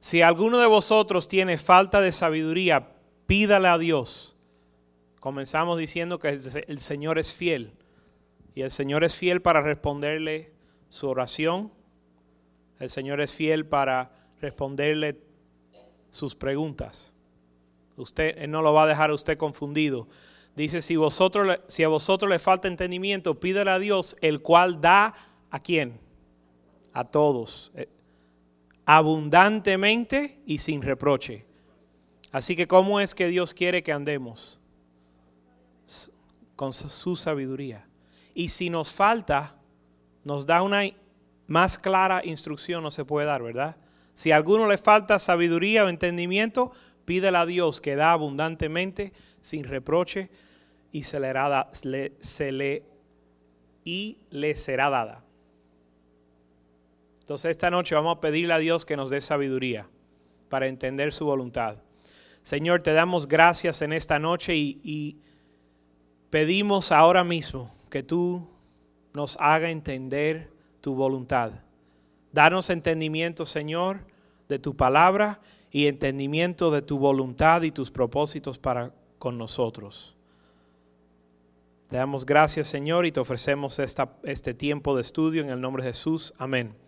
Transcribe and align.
Si 0.00 0.22
alguno 0.22 0.58
de 0.58 0.66
vosotros 0.66 1.26
tiene 1.26 1.56
falta 1.56 2.00
de 2.00 2.12
sabiduría, 2.12 2.92
pídale 3.26 3.68
a 3.68 3.78
Dios. 3.78 4.36
Comenzamos 5.18 5.78
diciendo 5.78 6.18
que 6.18 6.28
el 6.28 6.80
Señor 6.80 7.18
es 7.18 7.34
fiel. 7.34 7.72
Y 8.54 8.62
el 8.62 8.70
Señor 8.70 9.04
es 9.04 9.14
fiel 9.14 9.42
para 9.42 9.60
responderle 9.60 10.52
su 10.88 11.08
oración. 11.08 11.72
El 12.78 12.90
Señor 12.90 13.20
es 13.20 13.32
fiel 13.32 13.66
para 13.66 14.12
responderle 14.40 15.20
sus 16.10 16.36
preguntas. 16.36 17.12
Usted 17.96 18.36
Él 18.38 18.52
no 18.52 18.62
lo 18.62 18.72
va 18.72 18.84
a 18.84 18.86
dejar 18.86 19.10
a 19.10 19.14
usted 19.14 19.36
confundido. 19.36 20.06
Dice, 20.54 20.80
si, 20.82 20.94
a 20.94 21.88
vosotros 21.88 22.30
le 22.30 22.38
falta 22.38 22.68
entendimiento, 22.68 23.38
pídale 23.38 23.70
a 23.72 23.78
Dios, 23.78 24.16
el 24.20 24.42
cual 24.42 24.80
da 24.80 25.14
a 25.50 25.60
quién? 25.60 26.00
A 26.92 27.04
todos 27.04 27.72
abundantemente 28.90 30.40
y 30.46 30.56
sin 30.56 30.80
reproche. 30.80 31.44
Así 32.32 32.56
que 32.56 32.66
¿cómo 32.66 33.00
es 33.00 33.14
que 33.14 33.28
Dios 33.28 33.52
quiere 33.52 33.82
que 33.82 33.92
andemos? 33.92 34.58
Con 36.56 36.72
su 36.72 37.14
sabiduría. 37.14 37.86
Y 38.34 38.48
si 38.48 38.70
nos 38.70 38.90
falta, 38.90 39.56
nos 40.24 40.46
da 40.46 40.62
una 40.62 40.84
más 41.46 41.78
clara 41.78 42.22
instrucción, 42.24 42.82
no 42.82 42.90
se 42.90 43.04
puede 43.04 43.26
dar, 43.26 43.42
¿verdad? 43.42 43.76
Si 44.14 44.32
a 44.32 44.36
alguno 44.36 44.66
le 44.66 44.78
falta 44.78 45.18
sabiduría 45.18 45.84
o 45.84 45.90
entendimiento, 45.90 46.72
pídele 47.04 47.36
a 47.36 47.44
Dios 47.44 47.82
que 47.82 47.94
da 47.94 48.12
abundantemente, 48.12 49.12
sin 49.42 49.64
reproche, 49.64 50.30
y 50.92 51.02
se 51.02 51.20
se 51.72 52.52
le, 52.52 52.84
y 53.84 54.16
le 54.30 54.54
será 54.54 54.88
dada. 54.88 55.27
Entonces 57.28 57.50
esta 57.50 57.68
noche 57.70 57.94
vamos 57.94 58.16
a 58.16 58.20
pedirle 58.20 58.54
a 58.54 58.58
Dios 58.58 58.86
que 58.86 58.96
nos 58.96 59.10
dé 59.10 59.20
sabiduría 59.20 59.86
para 60.48 60.66
entender 60.66 61.12
su 61.12 61.26
voluntad. 61.26 61.76
Señor, 62.40 62.82
te 62.82 62.94
damos 62.94 63.28
gracias 63.28 63.82
en 63.82 63.92
esta 63.92 64.18
noche 64.18 64.56
y, 64.56 65.18
pedimos 66.30 66.90
ahora 66.90 67.24
mismo 67.24 67.70
que 67.90 68.02
tú 68.02 68.48
nos 69.12 69.36
haga 69.40 69.68
entender 69.68 70.50
tu 70.80 70.94
voluntad. 70.94 71.52
Danos 72.32 72.70
entendimiento, 72.70 73.44
Señor, 73.44 74.06
de 74.48 74.58
tu 74.58 74.74
palabra 74.74 75.42
y 75.70 75.86
entendimiento 75.86 76.70
de 76.70 76.80
tu 76.80 76.98
voluntad 76.98 77.60
y 77.60 77.72
tus 77.72 77.90
propósitos 77.90 78.56
para 78.56 78.94
con 79.18 79.36
nosotros. 79.36 80.16
Te 81.88 81.96
damos 81.96 82.24
gracias, 82.24 82.68
Señor, 82.68 83.04
y 83.04 83.12
te 83.12 83.20
ofrecemos 83.20 83.78
esta, 83.80 84.16
este 84.22 84.54
tiempo 84.54 84.96
de 84.96 85.02
estudio 85.02 85.42
en 85.42 85.50
el 85.50 85.60
nombre 85.60 85.82
de 85.82 85.90
Jesús. 85.90 86.32
Amén. 86.38 86.87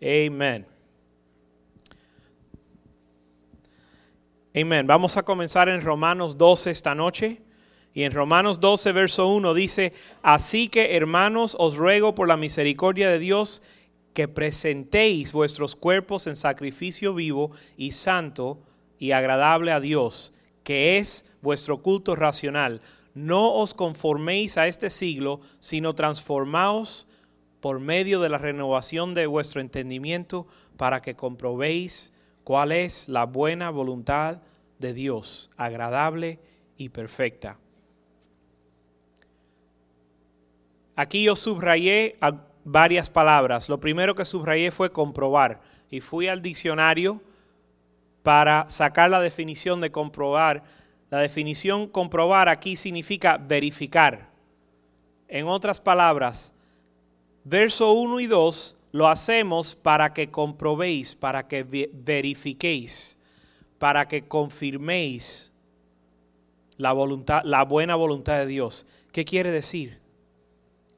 Amén. 0.00 0.66
Amén. 4.54 4.86
Vamos 4.86 5.16
a 5.16 5.22
comenzar 5.22 5.68
en 5.68 5.82
Romanos 5.82 6.38
12 6.38 6.70
esta 6.70 6.94
noche. 6.94 7.42
Y 7.94 8.04
en 8.04 8.12
Romanos 8.12 8.60
12, 8.60 8.92
verso 8.92 9.26
1 9.26 9.54
dice, 9.54 9.92
así 10.22 10.68
que 10.68 10.94
hermanos, 10.94 11.56
os 11.58 11.76
ruego 11.76 12.14
por 12.14 12.28
la 12.28 12.36
misericordia 12.36 13.10
de 13.10 13.18
Dios 13.18 13.62
que 14.12 14.28
presentéis 14.28 15.32
vuestros 15.32 15.74
cuerpos 15.74 16.28
en 16.28 16.36
sacrificio 16.36 17.12
vivo 17.12 17.50
y 17.76 17.92
santo 17.92 18.60
y 19.00 19.12
agradable 19.12 19.72
a 19.72 19.80
Dios, 19.80 20.32
que 20.62 20.98
es 20.98 21.28
vuestro 21.42 21.82
culto 21.82 22.14
racional. 22.14 22.82
No 23.14 23.52
os 23.54 23.74
conforméis 23.74 24.58
a 24.58 24.68
este 24.68 24.90
siglo, 24.90 25.40
sino 25.58 25.94
transformaos 25.96 27.07
por 27.60 27.80
medio 27.80 28.20
de 28.20 28.28
la 28.28 28.38
renovación 28.38 29.14
de 29.14 29.26
vuestro 29.26 29.60
entendimiento 29.60 30.46
para 30.76 31.02
que 31.02 31.16
comprobéis 31.16 32.12
cuál 32.44 32.72
es 32.72 33.08
la 33.08 33.24
buena 33.24 33.70
voluntad 33.70 34.38
de 34.78 34.92
Dios, 34.92 35.50
agradable 35.56 36.38
y 36.76 36.90
perfecta. 36.90 37.58
Aquí 40.94 41.22
yo 41.22 41.36
subrayé 41.36 42.16
varias 42.64 43.08
palabras. 43.08 43.68
Lo 43.68 43.78
primero 43.78 44.14
que 44.14 44.24
subrayé 44.24 44.70
fue 44.70 44.90
comprobar 44.90 45.60
y 45.90 46.00
fui 46.00 46.26
al 46.28 46.42
diccionario 46.42 47.20
para 48.22 48.68
sacar 48.68 49.10
la 49.10 49.20
definición 49.20 49.80
de 49.80 49.92
comprobar. 49.92 50.64
La 51.10 51.18
definición 51.18 51.86
comprobar 51.86 52.48
aquí 52.48 52.76
significa 52.76 53.38
verificar. 53.38 54.28
En 55.28 55.46
otras 55.46 55.78
palabras, 55.78 56.57
verso 57.48 57.92
1 57.92 58.20
y 58.20 58.26
2 58.26 58.76
lo 58.92 59.08
hacemos 59.08 59.74
para 59.74 60.12
que 60.14 60.30
comprobéis, 60.30 61.14
para 61.14 61.46
que 61.46 61.62
verifiquéis, 61.92 63.18
para 63.78 64.08
que 64.08 64.26
confirméis 64.26 65.52
la, 66.76 66.92
voluntad, 66.92 67.42
la 67.44 67.64
buena 67.64 67.96
voluntad 67.96 68.38
de 68.38 68.46
Dios. 68.46 68.86
¿Qué 69.12 69.24
quiere 69.24 69.50
decir? 69.50 70.00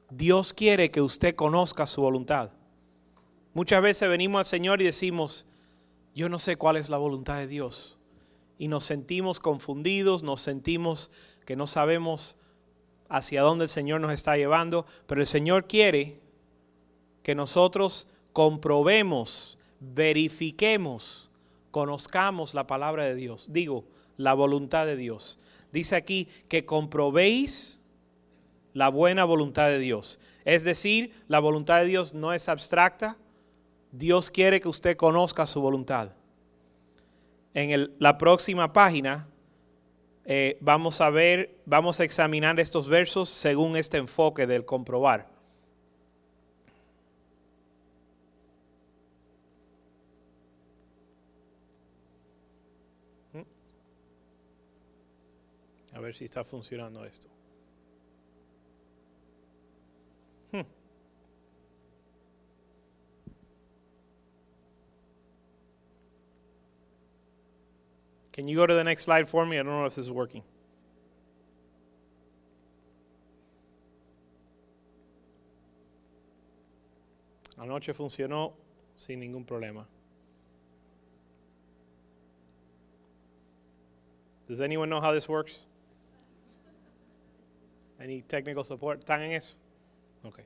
Dios 0.09 0.53
quiere 0.53 0.91
que 0.91 1.01
usted 1.01 1.35
conozca 1.35 1.85
su 1.85 2.01
voluntad. 2.01 2.51
Muchas 3.53 3.81
veces 3.81 4.09
venimos 4.09 4.39
al 4.39 4.45
Señor 4.45 4.81
y 4.81 4.85
decimos, 4.85 5.45
yo 6.15 6.29
no 6.29 6.39
sé 6.39 6.55
cuál 6.55 6.77
es 6.77 6.89
la 6.89 6.97
voluntad 6.97 7.37
de 7.37 7.47
Dios. 7.47 7.97
Y 8.57 8.67
nos 8.67 8.85
sentimos 8.85 9.39
confundidos, 9.39 10.23
nos 10.23 10.41
sentimos 10.41 11.11
que 11.45 11.55
no 11.55 11.67
sabemos 11.67 12.37
hacia 13.09 13.41
dónde 13.41 13.65
el 13.65 13.69
Señor 13.69 13.99
nos 13.99 14.11
está 14.11 14.37
llevando, 14.37 14.85
pero 15.07 15.19
el 15.19 15.27
Señor 15.27 15.67
quiere 15.67 16.20
que 17.23 17.35
nosotros 17.35 18.07
comprobemos, 18.33 19.57
verifiquemos, 19.79 21.29
conozcamos 21.71 22.53
la 22.53 22.67
palabra 22.67 23.05
de 23.05 23.15
Dios. 23.15 23.47
Digo, 23.51 23.85
la 24.17 24.33
voluntad 24.33 24.85
de 24.85 24.95
Dios. 24.95 25.39
Dice 25.71 25.95
aquí 25.95 26.27
que 26.47 26.65
comprobéis 26.65 27.81
la 28.73 28.89
buena 28.89 29.25
voluntad 29.25 29.67
de 29.67 29.79
Dios. 29.79 30.19
Es 30.45 30.63
decir, 30.63 31.11
la 31.27 31.39
voluntad 31.39 31.79
de 31.79 31.85
Dios 31.85 32.13
no 32.13 32.33
es 32.33 32.49
abstracta. 32.49 33.17
Dios 33.91 34.29
quiere 34.29 34.61
que 34.61 34.69
usted 34.69 34.97
conozca 34.97 35.45
su 35.45 35.61
voluntad. 35.61 36.11
En 37.53 37.93
la 37.99 38.17
próxima 38.17 38.71
página 38.71 39.27
eh, 40.25 40.57
vamos 40.61 41.01
a 41.01 41.09
ver, 41.09 41.57
vamos 41.65 41.99
a 41.99 42.03
examinar 42.03 42.59
estos 42.59 42.87
versos 42.87 43.29
según 43.29 43.75
este 43.75 43.97
enfoque 43.97 44.47
del 44.47 44.65
comprobar. 44.65 45.30
Ver 56.01 56.13
si 56.13 56.25
está 56.25 56.43
funcionando 56.43 57.03
esto. 57.05 57.29
Hmm. 60.51 60.61
Can 68.33 68.47
you 68.47 68.55
go 68.55 68.65
to 68.65 68.73
the 68.73 68.83
next 68.83 69.03
slide 69.03 69.29
for 69.29 69.45
me? 69.45 69.59
I 69.59 69.63
don't 69.63 69.71
know 69.71 69.85
if 69.85 69.95
this 69.95 70.05
is 70.05 70.11
working. 70.11 70.43
Anoche 77.61 77.93
funcionó 77.93 78.53
sin 78.95 79.19
ningún 79.19 79.45
problema. 79.45 79.85
Does 84.47 84.61
anyone 84.61 84.89
know 84.89 84.99
how 84.99 85.13
this 85.13 85.29
works? 85.29 85.67
Any 88.01 88.21
technical 88.23 88.65
support? 88.65 88.99
¿Están 88.99 89.21
en 89.21 89.33
eso? 89.33 89.55
Ok. 90.23 90.39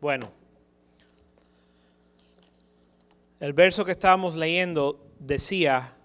Bueno, 0.00 0.30
el 3.38 3.52
verso 3.52 3.84
que 3.84 3.92
estábamos 3.92 4.34
leyendo 4.34 5.00
decía 5.18 5.96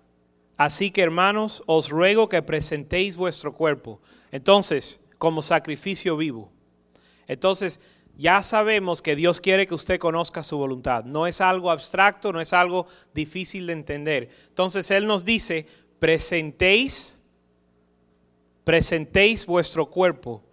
Así 0.57 0.89
que 0.89 1.03
hermanos, 1.03 1.61
os 1.67 1.89
ruego 1.89 2.27
que 2.27 2.41
presentéis 2.41 3.15
vuestro 3.15 3.53
cuerpo. 3.53 4.01
Entonces, 4.31 4.99
como 5.19 5.43
sacrificio 5.43 6.17
vivo. 6.17 6.51
Entonces, 7.27 7.79
ya 8.17 8.41
sabemos 8.41 9.03
que 9.03 9.15
Dios 9.15 9.39
quiere 9.39 9.67
que 9.67 9.75
usted 9.75 9.99
conozca 9.99 10.41
su 10.41 10.57
voluntad. 10.57 11.03
No 11.03 11.27
es 11.27 11.39
algo 11.39 11.69
abstracto, 11.69 12.33
no 12.33 12.41
es 12.41 12.51
algo 12.51 12.87
difícil 13.13 13.67
de 13.67 13.73
entender. 13.73 14.29
Entonces 14.49 14.89
Él 14.89 15.05
nos 15.05 15.23
dice, 15.23 15.67
presentéis, 15.99 17.21
presentéis 18.63 19.45
vuestro 19.45 19.85
cuerpo 19.91 20.43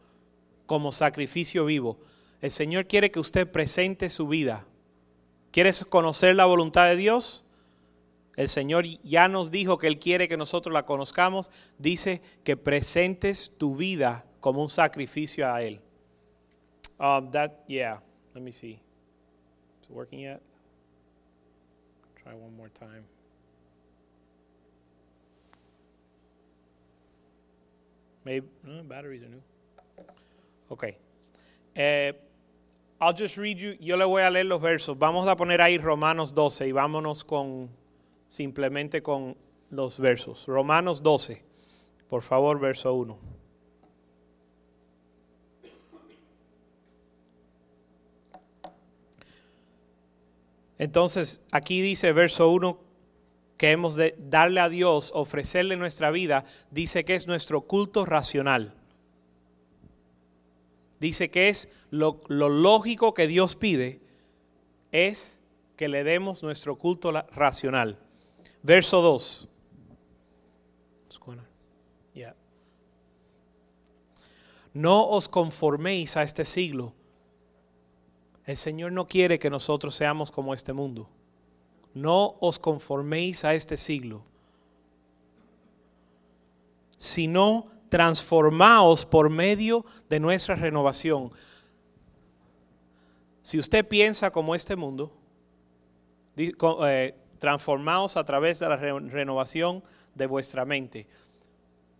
como 0.67 0.93
sacrificio 0.93 1.65
vivo. 1.65 1.99
El 2.43 2.51
Señor 2.51 2.87
quiere 2.87 3.11
que 3.11 3.21
usted 3.21 3.51
presente 3.51 4.11
su 4.11 4.29
vida. 4.29 4.67
¿Quieres 5.51 5.87
conocer 5.87 6.37
la 6.37 6.45
voluntad 6.45 6.89
de 6.89 6.97
Dios? 6.97 7.47
El 8.37 8.51
Señor 8.51 8.85
ya 9.05 9.29
nos 9.29 9.51
dijo 9.51 9.79
que 9.79 9.87
Él 9.87 9.99
quiere 9.99 10.29
que 10.29 10.37
nosotros 10.37 10.75
la 10.75 10.85
conozcamos. 10.85 11.51
Dice 11.79 12.21
que 12.43 12.59
presentes 12.59 13.53
tu 13.57 13.75
vida 13.75 14.27
como 14.41 14.61
un 14.61 14.69
sacrificio 14.69 15.51
a 15.51 15.63
Él. 15.63 15.81
Um, 17.05 17.31
that, 17.33 17.65
yeah, 17.67 17.99
let 18.35 18.43
me 18.43 18.51
see. 18.51 18.81
Is 19.83 19.91
it 19.91 19.95
working 19.95 20.21
yet? 20.21 20.41
Try 22.23 22.33
one 22.33 22.57
more 22.57 22.71
time. 22.71 23.05
Maybe, 28.25 28.47
no, 28.65 28.83
batteries 28.85 29.23
are 29.23 29.29
new. 29.29 29.43
Okay. 30.71 30.97
Eh, 31.77 32.13
I'll 32.99 33.13
just 33.13 33.37
read 33.37 33.61
you, 33.61 33.77
yo 33.79 33.99
le 33.99 34.07
voy 34.07 34.23
a 34.27 34.31
leer 34.31 34.47
los 34.47 34.63
versos. 34.63 34.99
Vamos 34.99 35.29
a 35.29 35.37
poner 35.37 35.61
ahí 35.61 35.77
Romanos 35.77 36.33
12 36.33 36.69
y 36.69 36.73
vámonos 36.73 37.23
con, 37.23 37.69
simplemente 38.31 39.03
con 39.03 39.37
los 39.69 40.01
versos. 40.01 40.47
Romanos 40.47 41.03
12, 41.03 41.43
por 42.09 42.23
favor, 42.23 42.59
verso 42.59 42.95
1. 42.95 43.34
Entonces, 50.79 51.47
aquí 51.53 51.81
dice 51.81 52.13
verso 52.13 52.51
1 52.51 52.79
que 53.57 53.71
hemos 53.71 53.95
de 53.95 54.17
darle 54.19 54.61
a 54.61 54.69
Dios, 54.69 55.13
ofrecerle 55.15 55.77
nuestra 55.77 56.11
vida, 56.11 56.43
dice 56.71 57.05
que 57.05 57.15
es 57.15 57.27
nuestro 57.27 57.63
culto 57.63 58.05
racional. 58.05 58.75
Dice 60.99 61.31
que 61.31 61.49
es 61.49 61.69
lo, 61.91 62.21
lógico 62.29 63.15
que 63.15 63.27
Dios 63.29 63.57
pide, 63.57 64.01
es 64.91 65.41
que 65.77 65.89
le 65.89 66.03
demos 66.03 66.43
nuestro 66.43 66.77
culto 66.77 67.13
racional. 67.13 67.99
Verso 68.63 69.03
2. 69.03 69.49
No 74.75 75.09
os 75.09 75.29
conforméis 75.29 76.17
a 76.17 76.25
este 76.25 76.45
siglo 76.45 76.93
el 78.47 78.57
Señor 78.57 78.93
no 78.93 79.07
quiere 79.07 79.39
que 79.39 79.51
nosotros 79.51 79.95
seamos 79.95 80.31
como 80.31 80.53
este 80.53 80.73
mundo. 80.73 81.09
No 81.95 82.37
os 82.41 82.59
conforméis 82.59 83.45
a 83.45 83.55
este 83.55 83.77
siglo, 83.77 84.23
sino 86.99 87.67
transformaos 87.89 89.07
por 89.07 89.31
medio 89.31 89.85
de 90.09 90.21
nuestra 90.21 90.57
renovación. 90.57 91.31
Si 93.43 93.59
usted 93.59 93.87
piensa 93.87 94.31
como 94.31 94.55
este 94.55 94.75
mundo, 94.75 95.13
eh, 96.37 97.15
transformaos 97.39 98.17
a 98.17 98.25
través 98.25 98.59
de 98.59 98.69
la 98.69 98.77
renovación 98.77 99.83
de 100.15 100.27
vuestra 100.27 100.65
mente. 100.65 101.07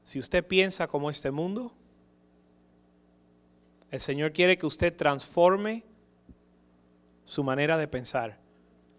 Si 0.03 0.19
usted 0.19 0.45
piensa 0.47 0.87
como 0.87 1.11
este 1.11 1.31
mundo, 1.31 1.73
el 3.91 4.01
Señor 4.01 4.33
quiere 4.33 4.59
que 4.59 4.67
usted 4.67 4.95
transforme 4.95 5.85
su 7.25 7.45
manera 7.45 7.77
de 7.77 7.89
pensar. 7.89 8.39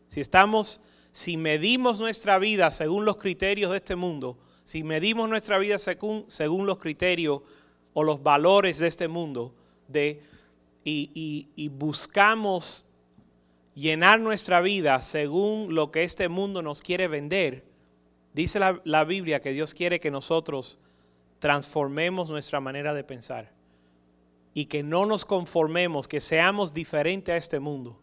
Si 0.08 0.22
estamos, 0.22 0.82
si 1.12 1.38
medimos 1.38 2.00
nuestra 2.00 2.40
vida 2.40 2.72
según 2.72 3.06
los 3.06 3.18
criterios 3.18 3.72
de 3.72 3.78
este 3.78 3.96
mundo, 3.96 4.38
si 4.64 4.84
medimos 4.84 5.30
nuestra 5.30 5.58
vida 5.58 5.78
según, 5.78 6.26
según 6.28 6.66
los 6.66 6.80
criterios 6.80 7.42
o 7.94 8.04
los 8.04 8.24
valores 8.24 8.80
de 8.80 8.88
este 8.88 9.08
mundo, 9.08 9.54
de, 9.88 10.22
y, 10.84 11.70
buscamos 11.70 12.88
llenar 13.76 14.20
nuestra 14.20 14.62
vida 14.62 15.02
según 15.02 15.76
lo 15.76 15.92
que 15.92 16.04
este 16.04 16.30
mundo 16.30 16.62
nos 16.62 16.82
quiere 16.82 17.08
vender, 17.08 17.66
dice 18.34 18.60
la, 18.60 18.82
la 18.84 19.04
Biblia 19.04 19.42
que 19.42 19.52
Dios 19.52 19.74
quiere 19.74 20.00
que 20.00 20.12
nosotros 20.12 20.80
transformemos 21.40 22.30
nuestra 22.30 22.60
manera 22.60 22.94
de 22.94 23.04
pensar 23.04 23.52
y 24.54 24.66
que 24.66 24.84
no 24.84 25.06
nos 25.06 25.26
conformemos, 25.26 26.08
que 26.08 26.22
seamos 26.22 26.74
diferentes 26.74 27.34
a 27.34 27.38
este 27.38 27.60
mundo. 27.60 28.00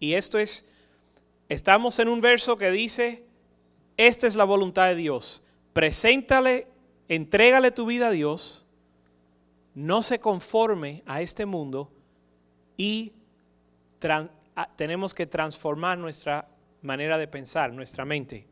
Y 0.00 0.14
esto 0.14 0.38
es, 0.38 0.66
estamos 1.48 1.98
en 1.98 2.08
un 2.08 2.20
verso 2.20 2.56
que 2.56 2.70
dice, 2.70 3.24
esta 3.96 4.26
es 4.26 4.36
la 4.36 4.44
voluntad 4.44 4.86
de 4.86 4.94
Dios. 4.94 5.42
Preséntale, 5.72 6.68
entrégale 7.08 7.70
tu 7.70 7.86
vida 7.86 8.08
a 8.08 8.12
Dios, 8.12 8.64
no 9.74 10.02
se 10.02 10.20
conforme 10.20 11.02
a 11.06 11.20
este 11.20 11.46
mundo 11.46 11.90
y 12.76 13.12
tenemos 14.76 15.14
que 15.14 15.26
transformar 15.26 15.98
nuestra 15.98 16.48
manera 16.82 17.18
de 17.18 17.28
pensar, 17.28 17.72
nuestra 17.72 18.04
mente, 18.04 18.46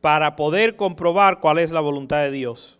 para 0.00 0.36
poder 0.36 0.76
comprobar 0.76 1.40
cuál 1.40 1.58
es 1.58 1.72
la 1.72 1.80
voluntad 1.80 2.22
de 2.22 2.30
Dios. 2.30 2.78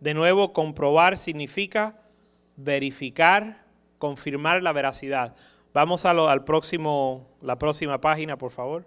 De 0.00 0.14
nuevo, 0.14 0.52
comprobar 0.52 1.18
significa 1.18 2.05
verificar, 2.56 3.64
confirmar 3.98 4.62
la 4.62 4.72
veracidad. 4.72 5.34
Vamos 5.72 6.04
a 6.04 6.14
lo, 6.14 6.28
al 6.28 6.44
próximo, 6.44 7.28
la 7.42 7.58
próxima 7.58 8.00
página, 8.00 8.38
por 8.38 8.50
favor. 8.50 8.84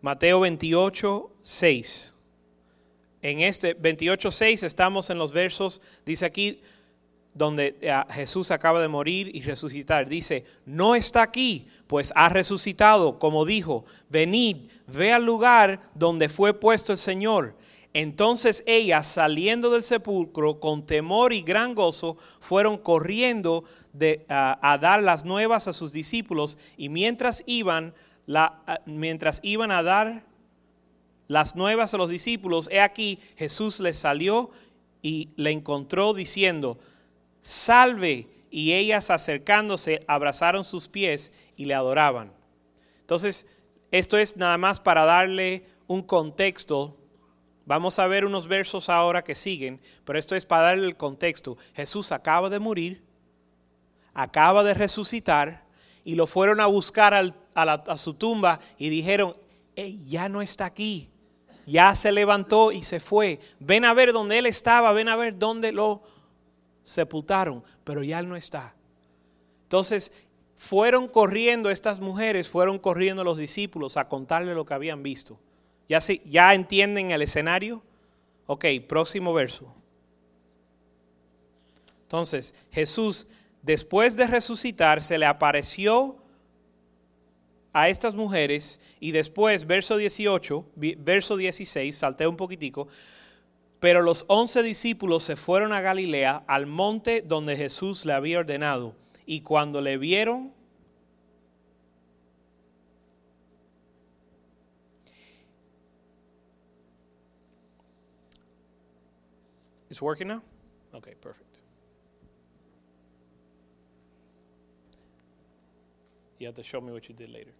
Mateo 0.00 0.40
28, 0.40 1.30
6. 1.42 2.14
En 3.22 3.40
este 3.40 3.74
28, 3.74 4.30
6 4.30 4.62
estamos 4.64 5.08
en 5.10 5.18
los 5.18 5.32
versos, 5.32 5.80
dice 6.04 6.26
aquí, 6.26 6.60
donde 7.32 7.76
eh, 7.80 8.02
Jesús 8.10 8.50
acaba 8.50 8.80
de 8.80 8.88
morir 8.88 9.34
y 9.34 9.42
resucitar. 9.42 10.08
Dice, 10.08 10.44
no 10.66 10.94
está 10.94 11.22
aquí, 11.22 11.68
pues 11.86 12.12
ha 12.16 12.28
resucitado, 12.28 13.18
como 13.18 13.44
dijo, 13.44 13.84
venid, 14.08 14.68
ve 14.86 15.12
al 15.12 15.24
lugar 15.24 15.80
donde 15.94 16.28
fue 16.28 16.54
puesto 16.54 16.92
el 16.92 16.98
Señor 16.98 17.54
entonces 17.94 18.64
ellas, 18.66 19.06
saliendo 19.06 19.70
del 19.70 19.84
sepulcro 19.84 20.58
con 20.58 20.84
temor 20.84 21.32
y 21.32 21.42
gran 21.42 21.76
gozo, 21.76 22.16
fueron 22.40 22.76
corriendo 22.76 23.62
a, 24.28 24.78
dar 24.80 25.00
las 25.00 25.24
nuevas 25.24 25.68
a 25.68 25.72
sus 25.72 25.92
discípulos 25.92 26.58
y 26.76 26.88
mientras 26.88 27.44
iban, 27.46 27.94
mientras 28.84 29.38
iban 29.44 29.70
a 29.70 29.84
dar 29.84 30.24
las 31.28 31.54
nuevas 31.54 31.94
a 31.94 31.96
los 31.96 32.10
discípulos, 32.10 32.68
he 32.72 32.80
aquí 32.80 33.20
Jesús 33.36 33.78
les 33.78 33.96
salió 33.96 34.50
y 35.00 35.28
le 35.36 35.52
encontró 35.52 36.14
diciendo, 36.14 36.78
salve. 37.40 38.28
Y 38.50 38.72
ellas 38.72 39.10
acercándose 39.10 40.04
abrazaron 40.06 40.64
sus 40.64 40.86
pies 40.86 41.32
y 41.56 41.64
le 41.64 41.74
adoraban. 41.74 42.32
Entonces, 43.00 43.50
esto 43.90 44.16
es 44.16 44.36
nada 44.36 44.58
más 44.58 44.78
para 44.78 45.04
darle 45.04 45.66
un 45.88 46.02
contexto 46.02 46.96
Vamos 47.66 47.98
a 47.98 48.06
ver 48.06 48.24
unos 48.24 48.46
versos 48.46 48.88
ahora 48.88 49.24
que 49.24 49.34
siguen, 49.34 49.80
pero 50.04 50.18
esto 50.18 50.36
es 50.36 50.44
para 50.44 50.64
darle 50.64 50.86
el 50.86 50.96
contexto. 50.96 51.56
Jesús 51.74 52.12
acaba 52.12 52.50
de 52.50 52.58
morir, 52.58 53.02
acaba 54.12 54.62
de 54.62 54.74
resucitar 54.74 55.64
y 56.04 56.14
lo 56.14 56.26
fueron 56.26 56.60
a 56.60 56.66
buscar 56.66 57.14
a, 57.54 57.96
su 57.96 58.14
tumba 58.14 58.60
y 58.76 58.90
dijeron, 58.90 59.32
ya 60.06 60.28
no 60.28 60.42
está 60.42 60.66
aquí, 60.66 61.08
ya 61.66 61.94
se 61.94 62.12
levantó 62.12 62.70
y 62.70 62.82
se 62.82 63.00
fue. 63.00 63.40
Ven 63.60 63.86
a 63.86 63.94
ver 63.94 64.12
dónde 64.12 64.38
él 64.38 64.46
estaba, 64.46 64.92
ven 64.92 65.08
a 65.08 65.16
ver 65.16 65.38
dónde 65.38 65.72
lo 65.72 66.02
sepultaron, 66.82 67.64
pero 67.82 68.02
ya 68.02 68.18
él 68.18 68.28
no 68.28 68.36
está. 68.36 68.74
Entonces 69.62 70.12
fueron 70.54 71.08
corriendo 71.08 71.70
estas 71.70 71.98
mujeres, 71.98 72.50
fueron 72.50 72.78
corriendo 72.78 73.24
los 73.24 73.38
discípulos 73.38 73.96
a 73.96 74.08
contarle 74.08 74.54
lo 74.54 74.66
que 74.66 74.74
habían 74.74 75.02
visto. 75.02 75.38
¿Ya, 75.88 75.98
¿Ya 76.26 76.54
entienden 76.54 77.10
el 77.10 77.22
escenario? 77.22 77.82
Ok, 78.46 78.64
próximo 78.86 79.32
verso. 79.32 79.74
Entonces, 82.02 82.54
Jesús, 82.70 83.26
después 83.62 84.16
de 84.16 84.26
resucitar, 84.26 85.02
se 85.02 85.18
le 85.18 85.26
apareció 85.26 86.16
a 87.72 87.88
estas 87.88 88.14
mujeres 88.14 88.80
y 89.00 89.10
después, 89.10 89.66
verso 89.66 89.96
18, 89.96 90.64
verso 90.98 91.36
16, 91.36 91.94
salté 91.94 92.26
un 92.26 92.36
poquitico, 92.36 92.88
pero 93.80 94.00
los 94.00 94.24
once 94.28 94.62
discípulos 94.62 95.24
se 95.24 95.36
fueron 95.36 95.72
a 95.72 95.80
Galilea, 95.80 96.44
al 96.46 96.66
monte 96.66 97.20
donde 97.20 97.56
Jesús 97.56 98.06
le 98.06 98.12
había 98.12 98.38
ordenado, 98.38 98.94
y 99.26 99.40
cuando 99.40 99.80
le 99.80 99.98
vieron, 99.98 100.52
It's 109.94 110.02
working 110.02 110.26
now? 110.26 110.42
Okay, 110.92 111.14
perfect. 111.20 111.62
You 116.40 116.48
have 116.48 116.56
to 116.56 116.64
show 116.64 116.80
me 116.80 116.90
what 116.90 117.08
you 117.08 117.14
did 117.14 117.30
later. 117.30 117.52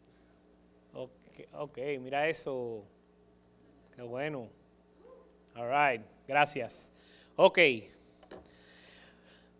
Okay, 0.96 1.46
okay 1.54 1.98
mira 1.98 2.28
eso. 2.28 2.82
Qué 3.96 4.02
bueno. 4.02 4.48
All 5.56 5.68
right, 5.68 6.00
gracias. 6.26 6.90
Ok. 7.36 7.58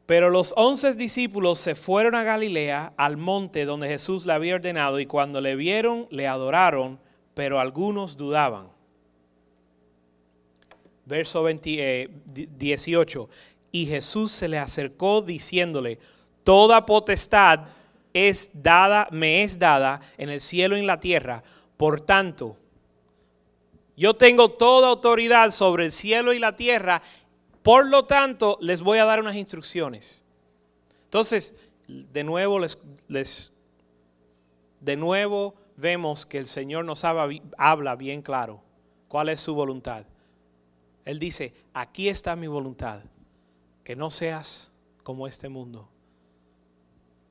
Pero 0.07 0.31
los 0.31 0.53
once 0.57 0.97
discípulos 0.97 1.61
se 1.61 1.77
fueron 1.77 2.17
a 2.17 2.25
Galilea, 2.25 2.93
al 2.97 3.17
monte 3.17 3.67
donde 3.67 3.87
Jesús 3.87 4.27
le 4.27 4.33
había 4.33 4.57
ordenado, 4.57 4.99
y 4.99 5.07
cuando 5.07 5.41
le 5.41 5.55
vieron, 5.55 6.09
le 6.11 6.27
adoraron, 6.27 6.99
pero 7.35 7.61
algunos 7.61 8.17
dudaban. 8.17 8.74
Verso 11.07 11.43
20, 11.43 12.11
18. 12.57 13.29
Eh, 13.31 13.37
y 13.73 13.87
Jesús 13.87 14.31
se 14.31 14.49
le 14.49 14.59
acercó 14.59 15.21
diciéndole, 15.21 15.99
toda 16.45 16.87
potestad 16.87 17.67
es 18.13 18.63
dada, 18.63 19.09
me 19.11 19.43
es 19.43 19.59
dada 19.59 20.01
en 20.17 20.31
el 20.31 20.41
cielo 20.41 20.77
y 20.77 20.81
en 20.81 20.87
la 20.87 21.01
tierra. 21.01 21.43
Por 21.77 22.01
tanto, 22.01 22.57
yo 23.97 24.15
tengo 24.15 24.51
toda 24.51 24.89
autoridad 24.89 25.51
sobre 25.51 25.85
el 25.85 25.93
cielo 25.93 26.33
y 26.33 26.39
la 26.39 26.57
tierra. 26.57 27.03
Por 27.63 27.89
lo 27.89 28.05
tanto, 28.05 28.59
les 28.61 28.83
voy 28.83 28.99
a 28.99 29.05
dar 29.05 29.21
unas 29.21 29.37
instrucciones. 29.37 30.25
Entonces, 31.05 31.59
de 31.87 32.25
nuevo 32.25 32.59
les, 32.59 32.79
les 33.09 33.53
de 34.81 34.97
nuevo 34.97 35.55
vemos 35.77 36.27
que 36.27 36.39
el 36.39 36.47
Señor 36.47 36.85
nos 36.85 37.05
habla 37.05 37.97
bien 37.97 38.23
claro 38.23 38.63
cuál 39.09 39.29
es 39.29 39.41
su 39.41 39.55
voluntad. 39.55 40.05
Él 41.05 41.19
dice, 41.19 41.53
aquí 41.73 42.09
está 42.09 42.35
mi 42.37 42.47
voluntad, 42.47 43.01
que 43.83 43.97
no 43.97 44.11
seas 44.11 44.73
como 45.03 45.27
este 45.27 45.49
mundo, 45.49 45.89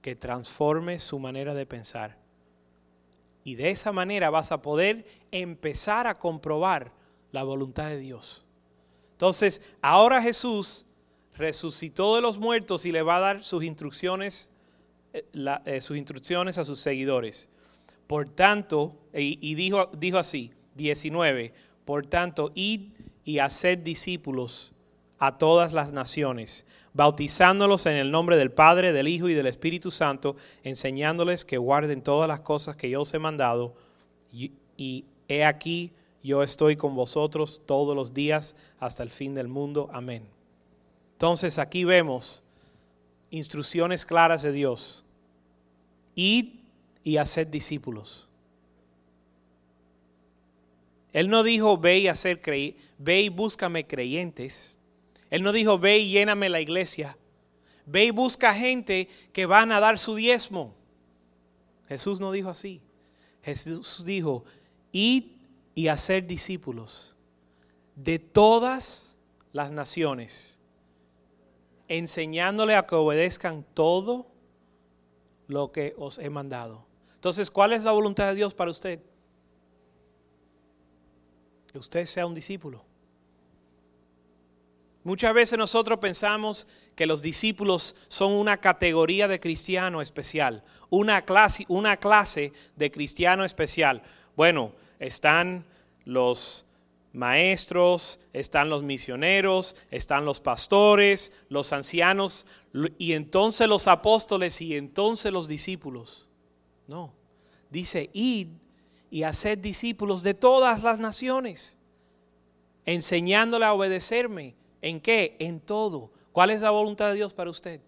que 0.01 0.15
transforme 0.15 0.99
su 0.99 1.19
manera 1.19 1.53
de 1.53 1.65
pensar. 1.65 2.17
Y 3.43 3.55
de 3.55 3.71
esa 3.71 3.91
manera 3.91 4.29
vas 4.29 4.51
a 4.51 4.61
poder 4.61 5.05
empezar 5.31 6.07
a 6.07 6.15
comprobar 6.15 6.91
la 7.31 7.43
voluntad 7.43 7.89
de 7.89 7.97
Dios. 7.97 8.45
Entonces, 9.13 9.61
ahora 9.81 10.21
Jesús 10.21 10.85
resucitó 11.35 12.15
de 12.15 12.21
los 12.21 12.37
muertos 12.37 12.85
y 12.85 12.91
le 12.91 13.01
va 13.01 13.17
a 13.17 13.21
dar 13.21 13.43
sus 13.43 13.63
instrucciones, 13.63 14.51
eh, 15.13 15.25
eh, 15.65 15.81
sus 15.81 15.97
instrucciones 15.97 16.57
a 16.57 16.65
sus 16.65 16.79
seguidores. 16.79 17.49
Por 18.07 18.29
tanto, 18.29 18.95
y, 19.13 19.55
dijo, 19.55 19.89
dijo 19.97 20.17
así, 20.17 20.51
19, 20.75 21.53
por 21.85 22.05
tanto, 22.05 22.51
id 22.53 22.91
y 23.25 23.39
haced 23.39 23.79
discípulos 23.79 24.73
a 25.19 25.37
todas 25.37 25.73
las 25.73 25.93
naciones, 25.93 26.65
bautizándolos 26.93 27.85
en 27.85 27.95
el 27.95 28.11
nombre 28.11 28.35
del 28.35 28.51
Padre, 28.51 28.91
del 28.91 29.07
Hijo 29.07 29.29
y 29.29 29.33
del 29.33 29.47
Espíritu 29.47 29.89
Santo, 29.89 30.35
enseñándoles 30.63 31.45
que 31.45 31.57
guarden 31.57 32.01
todas 32.01 32.27
las 32.27 32.41
cosas 32.41 32.75
que 32.75 32.89
yo 32.89 33.01
os 33.01 33.13
he 33.13 33.19
mandado. 33.19 33.73
Y, 34.31 35.05
he 35.29 35.45
aquí, 35.45 35.91
yo 36.21 36.43
estoy 36.43 36.75
con 36.75 36.95
vosotros 36.95 37.61
todos 37.65 37.95
los 37.95 38.13
días 38.13 38.55
hasta 38.79 39.03
el 39.03 39.09
fin 39.09 39.33
del 39.33 39.47
mundo. 39.47 39.89
Amén. 39.93 40.23
Entonces 41.13 41.57
aquí 41.57 41.85
vemos 41.85 42.43
instrucciones 43.29 44.05
claras 44.05 44.41
de 44.41 44.51
Dios. 44.51 45.05
Id 46.15 46.55
y 47.03 47.17
haced 47.17 47.47
discípulos. 47.47 48.27
Él 51.13 51.29
no 51.29 51.43
dijo, 51.43 51.77
ve 51.77 51.99
y, 51.99 52.07
hacer 52.07 52.41
ve 52.97 53.21
y 53.21 53.29
búscame 53.29 53.85
creyentes. 53.85 54.79
Él 55.29 55.43
no 55.43 55.51
dijo, 55.51 55.77
ve 55.77 55.99
y 55.99 56.11
lléname 56.11 56.49
la 56.49 56.59
iglesia. 56.59 57.17
Ve 57.85 58.05
y 58.05 58.11
busca 58.11 58.53
gente 58.53 59.07
que 59.31 59.45
van 59.45 59.71
a 59.71 59.79
dar 59.79 59.99
su 59.99 60.15
diezmo. 60.15 60.73
Jesús 61.87 62.19
no 62.19 62.31
dijo 62.31 62.49
así. 62.49 62.81
Jesús 63.43 64.03
dijo, 64.05 64.43
id 64.91 65.25
y 65.75 65.87
hacer 65.87 66.25
discípulos 66.25 67.15
de 67.95 68.17
todas 68.17 69.17
las 69.51 69.71
naciones, 69.71 70.57
enseñándole 71.87 72.75
a 72.75 72.87
que 72.87 72.95
obedezcan 72.95 73.65
todo 73.75 74.27
lo 75.47 75.71
que 75.71 75.93
os 75.97 76.17
he 76.17 76.29
mandado. 76.29 76.85
Entonces, 77.13 77.51
¿cuál 77.51 77.73
es 77.73 77.83
la 77.83 77.91
voluntad 77.91 78.29
de 78.29 78.35
Dios 78.35 78.53
para 78.53 78.71
usted? 78.71 78.99
Que 81.73 81.79
usted 81.79 82.05
sea 82.05 82.27
un 82.27 82.35
discípulo. 82.35 82.85
Muchas 85.03 85.33
veces 85.33 85.57
nosotros 85.57 85.99
pensamos 85.99 86.67
que 86.95 87.07
los 87.07 87.21
discípulos 87.21 87.95
son 88.07 88.31
una 88.31 88.57
categoría 88.57 89.27
de 89.27 89.39
cristiano 89.39 90.01
especial, 90.01 90.63
una 90.89 91.25
clase, 91.25 91.65
una 91.67 91.97
clase 91.97 92.53
de 92.75 92.91
cristiano 92.91 93.43
especial. 93.43 94.03
Bueno, 94.35 94.71
están 94.99 95.65
los 96.05 96.63
maestros, 97.11 98.19
están 98.33 98.69
los 98.69 98.83
misioneros, 98.83 99.75
están 99.91 100.25
los 100.25 100.39
pastores, 100.39 101.33
los 101.49 101.73
ancianos, 101.73 102.45
y 102.97 103.13
entonces 103.13 103.67
los 103.67 103.87
apóstoles 103.87 104.61
y 104.61 104.77
entonces 104.77 105.33
los 105.33 105.47
discípulos. 105.47 106.27
No, 106.87 107.13
dice, 107.69 108.09
id 108.13 108.47
y 109.13 109.21
haced 109.23 109.59
discípulos 109.59 110.23
de 110.23 110.33
todas 110.33 110.81
las 110.81 110.97
naciones, 110.97 111.77
enseñándole 112.85 113.65
a 113.65 113.73
obedecerme 113.73 114.55
¿En 114.83 114.99
qué? 114.99 115.37
En 115.39 115.61
todo. 115.61 116.11
¿Cuál 116.33 116.49
es 116.49 116.61
la 116.61 116.69
voluntad 116.69 117.07
de 117.07 117.15
Dios 117.15 117.33
para 117.33 117.49
usted? 117.49 117.79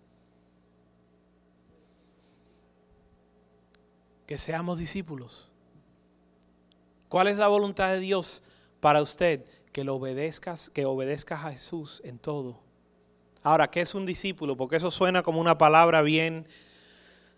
Que 4.26 4.38
seamos 4.38 4.80
discípulos. 4.80 5.52
¿Cuál 7.10 7.28
es 7.28 7.38
la 7.38 7.50
voluntad 7.50 7.90
de 7.90 8.00
Dios 8.00 8.44
para 8.80 9.02
usted? 9.02 9.44
Que 9.74 9.84
lo 9.84 9.96
obedezcas, 9.96 10.70
que 10.70 10.86
obedezcas 10.86 11.44
a 11.44 11.52
Jesús 11.52 12.02
en 12.06 12.18
todo. 12.18 12.62
Ahora, 13.44 13.70
¿qué 13.70 13.82
es 13.82 13.94
un 13.94 14.06
discípulo? 14.06 14.56
Porque 14.56 14.78
eso 14.78 14.90
suena 14.90 15.22
como 15.22 15.42
una 15.42 15.58
palabra 15.58 16.02
bien 16.02 16.48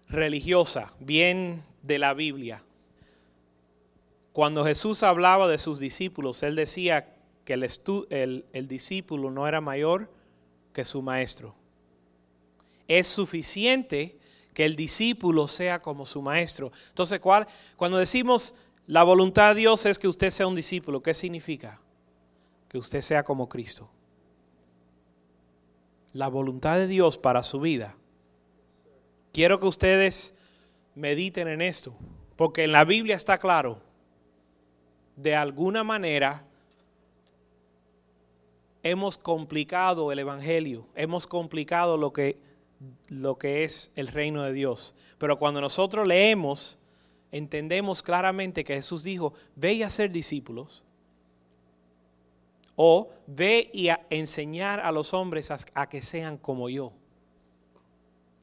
religiosa, 0.08 0.94
bien 1.00 1.64
de 1.82 1.98
la 1.98 2.14
Biblia. 2.14 2.64
Cuando 4.38 4.64
Jesús 4.64 5.02
hablaba 5.02 5.48
de 5.48 5.58
sus 5.58 5.80
discípulos, 5.80 6.44
él 6.44 6.56
decía 6.56 7.12
que 7.44 7.54
el, 7.54 8.46
el, 8.54 8.68
discípulo 8.68 9.32
no 9.32 9.48
era 9.48 9.62
mayor 9.62 10.12
que 10.74 10.86
su 10.86 11.02
maestro. 11.02 11.56
Es 12.88 13.08
suficiente 13.08 14.20
que 14.54 14.66
el 14.66 14.76
discípulo 14.76 15.48
sea 15.48 15.82
como 15.82 16.06
su 16.06 16.22
maestro. 16.22 16.72
Entonces, 16.90 17.20
¿cuál? 17.20 17.48
cuando 17.78 17.98
decimos 17.98 18.54
la 18.86 19.02
voluntad 19.02 19.56
de 19.56 19.62
Dios 19.62 19.88
es 19.88 19.98
que 19.98 20.08
usted 20.08 20.30
sea 20.30 20.46
un 20.46 20.54
discípulo, 20.54 21.02
¿qué 21.02 21.16
significa? 21.16 21.82
Que 22.70 22.78
usted 22.78 23.02
sea 23.02 23.24
como 23.24 23.50
Cristo. 23.50 23.90
La 26.14 26.28
voluntad 26.28 26.78
de 26.78 26.86
Dios 26.86 27.18
para 27.18 27.42
su 27.42 27.60
vida. 27.60 27.96
Quiero 29.34 29.60
que 29.60 29.66
ustedes 29.66 30.38
mediten 30.94 31.48
en 31.48 31.64
esto, 31.64 31.96
porque 32.36 32.66
en 32.66 32.72
la 32.72 32.86
Biblia 32.86 33.16
está 33.16 33.40
claro, 33.40 33.87
de 35.18 35.36
alguna 35.36 35.84
manera 35.84 36.46
hemos 38.84 39.18
complicado 39.18 40.12
el 40.12 40.20
Evangelio, 40.20 40.88
hemos 40.96 41.28
complicado 41.28 41.98
lo 41.98 42.14
que, 42.14 42.38
lo 43.10 43.38
que 43.38 43.64
es 43.64 43.92
el 43.96 44.08
reino 44.08 44.44
de 44.44 44.54
Dios. 44.54 44.96
Pero 45.18 45.40
cuando 45.40 45.60
nosotros 45.60 46.08
leemos, 46.08 46.78
entendemos 47.32 48.02
claramente 48.02 48.64
que 48.64 48.76
Jesús 48.76 49.04
dijo, 49.04 49.34
ve 49.56 49.74
y 49.74 49.84
a 49.84 49.90
ser 49.90 50.12
discípulos. 50.12 50.84
O 52.76 53.10
ve 53.26 53.72
y 53.74 53.90
a 53.90 54.06
enseñar 54.12 54.80
a 54.80 54.92
los 54.92 55.16
hombres 55.16 55.50
a, 55.52 55.90
que 55.90 56.02
sean 56.04 56.38
como 56.38 56.70
yo. 56.70 56.94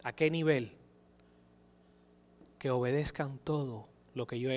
¿A 0.02 0.12
qué 0.12 0.28
nivel? 0.28 0.72
Que 2.58 2.70
obedezcan 2.70 3.38
todo 3.38 3.86
lo 4.12 4.26
que 4.26 4.40
yo 4.40 4.50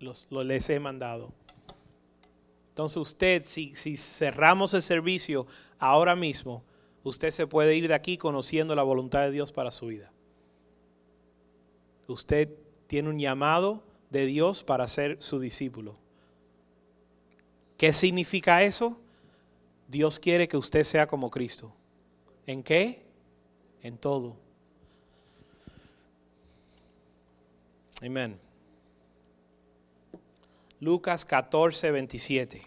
los, 0.00 0.28
les 0.30 0.70
he 0.70 0.80
mandado. 0.80 1.32
Entonces 2.70 2.98
usted, 2.98 3.42
si, 3.46 3.74
si 3.74 3.96
cerramos 3.96 4.74
el 4.74 4.82
servicio 4.82 5.46
ahora 5.78 6.14
mismo, 6.14 6.62
usted 7.04 7.30
se 7.30 7.46
puede 7.46 7.74
ir 7.74 7.88
de 7.88 7.94
aquí 7.94 8.18
conociendo 8.18 8.74
la 8.74 8.82
voluntad 8.82 9.22
de 9.22 9.30
Dios 9.30 9.52
para 9.52 9.70
su 9.70 9.86
vida. 9.86 10.12
Usted 12.06 12.50
tiene 12.86 13.08
un 13.08 13.18
llamado 13.18 13.82
de 14.10 14.26
Dios 14.26 14.62
para 14.62 14.86
ser 14.86 15.22
su 15.22 15.40
discípulo. 15.40 15.96
¿Qué 17.76 17.92
significa 17.92 18.62
eso? 18.62 18.98
Dios 19.88 20.18
quiere 20.18 20.48
que 20.48 20.56
usted 20.56 20.82
sea 20.82 21.06
como 21.06 21.30
Cristo. 21.30 21.72
¿En 22.46 22.62
qué? 22.62 23.04
En 23.82 23.98
todo. 23.98 24.36
Amén. 28.02 28.45
Lucas 30.80 31.24
14, 31.24 31.90
27. 31.90 32.62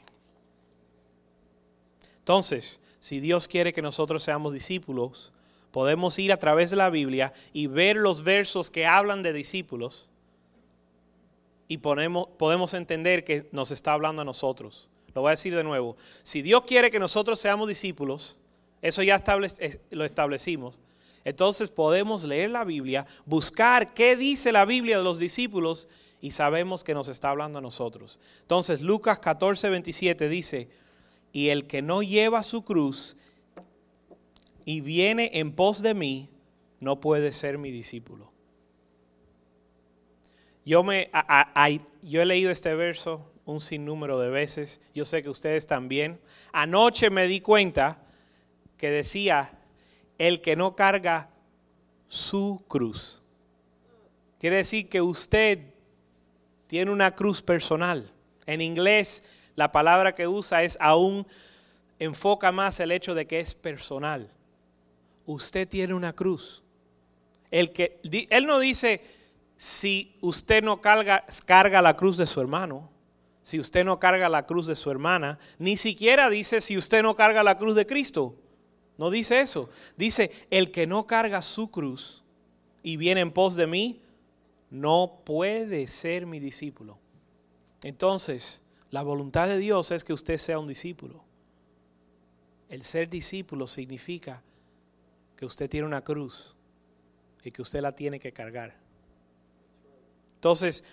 Entonces, 2.20 2.82
si 3.00 3.20
Dios 3.20 3.48
quiere 3.48 3.74
que 3.74 3.82
nosotros 3.82 4.24
seamos 4.24 4.54
discípulos, 4.54 5.32
podemos 5.72 6.18
ir 6.20 6.32
a 6.32 6.38
través 6.38 6.70
de 6.70 6.76
la 6.76 6.90
Biblia 6.90 7.34
y 7.54 7.68
ver 7.68 7.96
los 7.96 8.24
versos 8.24 8.70
que 8.70 8.86
hablan 8.86 9.24
de 9.24 9.34
discípulos 9.34 10.10
y 11.68 11.78
podemos 11.78 12.74
entender 12.74 13.24
que 13.24 13.48
nos 13.52 13.72
está 13.72 13.94
hablando 13.94 14.24
a 14.24 14.26
nosotros. 14.26 14.90
Lo 15.14 15.22
voy 15.22 15.30
a 15.30 15.32
decir 15.32 15.56
de 15.56 15.64
nuevo. 15.64 15.96
Si 16.24 16.42
Dios 16.42 16.64
quiere 16.64 16.90
que 16.90 17.00
nosotros 17.00 17.40
seamos 17.40 17.68
discípulos, 17.68 18.38
eso 18.82 19.04
ya 19.04 19.24
lo 19.92 20.06
establecimos. 20.06 20.80
Entonces 21.24 21.70
podemos 21.70 22.24
leer 22.24 22.50
la 22.50 22.64
Biblia, 22.64 23.06
buscar 23.26 23.94
qué 23.94 24.16
dice 24.16 24.52
la 24.52 24.66
Biblia 24.66 24.98
de 24.98 25.04
los 25.04 25.20
discípulos 25.20 25.88
y 26.22 26.32
sabemos 26.32 26.84
que 26.84 26.94
nos 26.94 27.08
está 27.08 27.30
hablando 27.30 27.60
a 27.60 27.62
nosotros. 27.62 28.20
Entonces 28.42 28.82
Lucas 28.82 29.20
14, 29.20 29.70
27 29.70 30.30
dice, 30.30 30.70
y 31.32 31.50
el 31.50 31.68
que 31.68 31.82
no 31.82 32.02
lleva 32.02 32.44
su 32.44 32.64
cruz 32.64 33.16
y 34.66 34.82
viene 34.82 35.32
en 35.34 35.54
pos 35.54 35.82
de 35.82 35.94
mí, 35.94 36.30
no 36.80 37.00
puede 37.00 37.32
ser 37.32 37.58
mi 37.58 37.72
discípulo. 37.72 38.32
Yo, 40.66 40.84
me, 40.84 41.10
yo 42.04 42.22
he 42.22 42.26
leído 42.26 42.52
este 42.52 42.76
verso 42.76 43.26
un 43.46 43.60
sinnúmero 43.60 44.20
de 44.20 44.30
veces, 44.30 44.80
yo 44.94 45.06
sé 45.06 45.24
que 45.24 45.30
ustedes 45.30 45.66
también. 45.66 46.20
Anoche 46.52 47.10
me 47.10 47.28
di 47.28 47.42
cuenta 47.42 48.04
que 48.78 48.92
decía, 48.92 49.58
el 50.20 50.42
que 50.42 50.56
no 50.56 50.76
carga 50.76 51.30
su 52.08 52.64
cruz. 52.68 53.24
Quiere 54.40 54.58
decir 54.58 54.88
que 54.88 55.02
usted 55.02 55.74
tiene 56.70 56.92
una 56.92 57.16
cruz 57.16 57.42
personal. 57.42 58.12
En 58.46 58.62
inglés, 58.62 59.24
la 59.56 59.72
palabra 59.72 60.14
que 60.14 60.28
usa 60.28 60.62
es 60.62 60.78
aún 60.80 61.26
enfoca 61.98 62.52
más 62.52 62.80
el 62.80 62.92
hecho 62.92 63.16
de 63.16 63.26
que 63.26 63.40
es 63.40 63.56
personal. 63.56 64.30
Usted 65.26 65.68
tiene 65.68 65.96
una 65.96 66.14
cruz. 66.14 66.62
El 67.50 67.74
que, 67.74 68.00
él 68.30 68.46
no 68.46 68.60
dice 68.60 69.02
si 69.58 70.16
usted 70.22 70.64
no 70.64 70.80
carga, 70.80 71.26
carga 71.48 71.82
la 71.82 71.98
cruz 71.98 72.18
de 72.18 72.28
su 72.28 72.40
hermano, 72.40 72.88
si 73.42 73.60
usted 73.60 73.84
no 73.84 74.00
carga 74.00 74.30
la 74.30 74.46
cruz 74.46 74.68
de 74.68 74.76
su 74.76 74.92
hermana, 74.92 75.40
ni 75.58 75.76
siquiera 75.76 76.30
dice 76.30 76.62
si 76.62 76.78
usted 76.78 77.02
no 77.02 77.16
carga 77.16 77.42
la 77.42 77.58
cruz 77.58 77.76
de 77.76 77.88
Cristo. 77.88 78.36
No 79.00 79.10
dice 79.10 79.42
eso. 79.42 79.72
Dice, 79.98 80.30
el 80.52 80.70
que 80.70 80.86
no 80.86 81.08
carga 81.08 81.42
su 81.42 81.72
cruz 81.72 82.22
y 82.84 82.96
viene 82.96 83.22
en 83.22 83.32
pos 83.32 83.56
de 83.56 83.66
mí, 83.66 84.02
no 84.70 85.22
puede 85.26 85.88
ser 85.88 86.26
mi 86.26 86.40
discípulo. 86.40 86.98
Entonces, 87.84 88.62
la 88.92 89.02
voluntad 89.02 89.48
de 89.48 89.58
Dios 89.58 89.92
es 89.92 90.04
que 90.04 90.14
usted 90.14 90.38
sea 90.38 90.60
un 90.60 90.68
discípulo. 90.68 91.24
El 92.70 92.84
ser 92.84 93.10
discípulo 93.10 93.68
significa 93.68 94.44
que 95.36 95.46
usted 95.46 95.70
tiene 95.70 95.88
una 95.88 96.04
cruz 96.04 96.56
y 97.44 97.52
que 97.52 97.62
usted 97.62 97.82
la 97.82 97.96
tiene 97.96 98.20
que 98.20 98.32
cargar. 98.32 98.76
Entonces, 100.36 100.84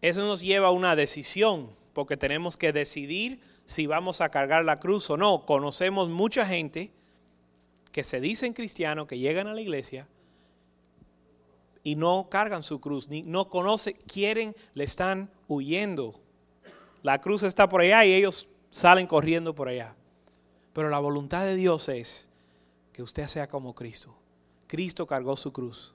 eso 0.00 0.22
nos 0.22 0.40
lleva 0.40 0.68
a 0.68 0.72
una 0.72 0.96
decisión, 0.96 1.70
porque 1.92 2.16
tenemos 2.16 2.56
que 2.56 2.72
decidir 2.72 3.40
si 3.66 3.86
vamos 3.86 4.20
a 4.20 4.30
cargar 4.30 4.64
la 4.64 4.80
cruz 4.80 5.10
o 5.10 5.16
no. 5.16 5.44
Conocemos 5.44 6.08
mucha 6.08 6.46
gente 6.46 6.90
que 7.92 8.04
se 8.04 8.20
dicen 8.20 8.52
cristianos, 8.52 9.06
que 9.06 9.18
llegan 9.18 9.46
a 9.46 9.54
la 9.54 9.60
iglesia 9.60 10.06
y 11.82 11.96
no 11.96 12.28
cargan 12.30 12.62
su 12.62 12.80
cruz, 12.80 13.08
ni 13.08 13.22
no 13.22 13.48
conocen, 13.48 13.96
quieren, 14.06 14.54
le 14.74 14.84
están 14.84 15.30
huyendo. 15.48 16.12
La 17.02 17.20
cruz 17.20 17.42
está 17.42 17.68
por 17.68 17.80
allá 17.80 18.04
y 18.04 18.14
ellos 18.14 18.48
salen 18.70 19.06
corriendo 19.06 19.54
por 19.54 19.68
allá. 19.68 19.94
Pero 20.72 20.90
la 20.90 20.98
voluntad 20.98 21.44
de 21.44 21.56
Dios 21.56 21.88
es 21.88 22.28
que 22.92 23.02
usted 23.02 23.26
sea 23.26 23.48
como 23.48 23.74
Cristo. 23.74 24.14
Cristo 24.66 25.06
cargó 25.06 25.36
su 25.36 25.52
cruz. 25.52 25.94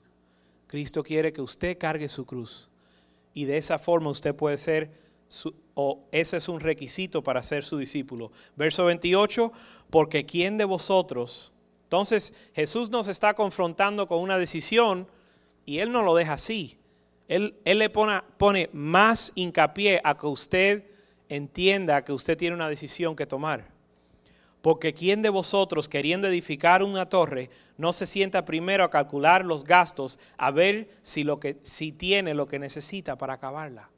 Cristo 0.66 1.02
quiere 1.02 1.32
que 1.32 1.40
usted 1.40 1.78
cargue 1.78 2.08
su 2.08 2.26
cruz. 2.26 2.68
Y 3.32 3.44
de 3.44 3.56
esa 3.56 3.78
forma 3.78 4.10
usted 4.10 4.34
puede 4.34 4.56
ser, 4.56 4.90
o 5.74 6.04
ese 6.10 6.38
es 6.38 6.48
un 6.48 6.60
requisito 6.60 7.22
para 7.22 7.42
ser 7.42 7.64
su 7.64 7.78
discípulo. 7.78 8.32
Verso 8.56 8.84
28, 8.84 9.52
porque 9.90 10.26
¿quién 10.26 10.58
de 10.58 10.64
vosotros 10.64 11.52
entonces 11.86 12.34
Jesús 12.52 12.90
nos 12.90 13.06
está 13.06 13.34
confrontando 13.34 14.08
con 14.08 14.18
una 14.18 14.38
decisión 14.38 15.06
y 15.66 15.80
Él 15.80 15.92
no 15.92 16.02
lo 16.02 16.14
deja 16.14 16.34
así. 16.34 16.78
Él, 17.28 17.56
le 17.64 17.90
pone, 17.90 18.22
pone 18.38 18.70
más 18.72 19.32
hincapié 19.34 20.00
a 20.04 20.16
que 20.16 20.26
usted 20.26 20.84
entienda 21.28 22.04
que 22.04 22.12
usted 22.12 22.38
tiene 22.38 22.54
una 22.54 22.68
decisión 22.68 23.16
que 23.16 23.26
tomar. 23.26 23.68
Porque 24.62 24.94
¿quién 24.94 25.22
de 25.22 25.28
vosotros, 25.28 25.88
queriendo 25.88 26.28
edificar 26.28 26.82
una 26.82 27.08
torre, 27.08 27.50
no 27.76 27.92
se 27.92 28.06
sienta 28.06 28.44
primero 28.44 28.84
a 28.84 28.90
calcular 28.90 29.44
los 29.44 29.64
gastos, 29.64 30.18
a 30.38 30.50
ver 30.50 30.88
si, 31.02 31.24
lo 31.24 31.40
que, 31.40 31.58
si 31.62 31.92
tiene 31.92 32.32
lo 32.32 32.46
que 32.46 32.58
necesita 32.58 33.18
para 33.18 33.34
acabarla? 33.34 33.90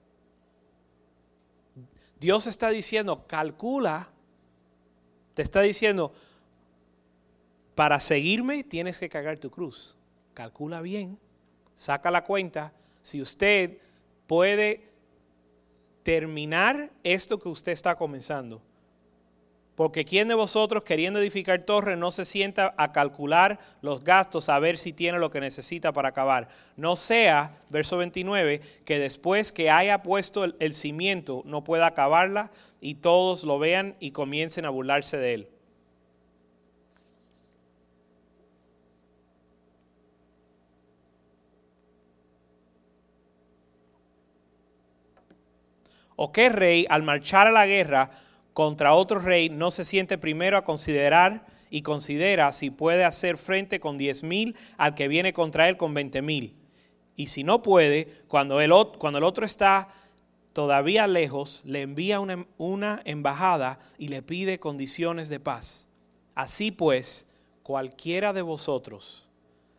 Dios 2.18 2.46
está 2.46 2.70
diciendo, 2.70 3.26
calcula, 3.26 4.10
te 5.34 5.42
está 5.42 5.60
diciendo, 5.60 6.12
para 7.74 8.00
seguirme 8.00 8.64
tienes 8.64 8.98
que 8.98 9.08
cargar 9.08 9.38
tu 9.38 9.50
cruz. 9.50 9.96
Calcula 10.34 10.80
bien, 10.80 11.18
saca 11.78 12.10
la 12.10 12.24
cuenta. 12.24 12.72
Si 13.02 13.22
usted 13.22 13.78
puede 14.26 14.82
terminar 16.02 16.90
esto 17.04 17.38
que 17.38 17.48
usted 17.48 17.70
está 17.70 17.94
comenzando. 17.94 18.60
Porque 19.76 20.04
¿quién 20.04 20.26
de 20.26 20.34
vosotros 20.34 20.82
queriendo 20.82 21.20
edificar 21.20 21.62
torre 21.62 21.96
no 21.96 22.10
se 22.10 22.24
sienta 22.24 22.74
a 22.76 22.90
calcular 22.90 23.60
los 23.80 24.02
gastos, 24.02 24.48
a 24.48 24.58
ver 24.58 24.76
si 24.76 24.92
tiene 24.92 25.20
lo 25.20 25.30
que 25.30 25.40
necesita 25.40 25.92
para 25.92 26.08
acabar? 26.08 26.48
No 26.76 26.96
sea, 26.96 27.56
verso 27.70 27.96
29, 27.96 28.60
que 28.84 28.98
después 28.98 29.52
que 29.52 29.70
haya 29.70 30.02
puesto 30.02 30.42
el, 30.42 30.56
el 30.58 30.74
cimiento 30.74 31.42
no 31.44 31.62
pueda 31.62 31.86
acabarla 31.86 32.50
y 32.80 32.96
todos 32.96 33.44
lo 33.44 33.60
vean 33.60 33.94
y 34.00 34.10
comiencen 34.10 34.64
a 34.64 34.70
burlarse 34.70 35.16
de 35.16 35.34
él. 35.34 35.48
¿O 46.20 46.32
qué 46.32 46.48
rey 46.48 46.84
al 46.90 47.04
marchar 47.04 47.46
a 47.46 47.52
la 47.52 47.64
guerra 47.64 48.10
contra 48.52 48.92
otro 48.92 49.20
rey 49.20 49.50
no 49.50 49.70
se 49.70 49.84
siente 49.84 50.18
primero 50.18 50.56
a 50.56 50.64
considerar 50.64 51.46
y 51.70 51.82
considera 51.82 52.52
si 52.52 52.70
puede 52.70 53.04
hacer 53.04 53.36
frente 53.36 53.78
con 53.78 53.96
diez 53.98 54.24
mil 54.24 54.56
al 54.78 54.96
que 54.96 55.06
viene 55.06 55.32
contra 55.32 55.68
él 55.68 55.76
con 55.76 55.94
veinte 55.94 56.20
mil? 56.20 56.56
Y 57.14 57.28
si 57.28 57.44
no 57.44 57.62
puede, 57.62 58.08
cuando 58.26 58.60
el, 58.60 58.72
cuando 58.98 59.18
el 59.18 59.24
otro 59.24 59.46
está 59.46 59.90
todavía 60.54 61.06
lejos, 61.06 61.62
le 61.64 61.82
envía 61.82 62.18
una, 62.18 62.48
una 62.56 63.00
embajada 63.04 63.78
y 63.96 64.08
le 64.08 64.20
pide 64.20 64.58
condiciones 64.58 65.28
de 65.28 65.38
paz. 65.38 65.88
Así 66.34 66.72
pues, 66.72 67.28
cualquiera 67.62 68.32
de 68.32 68.42
vosotros 68.42 69.28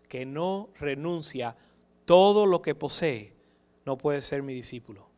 que 0.08 0.26
no 0.26 0.70
renuncia 0.80 1.58
todo 2.06 2.46
lo 2.46 2.62
que 2.62 2.76
posee, 2.76 3.34
no 3.86 3.98
puede 3.98 4.22
ser 4.22 4.42
mi 4.42 4.54
discípulo. 4.54 5.09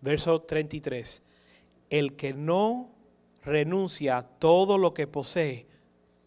Verso 0.00 0.42
33. 0.42 1.22
El 1.90 2.16
que 2.16 2.34
no 2.34 2.90
renuncia 3.42 4.18
a 4.18 4.22
todo 4.22 4.78
lo 4.78 4.92
que 4.92 5.06
posee, 5.06 5.66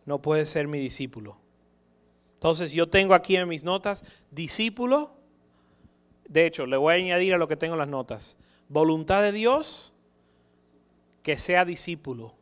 no 0.06 0.22
puede 0.22 0.46
ser 0.46 0.68
mi 0.68 0.80
discípulo. 0.80 1.38
Entonces 2.36 2.72
yo 2.72 2.90
tengo 2.90 3.14
aquí 3.14 3.36
en 3.36 3.50
mis 3.50 3.64
notas, 3.64 4.06
discípulo, 4.32 5.20
de 6.30 6.46
hecho, 6.46 6.68
le 6.68 6.78
voy 6.78 6.94
a 6.94 6.98
añadir 6.98 7.34
a 7.34 7.38
lo 7.38 7.48
que 7.48 7.58
tengo 7.58 7.74
en 7.74 7.80
las 7.80 7.90
notas, 7.90 8.38
voluntad 8.70 9.24
de 9.24 9.32
Dios, 9.32 9.94
que 11.24 11.38
sea 11.38 11.66
discípulo. 11.66 12.36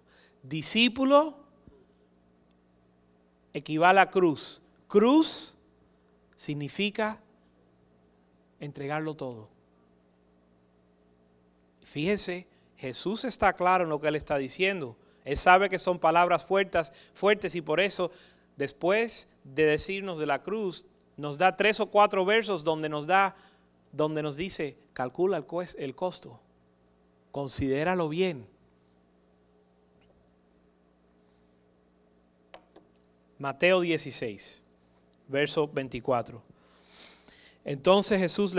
Discípulo 0.43 1.39
equivale 3.53 4.01
a 4.01 4.11
cruz. 4.11 4.61
Cruz 4.87 5.55
significa 6.35 7.21
entregarlo 8.59 9.15
todo. 9.15 9.49
Fíjese, 11.87 12.45
Jesús 12.75 13.23
está 13.23 13.53
claro 13.53 13.85
en 13.85 13.89
lo 13.89 14.01
que 14.01 14.09
él 14.09 14.17
está 14.17 14.37
diciendo. 14.37 14.97
Él 15.23 15.37
sabe 15.37 15.69
que 15.69 15.79
son 15.79 15.99
palabras 15.99 16.43
fuertes, 16.43 16.91
fuertes 17.13 17.55
y 17.55 17.61
por 17.61 17.79
eso 17.79 18.11
después 18.57 19.33
de 19.45 19.63
decirnos 19.63 20.19
de 20.19 20.25
la 20.25 20.43
cruz, 20.43 20.85
nos 21.15 21.37
da 21.37 21.55
tres 21.55 21.79
o 21.79 21.85
cuatro 21.85 22.25
versos 22.25 22.65
donde 22.65 22.89
nos 22.89 23.07
da, 23.07 23.35
donde 23.93 24.21
nos 24.21 24.35
dice, 24.35 24.75
calcula 24.91 25.37
el, 25.77 25.95
costo, 25.95 26.41
considéralo 27.31 28.09
bien. 28.09 28.45
Mateo 33.39 33.79
16, 33.79 34.61
verso 35.29 35.69
24. 35.69 36.41
Entonces 37.63 38.19
Jesús 38.19 38.53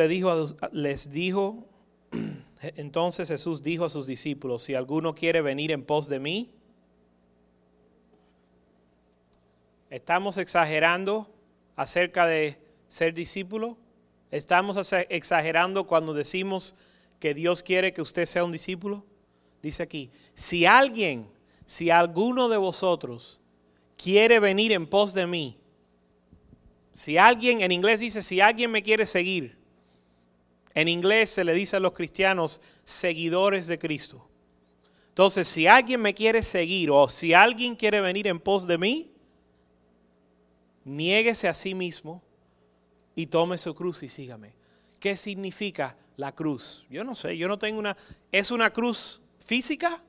les 0.73 1.13
dijo 1.13 1.67
E-, 2.63 2.75
entonces 2.77 3.29
Jesús 3.29 3.63
dijo 3.63 3.85
a 3.85 3.91
sus 3.91 4.07
discípulos, 4.07 4.63
si 4.63 4.75
alguno 4.75 5.15
quiere 5.15 5.41
venir 5.41 5.71
en 5.73 5.85
pos 5.85 6.09
de 6.09 6.19
mí, 6.19 6.51
¿estamos 9.91 10.37
exagerando 10.37 11.29
acerca 11.77 12.27
de 12.27 12.59
ser 12.87 13.15
discípulo? 13.15 13.77
¿Estamos 14.31 14.93
exagerando 15.09 15.87
cuando 15.87 16.13
decimos 16.13 16.75
que 17.19 17.35
Dios 17.35 17.63
quiere 17.63 17.93
que 17.93 18.03
usted 18.03 18.27
sea 18.27 18.45
un 18.45 18.53
discípulo? 18.53 19.05
Dice 19.63 19.83
aquí, 19.83 20.11
si 20.35 20.67
alguien, 20.67 21.29
si 21.65 21.91
alguno 21.91 22.49
de 22.49 22.59
vosotros 22.59 23.41
quiere 23.97 24.39
venir 24.39 24.73
en 24.73 24.87
pos 24.87 25.15
de 25.15 25.27
mí, 25.27 25.59
si 26.93 27.17
alguien, 27.17 27.61
en 27.61 27.73
inglés 27.73 28.01
dice, 28.01 28.23
si 28.23 28.41
alguien 28.41 28.71
me 28.71 28.83
quiere 28.83 29.07
seguir, 29.07 29.58
en 30.79 30.87
inglés 30.87 31.31
se 31.31 31.43
le 31.43 31.55
dice 31.55 31.75
a 31.75 31.81
los 31.81 31.93
cristianos 31.93 32.61
seguidores 32.85 33.67
de 33.67 33.81
Cristo. 33.81 34.29
Entonces, 35.09 35.49
si 35.49 35.67
alguien 35.67 36.01
me 36.01 36.15
quiere 36.15 36.41
seguir 36.41 36.93
o 36.93 37.09
si 37.09 37.35
alguien 37.35 37.75
quiere 37.75 38.01
venir 38.01 38.29
en 38.29 38.39
pos 38.39 38.65
de 38.65 38.79
mí, 38.79 39.11
niéguese 40.85 41.49
a 41.49 41.55
sí 41.55 41.75
mismo 41.75 42.23
y 43.17 43.27
tome 43.27 43.59
su 43.59 43.75
cruz 43.75 44.05
y 44.05 44.09
sígame. 44.09 44.53
¿Qué 45.01 45.17
significa 45.17 45.97
la 46.17 46.33
cruz? 46.33 46.87
Yo 46.89 47.03
no 47.03 47.17
sé, 47.17 47.37
yo 47.37 47.49
no 47.49 47.59
tengo 47.59 47.81
una... 47.81 47.97
¿Es 48.31 48.53
una 48.53 48.73
cruz 48.73 49.21
física? 49.41 50.01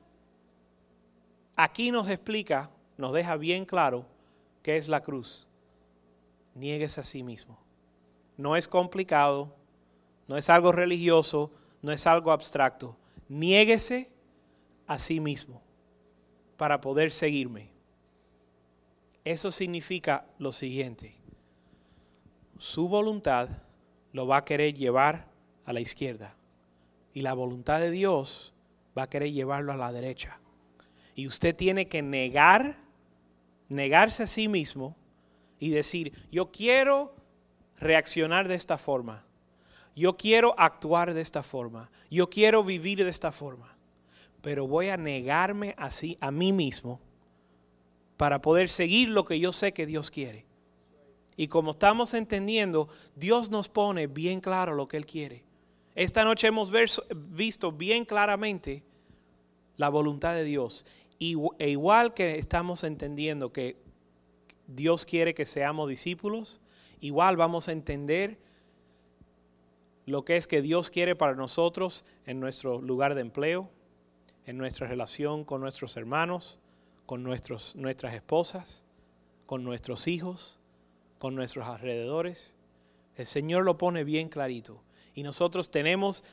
Aquí 1.56 1.90
nos 1.90 2.08
explica, 2.08 2.70
nos 2.96 3.12
deja 3.12 3.36
bien 3.36 3.64
claro 3.64 4.06
qué 4.62 4.76
es 4.76 4.86
la 4.86 5.02
cruz. 5.02 5.48
Niéguese 6.54 7.00
a 7.00 7.02
sí 7.02 7.24
mismo. 7.24 7.58
No 8.36 8.54
es 8.54 8.68
complicado, 8.68 9.56
no 10.30 10.36
es 10.36 10.48
algo 10.48 10.70
religioso, 10.70 11.50
no 11.82 11.90
es 11.90 12.06
algo 12.06 12.30
abstracto. 12.30 12.96
Niéguese 13.28 14.08
a 14.86 14.96
sí 15.00 15.18
mismo 15.18 15.60
para 16.56 16.80
poder 16.80 17.10
seguirme. 17.10 17.72
Eso 19.24 19.50
significa 19.50 20.28
lo 20.38 20.52
siguiente. 20.52 21.16
Su 22.58 22.88
voluntad 22.88 23.48
lo 24.12 24.28
va 24.28 24.36
a 24.36 24.44
querer 24.44 24.74
llevar 24.74 25.26
a 25.64 25.72
la 25.72 25.80
izquierda 25.80 26.36
y 27.12 27.22
la 27.22 27.34
voluntad 27.34 27.80
de 27.80 27.90
Dios 27.90 28.54
va 28.96 29.02
a 29.02 29.10
querer 29.10 29.32
llevarlo 29.32 29.72
a 29.72 29.76
la 29.76 29.90
derecha. 29.90 30.38
Y 31.16 31.26
usted 31.26 31.56
tiene 31.56 31.88
que 31.88 32.02
negar, 32.02 32.78
negarse 33.68 34.22
a 34.22 34.28
sí 34.28 34.46
mismo 34.46 34.94
y 35.58 35.70
decir, 35.70 36.12
yo 36.30 36.52
quiero 36.52 37.16
reaccionar 37.80 38.46
de 38.46 38.54
esta 38.54 38.78
forma, 38.78 39.24
yo 39.94 40.16
quiero 40.16 40.54
actuar 40.58 41.14
de 41.14 41.20
esta 41.20 41.42
forma, 41.42 41.90
yo 42.10 42.30
quiero 42.30 42.64
vivir 42.64 43.02
de 43.02 43.10
esta 43.10 43.32
forma, 43.32 43.76
pero 44.42 44.66
voy 44.66 44.88
a 44.88 44.96
negarme 44.96 45.74
así 45.76 46.16
a 46.20 46.30
mí 46.30 46.52
mismo 46.52 47.00
para 48.16 48.40
poder 48.40 48.68
seguir 48.68 49.08
lo 49.08 49.24
que 49.24 49.40
yo 49.40 49.52
sé 49.52 49.72
que 49.72 49.86
Dios 49.86 50.10
quiere. 50.10 50.46
Y 51.36 51.48
como 51.48 51.70
estamos 51.70 52.12
entendiendo, 52.12 52.88
Dios 53.16 53.50
nos 53.50 53.68
pone 53.68 54.06
bien 54.06 54.40
claro 54.40 54.74
lo 54.74 54.86
que 54.86 54.98
Él 54.98 55.06
quiere. 55.06 55.42
Esta 55.94 56.24
noche 56.24 56.48
hemos 56.48 56.70
visto 57.30 57.72
bien 57.72 58.04
claramente 58.04 58.82
la 59.76 59.88
voluntad 59.88 60.34
de 60.34 60.44
Dios. 60.44 60.84
E 61.18 61.70
igual 61.70 62.12
que 62.12 62.38
estamos 62.38 62.84
entendiendo 62.84 63.52
que 63.52 63.76
Dios 64.66 65.04
quiere 65.04 65.34
que 65.34 65.46
seamos 65.46 65.88
discípulos, 65.88 66.60
igual 67.00 67.36
vamos 67.36 67.68
a 67.68 67.72
entender 67.72 68.38
lo 70.06 70.24
que 70.24 70.36
es 70.36 70.46
que 70.46 70.62
Dios 70.62 70.90
quiere 70.90 71.14
para 71.14 71.34
nosotros 71.34 72.04
en 72.26 72.40
nuestro 72.40 72.80
lugar 72.80 73.14
de 73.14 73.20
empleo, 73.20 73.70
en 74.46 74.58
nuestra 74.58 74.86
relación 74.86 75.44
con 75.44 75.60
nuestros 75.60 75.96
hermanos, 75.96 76.58
con 77.06 77.22
nuestros, 77.22 77.76
nuestras 77.76 78.14
esposas, 78.14 78.84
con 79.46 79.64
nuestros 79.64 80.06
hijos, 80.06 80.58
con 81.18 81.34
nuestros 81.34 81.66
alrededores. 81.66 82.56
El 83.16 83.26
Señor 83.26 83.64
lo 83.64 83.78
pone 83.78 84.04
bien 84.04 84.28
clarito. 84.28 84.82
Y 85.14 85.22
nosotros 85.22 85.70
tenemos 85.70 86.24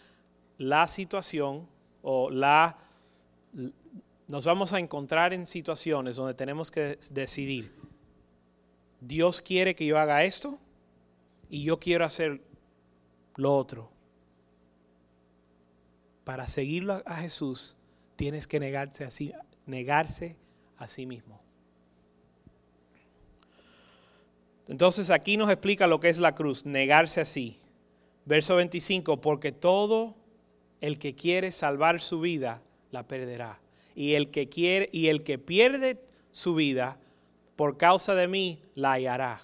la 0.58 0.88
situación 0.88 1.68
o 2.02 2.30
la... 2.30 2.78
Nos 4.28 4.46
vamos 4.46 4.74
a 4.74 4.80
encontrar 4.80 5.34
en 5.34 5.46
situaciones 5.46 6.16
donde 6.16 6.34
tenemos 6.34 6.70
que 6.70 6.98
decidir. 7.12 7.74
Dios 9.02 9.42
quiere 9.42 9.76
que 9.76 9.86
yo 9.86 10.00
haga 10.00 10.24
esto 10.24 10.58
y 11.50 11.64
yo 11.64 11.80
quiero 11.80 12.06
hacer 12.06 12.42
lo 13.38 13.56
otro. 13.56 13.90
Para 16.26 16.48
seguirlo 16.50 17.02
a 17.06 17.16
Jesús 17.16 17.78
tienes 18.18 18.48
que 18.48 18.60
negarse 18.60 19.06
así, 19.06 19.32
negarse 19.66 20.36
a 20.78 20.90
sí 20.90 21.06
mismo. 21.06 21.38
Entonces 24.68 25.10
aquí 25.12 25.38
nos 25.38 25.50
explica 25.50 25.88
lo 25.88 26.02
que 26.02 26.10
es 26.10 26.20
la 26.20 26.36
cruz, 26.36 26.66
negarse 26.66 27.22
así. 27.22 27.58
Verso 28.26 28.58
25, 28.58 29.22
porque 29.22 29.54
todo 29.54 30.16
el 30.82 31.00
que 31.00 31.16
quiere 31.16 31.54
salvar 31.54 32.02
su 32.02 32.20
vida 32.20 32.62
la 32.92 33.08
perderá. 33.08 33.62
Y 33.96 34.16
el 34.16 34.30
que 34.30 34.50
quiere 34.50 34.90
y 34.92 35.08
el 35.08 35.24
que 35.24 35.38
pierde 35.40 36.02
su 36.32 36.54
vida 36.54 37.00
por 37.56 37.78
causa 37.78 38.14
de 38.14 38.28
mí 38.28 38.60
la 38.76 38.94
hallará. 38.94 39.42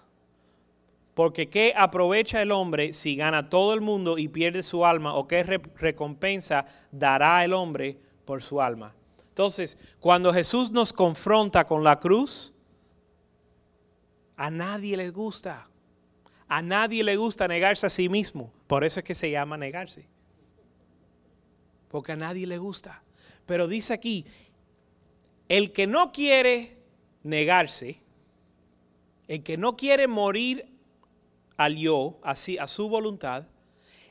Porque 1.13 1.49
¿qué 1.49 1.73
aprovecha 1.75 2.41
el 2.41 2.51
hombre 2.51 2.93
si 2.93 3.15
gana 3.15 3.49
todo 3.49 3.73
el 3.73 3.81
mundo 3.81 4.17
y 4.17 4.27
pierde 4.27 4.63
su 4.63 4.85
alma? 4.85 5.13
¿O 5.13 5.27
qué 5.27 5.43
recompensa 5.43 6.65
dará 6.91 7.43
el 7.43 7.53
hombre 7.53 7.99
por 8.25 8.41
su 8.41 8.61
alma? 8.61 8.95
Entonces, 9.29 9.77
cuando 9.99 10.33
Jesús 10.33 10.71
nos 10.71 10.91
confronta 10.91 11.65
con 11.65 11.83
la 11.83 11.99
cruz, 11.99 12.53
a 14.35 14.49
nadie 14.49 14.97
le 14.97 15.09
gusta. 15.09 15.69
A 16.47 16.61
nadie 16.61 17.03
le 17.03 17.15
gusta 17.15 17.47
negarse 17.47 17.85
a 17.85 17.89
sí 17.89 18.09
mismo. 18.09 18.51
Por 18.67 18.83
eso 18.83 18.99
es 18.99 19.03
que 19.03 19.15
se 19.15 19.29
llama 19.29 19.57
negarse. 19.57 20.07
Porque 21.89 22.11
a 22.11 22.15
nadie 22.15 22.47
le 22.47 22.57
gusta. 22.57 23.03
Pero 23.45 23.67
dice 23.67 23.93
aquí, 23.93 24.25
el 25.47 25.71
que 25.71 25.85
no 25.85 26.11
quiere 26.11 26.77
negarse, 27.23 28.01
el 29.27 29.43
que 29.43 29.57
no 29.57 29.75
quiere 29.75 30.07
morir 30.07 30.72
al 31.57 31.75
yo, 31.75 32.19
así 32.23 32.57
a 32.57 32.67
su 32.67 32.89
voluntad, 32.89 33.45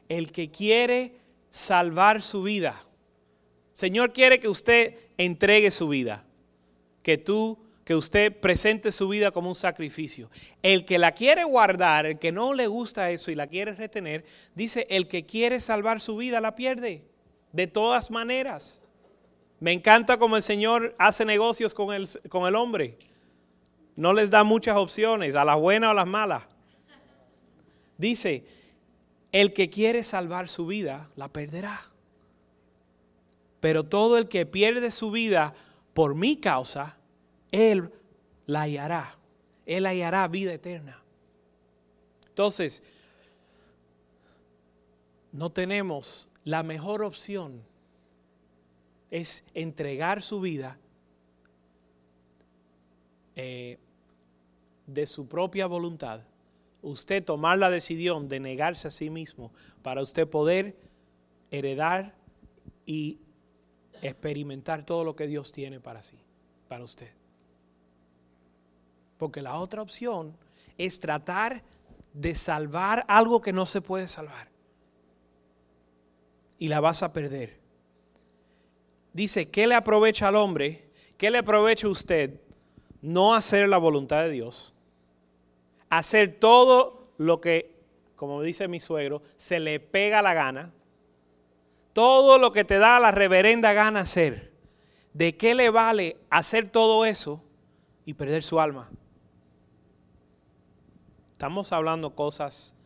el 0.08 0.32
que 0.32 0.50
quiere 0.50 1.12
salvar 1.50 2.22
su 2.22 2.42
vida. 2.42 2.74
Señor 3.72 4.12
quiere 4.12 4.40
que 4.40 4.48
usted 4.48 4.96
entregue 5.16 5.70
su 5.70 5.88
vida, 5.88 6.24
que 7.02 7.18
tú, 7.18 7.58
que 7.84 7.94
usted 7.94 8.38
presente 8.38 8.92
su 8.92 9.08
vida 9.08 9.30
como 9.30 9.48
un 9.48 9.54
sacrificio. 9.54 10.30
El 10.62 10.84
que 10.84 10.98
la 10.98 11.12
quiere 11.12 11.44
guardar, 11.44 12.06
el 12.06 12.18
que 12.18 12.32
no 12.32 12.54
le 12.54 12.66
gusta 12.66 13.10
eso 13.10 13.30
y 13.30 13.34
la 13.34 13.46
quiere 13.46 13.72
retener, 13.72 14.24
dice, 14.54 14.86
el 14.90 15.08
que 15.08 15.24
quiere 15.24 15.60
salvar 15.60 16.00
su 16.00 16.16
vida 16.16 16.40
la 16.40 16.54
pierde, 16.54 17.04
de 17.52 17.66
todas 17.66 18.10
maneras. 18.10 18.82
Me 19.60 19.72
encanta 19.72 20.18
como 20.18 20.36
el 20.36 20.42
Señor 20.42 20.94
hace 20.98 21.24
negocios 21.24 21.72
con 21.72 21.94
el, 21.94 22.08
con 22.28 22.46
el 22.46 22.56
hombre. 22.56 22.98
No 23.94 24.12
les 24.12 24.30
da 24.30 24.42
muchas 24.42 24.76
opciones, 24.76 25.34
a 25.36 25.44
las 25.44 25.58
buenas 25.58 25.88
o 25.88 25.90
a 25.92 25.94
las 25.94 26.06
malas. 26.06 26.44
Dice, 28.02 28.44
el 29.30 29.54
que 29.54 29.70
quiere 29.70 30.02
salvar 30.02 30.48
su 30.48 30.66
vida 30.66 31.08
la 31.14 31.28
perderá. 31.28 31.80
Pero 33.60 33.84
todo 33.84 34.18
el 34.18 34.26
que 34.26 34.44
pierde 34.44 34.90
su 34.90 35.12
vida 35.12 35.54
por 35.94 36.16
mi 36.16 36.36
causa, 36.36 36.98
Él 37.52 37.92
la 38.46 38.62
hallará. 38.62 39.16
Él 39.66 39.86
hallará 39.86 40.26
vida 40.26 40.52
eterna. 40.52 41.00
Entonces, 42.26 42.82
no 45.30 45.50
tenemos 45.50 46.28
la 46.42 46.64
mejor 46.64 47.04
opción 47.04 47.62
es 49.12 49.44
entregar 49.54 50.22
su 50.22 50.40
vida 50.40 50.76
eh, 53.36 53.78
de 54.88 55.06
su 55.06 55.28
propia 55.28 55.66
voluntad. 55.66 56.22
Usted 56.82 57.24
tomar 57.24 57.58
la 57.58 57.70
decisión 57.70 58.28
de 58.28 58.40
negarse 58.40 58.88
a 58.88 58.90
sí 58.90 59.08
mismo 59.08 59.52
para 59.82 60.02
usted 60.02 60.28
poder 60.28 60.76
heredar 61.50 62.14
y 62.84 63.20
experimentar 64.02 64.84
todo 64.84 65.04
lo 65.04 65.14
que 65.14 65.28
Dios 65.28 65.52
tiene 65.52 65.80
para 65.80 66.02
sí, 66.02 66.18
para 66.68 66.82
usted. 66.82 67.10
Porque 69.16 69.40
la 69.40 69.56
otra 69.56 69.80
opción 69.80 70.36
es 70.76 70.98
tratar 70.98 71.62
de 72.12 72.34
salvar 72.34 73.04
algo 73.08 73.40
que 73.40 73.52
no 73.52 73.66
se 73.66 73.80
puede 73.80 74.08
salvar. 74.08 74.48
Y 76.58 76.68
la 76.68 76.80
vas 76.80 77.02
a 77.02 77.12
perder. 77.12 77.60
Dice, 79.12 79.50
¿qué 79.50 79.66
le 79.66 79.74
aprovecha 79.74 80.28
al 80.28 80.36
hombre? 80.36 80.90
¿Qué 81.16 81.30
le 81.30 81.38
aprovecha 81.38 81.86
a 81.86 81.90
usted? 81.90 82.40
No 83.00 83.34
hacer 83.34 83.68
la 83.68 83.78
voluntad 83.78 84.22
de 84.22 84.30
Dios. 84.30 84.74
Hacer 85.92 86.38
todo 86.40 87.08
lo 87.18 87.40
que, 87.40 87.74
como 88.16 88.42
dice 88.42 88.68
mi 88.68 88.80
suegro, 88.80 89.22
se 89.36 89.60
le 89.60 89.80
pega 89.80 90.22
la 90.22 90.34
gana 90.34 90.72
todo 91.92 92.38
lo 92.38 92.52
que 92.52 92.64
te 92.64 92.78
da 92.78 92.98
la 93.00 93.10
reverenda 93.10 93.72
gana 93.72 94.00
hacer, 94.00 94.52
¿de 95.12 95.36
qué 95.36 95.54
le 95.54 95.68
vale 95.70 96.16
hacer 96.30 96.70
todo 96.70 97.04
eso 97.04 97.42
y 98.04 98.14
perder 98.14 98.42
su 98.42 98.60
alma? 98.60 98.90
estamos 101.42 101.72
hablando 101.72 102.14
cosas 102.14 102.76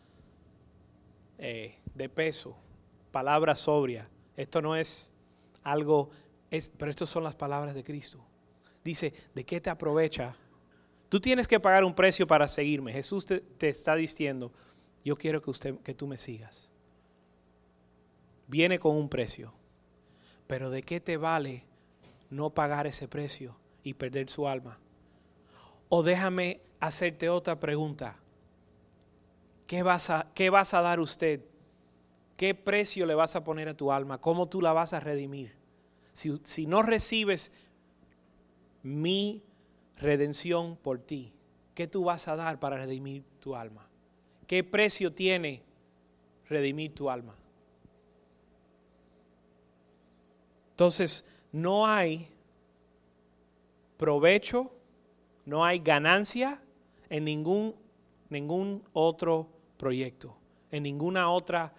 eh, 1.36 1.78
de 1.94 2.08
peso, 2.08 2.56
palabras 3.12 3.58
sobrias. 3.58 4.08
Esto 4.34 4.62
no 4.62 4.74
es 4.74 5.12
algo, 5.62 6.08
es, 6.50 6.70
pero 6.70 6.90
estas 6.90 7.10
son 7.10 7.22
las 7.22 7.34
palabras 7.34 7.74
de 7.74 7.84
Cristo. 7.84 8.18
Dice, 8.82 9.12
¿de 9.34 9.44
qué 9.44 9.60
te 9.60 9.68
aprovecha? 9.68 10.34
Tú 11.08 11.20
tienes 11.20 11.46
que 11.46 11.60
pagar 11.60 11.84
un 11.84 11.94
precio 11.94 12.26
para 12.26 12.48
seguirme. 12.48 12.92
Jesús 12.92 13.26
te, 13.26 13.42
está 13.68 13.94
diciendo, 13.94 14.52
yo 15.04 15.16
quiero 15.16 15.40
que, 15.40 15.50
usted, 15.50 15.78
que 15.78 15.94
tú 15.94 16.06
me 16.06 16.18
sigas. 16.18 16.70
Viene 18.48 18.78
con 18.78 18.96
un 18.96 19.08
precio. 19.08 19.52
Pero 20.46 20.70
¿de 20.70 20.82
qué 20.82 21.00
te 21.00 21.16
vale 21.16 21.64
no 22.30 22.50
pagar 22.50 22.86
ese 22.86 23.08
precio 23.08 23.56
y 23.82 23.94
perder 23.94 24.28
su 24.30 24.48
alma? 24.48 24.78
O 25.88 26.02
déjame 26.02 26.60
hacerte 26.80 27.28
otra 27.28 27.58
pregunta. 27.58 28.16
¿Qué 29.66 29.82
vas 29.82 30.10
a, 30.10 30.28
qué 30.34 30.50
vas 30.50 30.74
a 30.74 30.82
dar 30.82 31.00
usted? 31.00 31.40
¿Qué 32.36 32.54
precio 32.54 33.06
le 33.06 33.14
vas 33.14 33.36
a 33.36 33.44
poner 33.44 33.68
a 33.68 33.76
tu 33.76 33.92
alma? 33.92 34.18
¿Cómo 34.18 34.48
tú 34.48 34.60
la 34.60 34.72
vas 34.72 34.92
a 34.92 35.00
redimir? 35.00 35.54
Si, 36.12 36.40
si 36.44 36.66
no 36.66 36.82
recibes 36.82 37.52
mi 38.82 39.42
redención 39.98 40.76
por 40.76 40.98
ti, 40.98 41.32
¿qué 41.74 41.86
tú 41.86 42.04
vas 42.04 42.28
a 42.28 42.36
dar 42.36 42.58
para 42.58 42.76
redimir 42.76 43.24
tu 43.40 43.54
alma? 43.54 43.88
¿Qué 44.46 44.62
precio 44.62 45.12
tiene 45.12 45.62
redimir 46.48 46.94
tu 46.94 47.10
alma? 47.10 47.34
Entonces, 50.70 51.26
no 51.52 51.86
hay 51.86 52.28
provecho, 53.96 54.70
no 55.46 55.64
hay 55.64 55.78
ganancia 55.78 56.62
en 57.08 57.24
ningún, 57.24 57.74
ningún 58.28 58.84
otro 58.92 59.48
proyecto, 59.78 60.36
en 60.70 60.82
ninguna 60.82 61.30
otra 61.30 61.72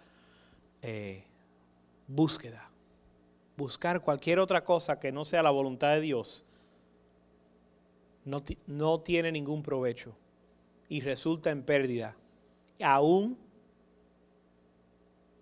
eh, 0.82 1.24
búsqueda. 2.08 2.72
Buscar 3.56 4.02
cualquier 4.02 4.40
otra 4.40 4.64
cosa 4.64 5.00
que 5.00 5.12
no 5.12 5.26
sea 5.26 5.44
la 5.44 5.52
voluntad 5.52 5.90
de 5.90 6.02
Dios 6.02 6.47
no, 8.28 8.44
no 8.68 9.00
tiene 9.00 9.32
ningún 9.32 9.64
provecho 9.64 10.14
y 10.90 11.00
resulta 11.00 11.50
en 11.50 11.64
pérdida. 11.64 12.14
Aún 12.82 13.38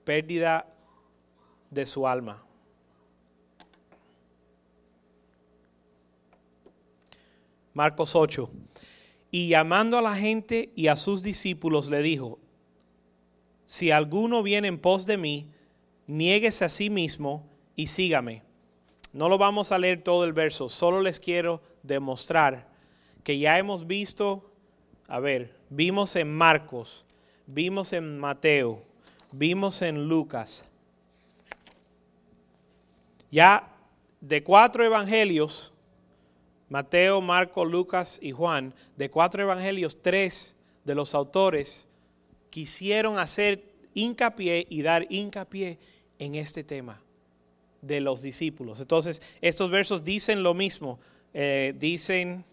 pérdida 0.03 0.67
de 1.71 1.85
su 1.87 2.07
alma. 2.07 2.43
Marcos 7.73 8.15
8. 8.15 8.51
Y 9.31 9.49
llamando 9.49 9.97
a 9.97 10.03
la 10.03 10.15
gente 10.15 10.71
y 10.75 10.87
a 10.87 10.95
sus 10.95 11.23
discípulos 11.23 11.89
le 11.89 12.03
dijo, 12.03 12.37
si 13.65 13.89
alguno 13.89 14.43
viene 14.43 14.67
en 14.67 14.79
pos 14.79 15.07
de 15.07 15.17
mí, 15.17 15.49
niéguese 16.05 16.65
a 16.65 16.69
sí 16.69 16.91
mismo 16.91 17.49
y 17.75 17.87
sígame. 17.87 18.43
No 19.11 19.27
lo 19.27 19.39
vamos 19.39 19.71
a 19.71 19.79
leer 19.79 20.03
todo 20.03 20.23
el 20.23 20.33
verso, 20.33 20.69
solo 20.69 21.01
les 21.01 21.19
quiero 21.19 21.63
demostrar 21.81 22.74
que 23.25 23.39
ya 23.39 23.57
hemos 23.57 23.87
visto, 23.87 24.49
a 25.07 25.19
ver, 25.19 25.51
vimos 25.71 26.15
en 26.15 26.31
Marcos, 26.31 27.05
vimos 27.47 27.91
en 27.91 28.19
Mateo, 28.19 28.83
vimos 29.31 29.81
en 29.81 30.07
Lucas. 30.07 30.63
Ya 33.31 33.73
de 34.21 34.43
cuatro 34.43 34.85
evangelios, 34.85 35.73
Mateo, 36.69 37.19
Marco, 37.19 37.65
Lucas 37.65 38.19
y 38.21 38.31
Juan, 38.31 38.75
de 38.95 39.09
cuatro 39.09 39.41
evangelios, 39.41 40.03
tres 40.03 40.59
de 40.83 40.93
los 40.93 41.15
autores 41.15 41.87
quisieron 42.51 43.17
hacer 43.17 43.63
hincapié 43.95 44.67
y 44.69 44.83
dar 44.83 45.07
hincapié 45.09 45.79
en 46.19 46.35
este 46.35 46.63
tema 46.63 47.01
de 47.81 48.01
los 48.01 48.21
discípulos. 48.21 48.81
Entonces, 48.81 49.23
estos 49.41 49.71
versos 49.71 50.03
dicen 50.03 50.43
lo 50.43 50.53
mismo. 50.53 50.99
Eh, 51.33 51.73
dicen, 51.77 52.45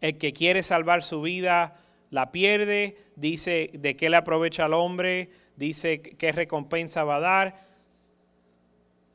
el 0.00 0.18
que 0.18 0.32
quiere 0.32 0.62
salvar 0.62 1.02
su 1.02 1.22
vida 1.22 1.76
la 2.10 2.32
pierde, 2.32 2.96
dice 3.16 3.70
de 3.74 3.96
qué 3.96 4.10
le 4.10 4.16
aprovecha 4.16 4.64
al 4.64 4.74
hombre, 4.74 5.30
dice 5.56 6.00
qué 6.00 6.32
recompensa 6.32 7.04
va 7.04 7.16
a 7.16 7.20
dar, 7.20 7.66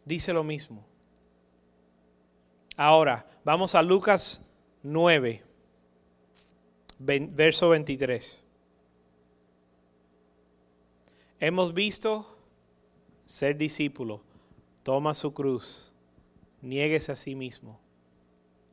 dice 0.05 0.33
lo 0.33 0.43
mismo. 0.43 0.85
Ahora, 2.77 3.25
vamos 3.43 3.75
a 3.75 3.81
Lucas 3.81 4.45
9, 4.83 5.43
verso 6.99 7.69
23. 7.69 8.45
Hemos 11.39 11.73
visto 11.73 12.37
ser 13.25 13.57
discípulo, 13.57 14.21
toma 14.83 15.13
su 15.13 15.33
cruz, 15.33 15.91
niéguese 16.61 17.11
a 17.11 17.15
sí 17.15 17.35
mismo. 17.35 17.80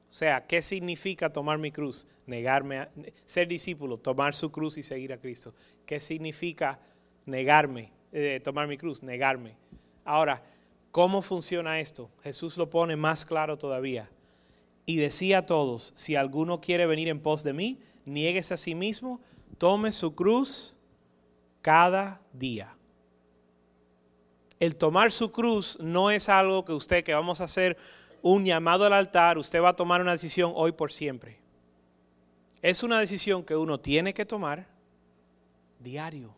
O 0.09 0.13
sea, 0.13 0.47
¿qué 0.47 0.63
significa 0.63 1.33
tomar 1.33 1.59
mi 1.59 1.71
cruz? 1.71 2.07
Negarme 2.27 2.79
a, 2.79 2.91
ser 3.25 3.49
discípulo, 3.49 3.99
tomar 3.99 4.35
su 4.35 4.51
cruz 4.51 4.79
y 4.79 4.83
seguir 4.83 5.13
a 5.13 5.19
Cristo. 5.19 5.55
¿Qué 5.85 6.01
significa 6.01 6.81
negarme, 7.27 7.93
eh, 8.13 8.41
tomar 8.43 8.69
mi 8.69 8.79
cruz? 8.79 9.03
Negarme. 9.03 9.57
Ahora, 10.05 10.43
¿Cómo 10.91 11.23
funciona 11.23 11.81
esto? 11.81 12.11
Jesús 12.23 12.57
lo 12.57 12.71
pone 12.71 12.97
más 12.97 13.25
claro 13.25 13.59
todavía. 13.59 14.11
Y 14.87 14.97
decía 14.97 15.39
a 15.39 15.47
todos, 15.47 15.93
si 15.95 16.17
alguno 16.17 16.61
quiere 16.61 16.87
venir 16.87 17.09
en 17.09 17.21
pos 17.21 17.45
de 17.45 17.53
mí, 17.53 17.79
nieguese 18.07 18.55
a 18.55 18.57
sí 18.57 18.75
mismo, 18.75 19.21
tome 19.59 19.93
su 19.93 20.15
cruz 20.15 20.75
cada 21.61 22.23
día. 22.33 22.75
El 24.59 24.77
tomar 24.77 25.13
su 25.13 25.31
cruz 25.31 25.79
no 25.79 26.11
es 26.11 26.29
algo 26.29 26.65
que 26.65 26.73
usted, 26.73 27.05
que 27.05 27.15
vamos 27.15 27.41
a 27.41 27.45
hacer 27.45 27.77
un 28.23 28.45
llamado 28.45 28.85
al 28.85 28.93
altar, 28.93 29.39
usted 29.39 29.63
va 29.63 29.71
a 29.71 29.77
tomar 29.77 30.01
una 30.01 30.13
decisión 30.13 30.53
hoy 30.55 30.73
por 30.73 30.93
siempre. 30.93 31.39
Es 32.63 32.83
una 32.83 32.99
decisión 32.99 33.45
que 33.45 33.57
uno 33.57 33.79
tiene 33.79 34.15
que 34.15 34.27
tomar 34.27 34.67
diario. 35.79 36.35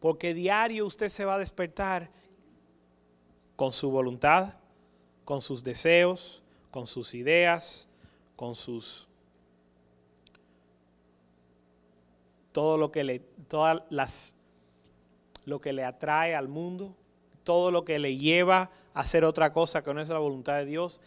Porque 0.00 0.34
diario 0.34 0.86
usted 0.86 1.08
se 1.08 1.24
va 1.24 1.34
a 1.34 1.38
despertar 1.38 2.10
con 3.56 3.72
su 3.72 3.90
voluntad, 3.90 4.54
con 5.24 5.40
sus 5.40 5.64
deseos, 5.64 6.42
con 6.70 6.86
sus 6.86 7.14
ideas, 7.14 7.88
con 8.36 8.54
sus 8.54 9.08
todo 12.52 12.76
lo 12.76 12.90
que 12.90 13.04
le 13.04 13.18
todas 13.48 13.82
las 13.90 14.34
lo 15.44 15.60
que 15.60 15.72
le 15.72 15.84
atrae 15.84 16.34
al 16.34 16.48
mundo, 16.48 16.94
todo 17.42 17.70
lo 17.70 17.84
que 17.84 17.98
le 17.98 18.16
lleva 18.16 18.70
hacer 18.98 19.24
otra 19.24 19.52
cosa 19.52 19.80
que 19.80 19.94
no 19.94 20.00
es 20.00 20.08
la 20.08 20.18
voluntad 20.18 20.56
de 20.56 20.64
Dios, 20.64 21.00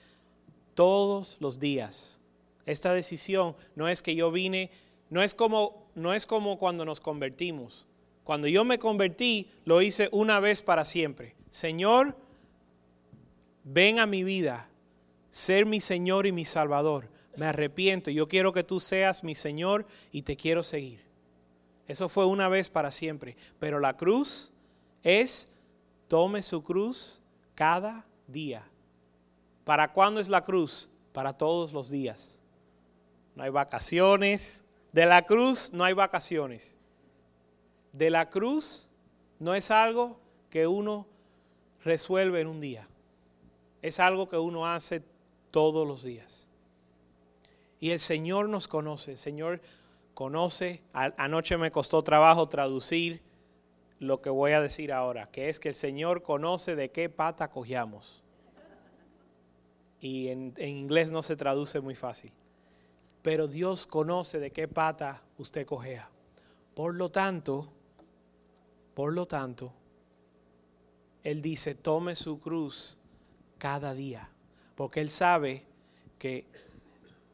todos 0.75 1.35
los 1.41 1.59
días. 1.59 2.21
Esta 2.65 2.93
decisión 2.93 3.53
no 3.75 3.89
es 3.89 4.01
que 4.01 4.15
yo 4.15 4.31
vine, 4.31 4.71
no 5.09 5.21
es 5.21 5.33
como 5.33 5.91
no 5.93 6.13
es 6.13 6.25
como 6.25 6.57
cuando 6.57 6.85
nos 6.85 7.01
convertimos. 7.01 7.89
Cuando 8.23 8.47
yo 8.47 8.63
me 8.63 8.79
convertí, 8.79 9.49
lo 9.65 9.81
hice 9.81 10.07
una 10.13 10.39
vez 10.39 10.61
para 10.61 10.85
siempre. 10.85 11.35
Señor, 11.49 12.15
ven 13.65 13.99
a 13.99 14.05
mi 14.05 14.23
vida, 14.23 14.69
ser 15.29 15.65
mi 15.65 15.81
Señor 15.81 16.25
y 16.27 16.31
mi 16.31 16.45
Salvador. 16.45 17.09
Me 17.35 17.45
arrepiento, 17.45 18.09
yo 18.09 18.29
quiero 18.29 18.53
que 18.53 18.63
tú 18.63 18.79
seas 18.79 19.21
mi 19.21 19.35
Señor 19.35 19.85
y 20.13 20.21
te 20.21 20.37
quiero 20.37 20.63
seguir. 20.63 21.01
Eso 21.89 22.07
fue 22.07 22.25
una 22.25 22.47
vez 22.47 22.69
para 22.69 22.89
siempre. 22.89 23.35
Pero 23.59 23.81
la 23.81 23.97
cruz 23.97 24.53
es, 25.03 25.51
tome 26.07 26.41
su 26.41 26.63
cruz 26.63 27.20
cada 27.61 28.03
día. 28.25 28.63
¿Para 29.65 29.93
cuándo 29.93 30.19
es 30.19 30.29
la 30.29 30.43
cruz? 30.43 30.89
Para 31.13 31.37
todos 31.37 31.73
los 31.73 31.91
días. 31.91 32.39
No 33.35 33.43
hay 33.43 33.51
vacaciones. 33.51 34.65
De 34.91 35.05
la 35.05 35.27
cruz 35.27 35.71
no 35.71 35.83
hay 35.83 35.93
vacaciones. 35.93 36.75
De 37.93 38.09
la 38.09 38.31
cruz 38.31 38.89
no 39.37 39.53
es 39.53 39.69
algo 39.69 40.19
que 40.49 40.65
uno 40.65 41.05
resuelve 41.83 42.41
en 42.41 42.47
un 42.47 42.61
día. 42.61 42.87
Es 43.83 43.99
algo 43.99 44.27
que 44.27 44.39
uno 44.39 44.65
hace 44.65 45.03
todos 45.51 45.87
los 45.87 46.01
días. 46.01 46.47
Y 47.79 47.91
el 47.91 47.99
Señor 47.99 48.49
nos 48.49 48.67
conoce, 48.67 49.11
el 49.11 49.17
Señor 49.19 49.61
conoce. 50.15 50.81
anoche 50.93 51.57
me 51.57 51.69
costó 51.69 52.01
trabajo 52.01 52.49
traducir 52.49 53.21
lo 54.01 54.19
que 54.19 54.31
voy 54.31 54.53
a 54.53 54.61
decir 54.61 54.91
ahora, 54.91 55.29
que 55.29 55.47
es 55.47 55.59
que 55.59 55.69
el 55.69 55.75
Señor 55.75 56.23
conoce 56.23 56.75
de 56.75 56.89
qué 56.89 57.07
pata 57.07 57.51
cogíamos. 57.51 58.23
Y 59.99 60.29
en, 60.29 60.55
inglés 60.57 61.11
no 61.11 61.21
se 61.21 61.35
traduce 61.35 61.81
muy 61.81 61.93
fácil. 61.93 62.31
Pero 63.21 63.47
Dios 63.47 63.85
conoce 63.85 64.39
de 64.39 64.49
qué 64.49 64.67
pata 64.67 65.21
usted 65.37 65.67
cogea. 65.67 66.09
Por 66.73 66.95
lo 66.95 67.11
tanto, 67.11 67.71
por 68.95 69.13
lo 69.13 69.27
tanto, 69.27 69.71
Él 71.23 71.43
dice, 71.43 71.75
tome 71.75 72.15
su 72.15 72.39
cruz 72.39 72.97
cada 73.59 73.93
día, 73.93 74.31
porque 74.73 75.01
Él 75.01 75.11
sabe 75.11 75.63
que 76.17 76.45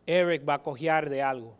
Eric 0.05 0.47
va 0.47 0.55
a 0.55 0.63
cojear 0.63 1.09
de 1.09 1.21
algo. 1.21 1.55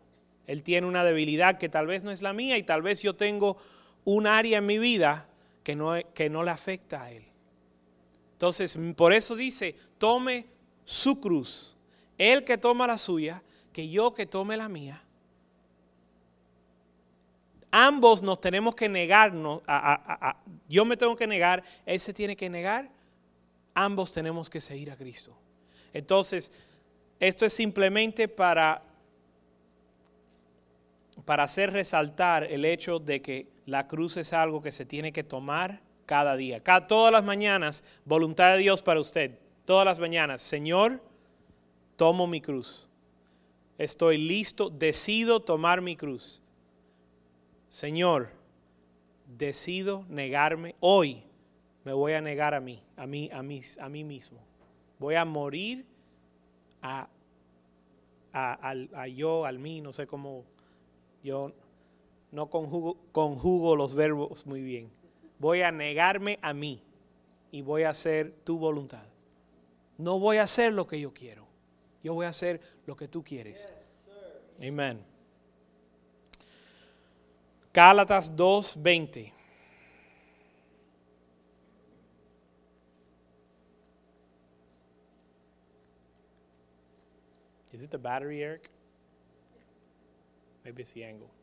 Él 0.46 0.62
tiene 0.62 0.86
una 0.86 1.02
debilidad 1.02 1.56
que 1.56 1.70
tal 1.70 1.86
vez 1.86 2.04
no 2.04 2.10
es 2.10 2.20
la 2.20 2.34
mía 2.34 2.58
y 2.58 2.62
tal 2.62 2.82
vez 2.82 3.00
yo 3.00 3.16
tengo 3.16 3.56
un 4.04 4.26
área 4.26 4.58
en 4.58 4.66
mi 4.66 4.78
vida 4.78 5.28
que 5.62 5.76
no, 5.76 5.92
que 6.14 6.30
no 6.30 6.42
le 6.42 6.50
afecta 6.50 7.02
a 7.02 7.10
Él. 7.10 7.24
Entonces, 8.32 8.78
por 8.96 9.12
eso 9.12 9.34
dice, 9.34 9.74
tome 9.98 10.46
su 10.84 11.20
cruz. 11.20 11.76
Él 12.16 12.44
que 12.44 12.56
toma 12.56 12.86
la 12.86 12.96
suya, 12.96 13.42
que 13.72 13.88
yo 13.88 14.14
que 14.14 14.26
tome 14.26 14.56
la 14.56 14.68
mía. 14.68 15.02
Ambos 17.70 18.22
nos 18.22 18.40
tenemos 18.40 18.74
que 18.74 18.88
negarnos. 18.88 19.62
yo 20.68 20.84
me 20.84 20.96
tengo 20.96 21.14
que 21.16 21.26
negar, 21.26 21.62
Él 21.84 22.00
se 22.00 22.14
tiene 22.14 22.36
que 22.36 22.48
negar. 22.48 22.88
Ambos 23.74 24.12
tenemos 24.12 24.48
que 24.48 24.60
seguir 24.60 24.90
a 24.90 24.96
Cristo. 24.96 25.36
Entonces, 25.92 26.52
esto 27.20 27.44
es 27.44 27.52
simplemente 27.52 28.28
para, 28.28 28.82
para 31.24 31.42
hacer 31.42 31.72
resaltar 31.72 32.44
el 32.44 32.64
hecho 32.64 32.98
de 32.98 33.20
que 33.20 33.57
la 33.68 33.86
cruz 33.86 34.16
es 34.16 34.32
algo 34.32 34.62
que 34.62 34.72
se 34.72 34.86
tiene 34.86 35.12
que 35.12 35.22
tomar 35.22 35.82
cada 36.06 36.36
día. 36.36 36.62
Cada, 36.62 36.86
todas 36.86 37.12
las 37.12 37.22
mañanas, 37.22 37.84
voluntad 38.06 38.52
de 38.52 38.58
Dios 38.62 38.82
para 38.82 38.98
usted. 38.98 39.38
Todas 39.66 39.84
las 39.84 39.98
mañanas, 39.98 40.40
Señor, 40.40 41.02
tomo 41.96 42.26
mi 42.26 42.40
cruz. 42.40 42.88
Estoy 43.76 44.16
listo, 44.16 44.70
decido 44.70 45.40
tomar 45.40 45.82
mi 45.82 45.96
cruz. 45.96 46.40
Señor, 47.68 48.30
decido 49.26 50.06
negarme. 50.08 50.74
Hoy 50.80 51.22
me 51.84 51.92
voy 51.92 52.14
a 52.14 52.22
negar 52.22 52.54
a 52.54 52.60
mí, 52.60 52.82
a 52.96 53.06
mí, 53.06 53.28
a 53.30 53.42
mí, 53.42 53.60
a 53.78 53.88
mí 53.90 54.02
mismo. 54.02 54.38
Voy 54.98 55.14
a 55.14 55.26
morir 55.26 55.84
a, 56.80 57.06
a, 58.32 58.74
a 58.94 59.08
yo, 59.08 59.44
al 59.44 59.58
mí, 59.58 59.82
no 59.82 59.92
sé 59.92 60.06
cómo. 60.06 60.46
Yo 61.22 61.52
no 62.30 62.50
conjugo, 62.50 62.96
conjugo 63.12 63.76
los 63.76 63.94
verbos 63.94 64.46
muy 64.46 64.62
bien 64.62 64.98
voy 65.38 65.62
a 65.62 65.72
negarme 65.72 66.38
a 66.42 66.52
mí 66.52 66.82
y 67.50 67.62
voy 67.62 67.84
a 67.84 67.90
hacer 67.90 68.32
tu 68.44 68.58
voluntad. 68.58 69.04
No 69.96 70.18
voy 70.18 70.36
a 70.36 70.44
hacer 70.44 70.72
lo 70.72 70.86
que 70.86 71.00
yo 71.00 71.12
quiero. 71.12 71.46
Yo 72.02 72.14
voy 72.14 72.26
a 72.26 72.30
hacer 72.30 72.60
lo 72.86 72.96
que 72.96 73.08
tú 73.08 73.24
quieres. 73.24 73.68
Amén. 74.60 75.04
Gálatas 77.72 78.34
2:20. 78.36 79.32
Is 87.72 87.82
it 87.82 87.90
the 87.90 87.98
battery, 87.98 88.42
Eric? 88.42 88.70
Maybe 90.64 90.82
it's 90.82 90.92
the 90.92 91.04
angle. 91.04 91.37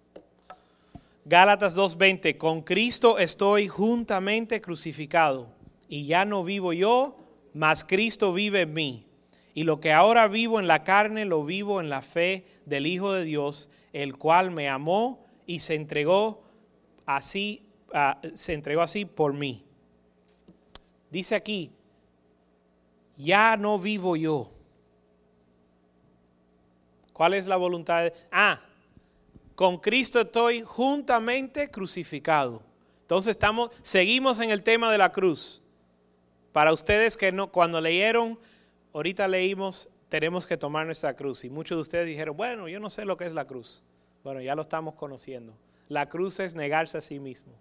Gálatas 1.28 1.74
2:20, 1.74 2.38
con 2.38 2.62
Cristo 2.62 3.18
estoy 3.18 3.68
juntamente 3.68 4.62
crucificado, 4.62 5.48
y 5.88 6.06
ya 6.06 6.24
no 6.24 6.44
vivo 6.44 6.72
yo, 6.72 7.18
mas 7.52 7.84
Cristo 7.84 8.32
vive 8.32 8.62
en 8.62 8.74
mí. 8.74 9.08
Y 9.56 9.64
lo 9.64 9.80
que 9.80 9.92
ahora 9.92 10.28
vivo 10.28 10.60
en 10.60 10.68
la 10.68 10.84
carne, 10.84 11.26
lo 11.26 11.44
vivo 11.44 11.82
en 11.82 11.90
la 11.90 12.04
fe 12.04 12.46
del 12.66 12.86
Hijo 12.86 13.12
de 13.14 13.24
Dios, 13.24 13.72
el 13.92 14.18
cual 14.18 14.52
me 14.52 14.70
amó 14.70 15.26
y 15.48 15.62
se 15.62 15.74
entregó 15.74 16.44
así, 17.08 17.66
ah, 17.92 18.22
se 18.36 18.54
entregó 18.54 18.82
así 18.84 19.06
por 19.06 19.34
mí. 19.34 19.66
Dice 21.10 21.34
aquí, 21.34 21.72
ya 23.16 23.58
no 23.58 23.80
vivo 23.80 24.16
yo. 24.16 24.52
¿Cuál 27.14 27.34
es 27.34 27.48
la 27.48 27.56
voluntad? 27.56 28.04
De, 28.04 28.14
ah, 28.32 28.62
con 29.56 29.78
Cristo 29.78 30.20
estoy 30.20 30.62
juntamente 30.62 31.72
crucificado. 31.72 32.62
Entonces 33.02 33.32
estamos, 33.32 33.72
seguimos 33.82 34.40
en 34.40 34.52
el 34.52 34.64
tema 34.64 34.92
de 34.92 34.98
la 34.98 35.12
cruz. 35.12 35.62
Para 36.52 36.74
ustedes 36.74 37.16
que 37.16 37.32
no, 37.32 37.52
cuando 37.52 37.80
leyeron, 37.80 38.38
ahorita 38.94 39.28
leímos, 39.28 39.90
tenemos 40.10 40.46
que 40.46 40.58
tomar 40.58 40.86
nuestra 40.86 41.16
cruz. 41.16 41.46
Y 41.46 41.50
muchos 41.50 41.78
de 41.78 41.82
ustedes 41.82 42.06
dijeron, 42.06 42.36
bueno, 42.36 42.68
yo 42.68 42.80
no 42.80 42.90
sé 42.90 43.06
lo 43.06 43.16
que 43.16 43.26
es 43.26 43.34
la 43.34 43.46
cruz. 43.46 43.84
Bueno, 44.24 44.42
ya 44.42 44.56
lo 44.56 44.64
estamos 44.64 44.96
conociendo. 44.96 45.54
La 45.88 46.10
cruz 46.10 46.40
es 46.40 46.56
negarse 46.56 46.98
a 46.98 47.02
sí 47.02 47.20
mismo. 47.20 47.54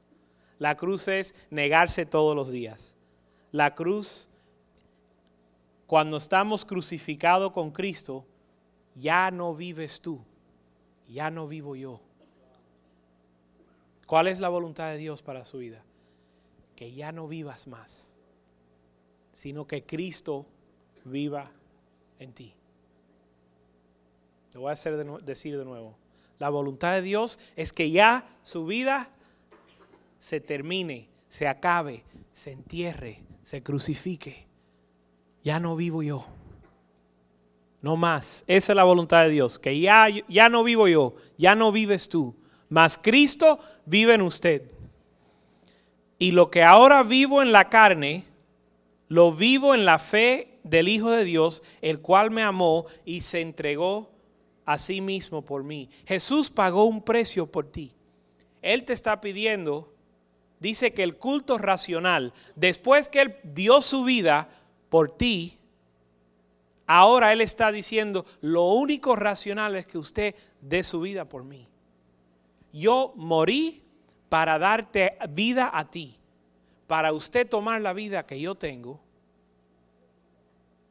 La 0.59 0.76
cruz 0.76 1.09
es 1.09 1.35
negarse 1.50 2.07
todos 2.07 2.35
los 2.35 2.50
días. 2.50 2.96
La 3.52 3.74
cruz, 3.74 4.28
cuando 5.87 6.16
estamos 6.16 6.64
crucificados 6.64 7.52
con 7.52 7.70
Cristo, 7.70 8.24
ya 8.94 9.30
no 9.30 9.54
vives 9.54 10.00
tú 10.00 10.24
ya 11.08 11.30
no 11.30 11.46
vivo 11.46 11.76
yo. 11.76 12.00
¿Cuál 14.06 14.28
es 14.28 14.40
la 14.40 14.48
voluntad 14.48 14.90
de 14.90 14.98
Dios 14.98 15.22
para 15.22 15.44
su 15.44 15.58
vida? 15.58 15.82
Que 16.76 16.92
ya 16.92 17.12
no 17.12 17.28
vivas 17.28 17.66
más, 17.66 18.12
sino 19.32 19.66
que 19.66 19.84
Cristo 19.84 20.46
viva 21.04 21.50
en 22.18 22.32
ti. 22.32 22.54
Lo 24.54 24.60
voy 24.60 24.70
a 24.70 24.74
hacer 24.74 24.96
decir 25.22 25.58
de 25.58 25.64
nuevo. 25.64 25.96
La 26.38 26.48
voluntad 26.48 26.92
de 26.92 27.02
Dios 27.02 27.38
es 27.56 27.72
que 27.72 27.90
ya 27.90 28.26
su 28.42 28.66
vida 28.66 29.10
se 30.18 30.40
termine, 30.40 31.08
se 31.28 31.48
acabe, 31.48 32.04
se 32.32 32.52
entierre, 32.52 33.22
se 33.42 33.62
crucifique. 33.62 34.46
Ya 35.42 35.60
no 35.60 35.76
vivo 35.76 36.02
yo 36.02 36.26
no 37.84 37.98
más. 37.98 38.44
Esa 38.46 38.72
es 38.72 38.76
la 38.76 38.84
voluntad 38.84 39.24
de 39.24 39.28
Dios, 39.28 39.58
que 39.58 39.78
ya, 39.78 40.06
ya 40.26 40.48
no 40.48 40.64
vivo 40.64 40.88
yo, 40.88 41.16
ya 41.36 41.54
no 41.54 41.70
vives 41.70 42.08
tú, 42.08 42.34
mas 42.70 42.96
Cristo 42.96 43.58
vive 43.84 44.14
en 44.14 44.22
usted. 44.22 44.72
Y 46.18 46.30
lo 46.30 46.50
que 46.50 46.62
ahora 46.62 47.02
vivo 47.02 47.42
en 47.42 47.52
la 47.52 47.68
carne, 47.68 48.24
lo 49.08 49.32
vivo 49.32 49.74
en 49.74 49.84
la 49.84 49.98
fe 49.98 50.58
del 50.62 50.88
Hijo 50.88 51.10
de 51.10 51.24
Dios, 51.24 51.62
el 51.82 52.00
cual 52.00 52.30
me 52.30 52.42
amó 52.42 52.86
y 53.04 53.20
se 53.20 53.42
entregó 53.42 54.10
a 54.64 54.78
sí 54.78 55.02
mismo 55.02 55.44
por 55.44 55.62
mí. 55.62 55.90
Jesús 56.06 56.48
pagó 56.48 56.84
un 56.86 57.02
precio 57.02 57.52
por 57.52 57.70
ti. 57.70 57.92
Él 58.62 58.84
te 58.84 58.94
está 58.94 59.20
pidiendo, 59.20 59.92
dice 60.58 60.94
que 60.94 61.02
el 61.02 61.18
culto 61.18 61.58
racional, 61.58 62.32
después 62.56 63.10
que 63.10 63.20
Él 63.20 63.36
dio 63.42 63.82
su 63.82 64.04
vida 64.04 64.48
por 64.88 65.14
ti, 65.14 65.58
Ahora 66.86 67.32
Él 67.32 67.40
está 67.40 67.72
diciendo, 67.72 68.26
lo 68.40 68.64
único 68.64 69.16
racional 69.16 69.76
es 69.76 69.86
que 69.86 69.98
usted 69.98 70.34
dé 70.60 70.82
su 70.82 71.00
vida 71.00 71.24
por 71.26 71.44
mí. 71.44 71.68
Yo 72.72 73.12
morí 73.16 73.82
para 74.28 74.58
darte 74.58 75.16
vida 75.30 75.70
a 75.72 75.90
ti. 75.90 76.16
Para 76.86 77.12
usted 77.12 77.48
tomar 77.48 77.80
la 77.80 77.92
vida 77.92 78.26
que 78.26 78.38
yo 78.38 78.54
tengo. 78.54 79.00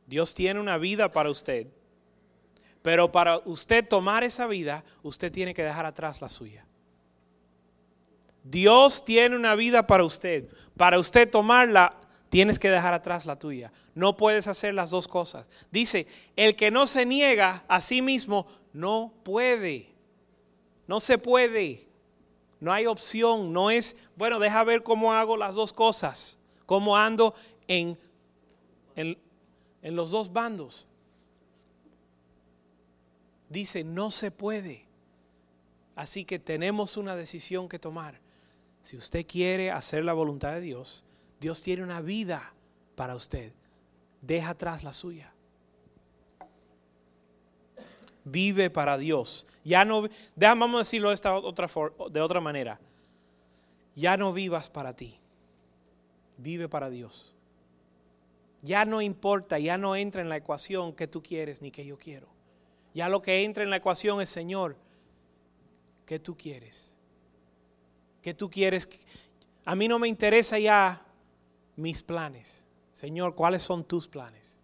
Dios 0.08 0.34
tiene 0.34 0.60
una 0.60 0.78
vida 0.78 1.12
para 1.12 1.30
usted. 1.30 1.68
Pero 2.82 3.12
para 3.12 3.38
usted 3.46 3.88
tomar 3.88 4.24
esa 4.24 4.48
vida, 4.48 4.84
usted 5.04 5.32
tiene 5.32 5.54
que 5.54 5.64
dejar 5.64 5.86
atrás 5.86 6.22
la 6.22 6.30
suya. 6.30 6.66
Dios 8.44 9.06
tiene 9.06 9.36
una 9.36 9.56
vida 9.56 9.88
para 9.88 10.04
usted. 10.04 10.50
Para 10.76 11.00
usted 11.00 11.30
tomarla, 11.30 11.96
tienes 12.34 12.58
que 12.58 12.72
dejar 12.72 12.96
atrás 12.96 13.28
la 13.28 13.38
tuya. 13.38 13.72
No 13.94 14.18
puedes 14.18 14.48
hacer 14.48 14.74
las 14.74 14.90
dos 14.90 15.08
cosas. 15.08 15.48
Dice, 15.70 16.08
el 16.36 16.56
que 16.56 16.72
no 16.72 16.88
se 16.88 17.06
niega 17.06 17.64
a 17.68 17.80
sí 17.80 18.02
mismo, 18.02 18.48
no 18.74 19.14
puede. 19.22 19.94
No 20.88 21.00
se 21.00 21.20
puede. 21.20 21.86
No 22.60 22.74
hay 22.74 22.88
opción. 22.88 23.54
No 23.54 23.70
es, 23.70 24.00
bueno, 24.16 24.40
deja 24.40 24.64
ver 24.64 24.82
cómo 24.82 25.14
hago 25.14 25.38
las 25.38 25.54
dos 25.54 25.74
cosas. 25.74 26.40
Cómo 26.66 26.98
ando 26.98 27.36
en, 27.68 28.00
en, 28.96 29.16
en 29.84 29.96
los 29.96 30.10
dos 30.10 30.34
bandos. 30.34 30.88
Dice, 33.48 33.84
no 33.84 34.10
se 34.10 34.32
puede. 34.32 34.88
Así 35.96 36.26
que 36.26 36.40
tenemos 36.40 36.98
una 36.98 37.16
decisión 37.16 37.70
que 37.70 37.78
tomar. 37.78 38.20
Si 38.82 38.98
usted 38.98 39.24
quiere 39.24 39.70
hacer 39.70 40.04
la 40.04 40.14
voluntad 40.14 40.54
de 40.54 40.62
Dios, 40.62 41.04
Dios 41.44 41.62
tiene 41.62 41.84
una 41.84 42.00
vida 42.00 42.54
para 42.96 43.16
usted. 43.16 43.52
Deja 44.22 44.52
atrás 44.52 44.82
la 44.82 44.94
suya. 44.94 45.34
Vive 48.24 48.70
para 48.70 48.98
Dios. 48.98 49.46
Ya 49.66 49.84
no, 49.84 50.08
vamos 50.38 50.76
a 50.76 50.78
decirlo 50.78 51.10
de, 51.10 51.16
esta 51.16 51.36
otra, 51.36 51.70
de 52.12 52.22
otra 52.22 52.40
manera. 52.40 52.80
Ya 53.94 54.16
no 54.16 54.32
vivas 54.32 54.70
para 54.70 54.96
ti. 54.96 55.20
Vive 56.38 56.70
para 56.70 56.90
Dios. 56.90 57.36
Ya 58.62 58.86
no 58.86 59.02
importa, 59.02 59.60
ya 59.60 59.78
no 59.78 59.98
entra 59.98 60.22
en 60.22 60.30
la 60.30 60.38
ecuación 60.38 60.94
que 60.94 61.10
tú 61.10 61.22
quieres 61.22 61.62
ni 61.62 61.72
que 61.72 61.86
yo 61.86 61.98
quiero. 61.98 62.30
Ya 62.94 63.10
lo 63.10 63.22
que 63.22 63.44
entra 63.44 63.66
en 63.66 63.70
la 63.70 63.76
ecuación 63.76 64.22
es, 64.22 64.30
Señor, 64.30 64.78
¿qué 66.06 66.20
tú 66.20 66.38
quieres? 66.38 66.96
¿Qué 68.22 68.34
tú 68.34 68.50
quieres? 68.50 68.88
A 69.66 69.76
mí 69.76 69.90
no 69.90 70.00
me 70.00 70.08
interesa 70.08 70.58
ya 70.58 71.06
mis 71.76 72.04
planes. 72.04 72.66
Señor, 72.94 73.36
¿cuáles 73.36 73.62
son 73.62 73.84
tus 73.84 74.08
planes? 74.08 74.60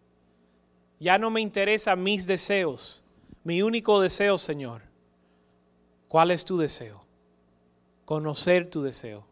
Ya 0.99 1.17
no 1.17 1.29
me 1.31 1.41
interesan 1.41 2.03
mis 2.03 2.27
deseos. 2.27 3.03
Mi 3.43 3.61
único 3.61 4.01
deseo, 4.01 4.37
Señor, 4.37 4.89
¿Cuál 6.09 6.31
es 6.31 6.43
tu 6.43 6.57
deseo? 6.57 7.05
Conocer 8.03 8.69
tu 8.69 8.81
deseo. 8.81 9.25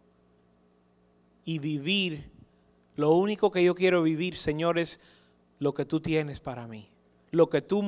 Y 1.43 1.59
vivir. 1.59 2.30
Lo 2.95 3.13
único 3.13 3.51
que 3.51 3.63
yo 3.63 3.73
quiero 3.73 4.03
vivir, 4.03 4.38
Señor, 4.38 4.78
es 4.78 5.01
lo 5.59 5.73
que 5.73 5.86
tú 5.86 5.99
tienes 5.99 6.39
para 6.39 6.67
mí. 6.67 6.89
Lo 7.32 7.49
que 7.49 7.61
tú, 7.61 7.84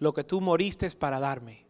lo 0.00 0.12
que 0.12 0.24
tú 0.24 0.40
moriste 0.40 0.90
para 0.90 1.20
darme. 1.20 1.64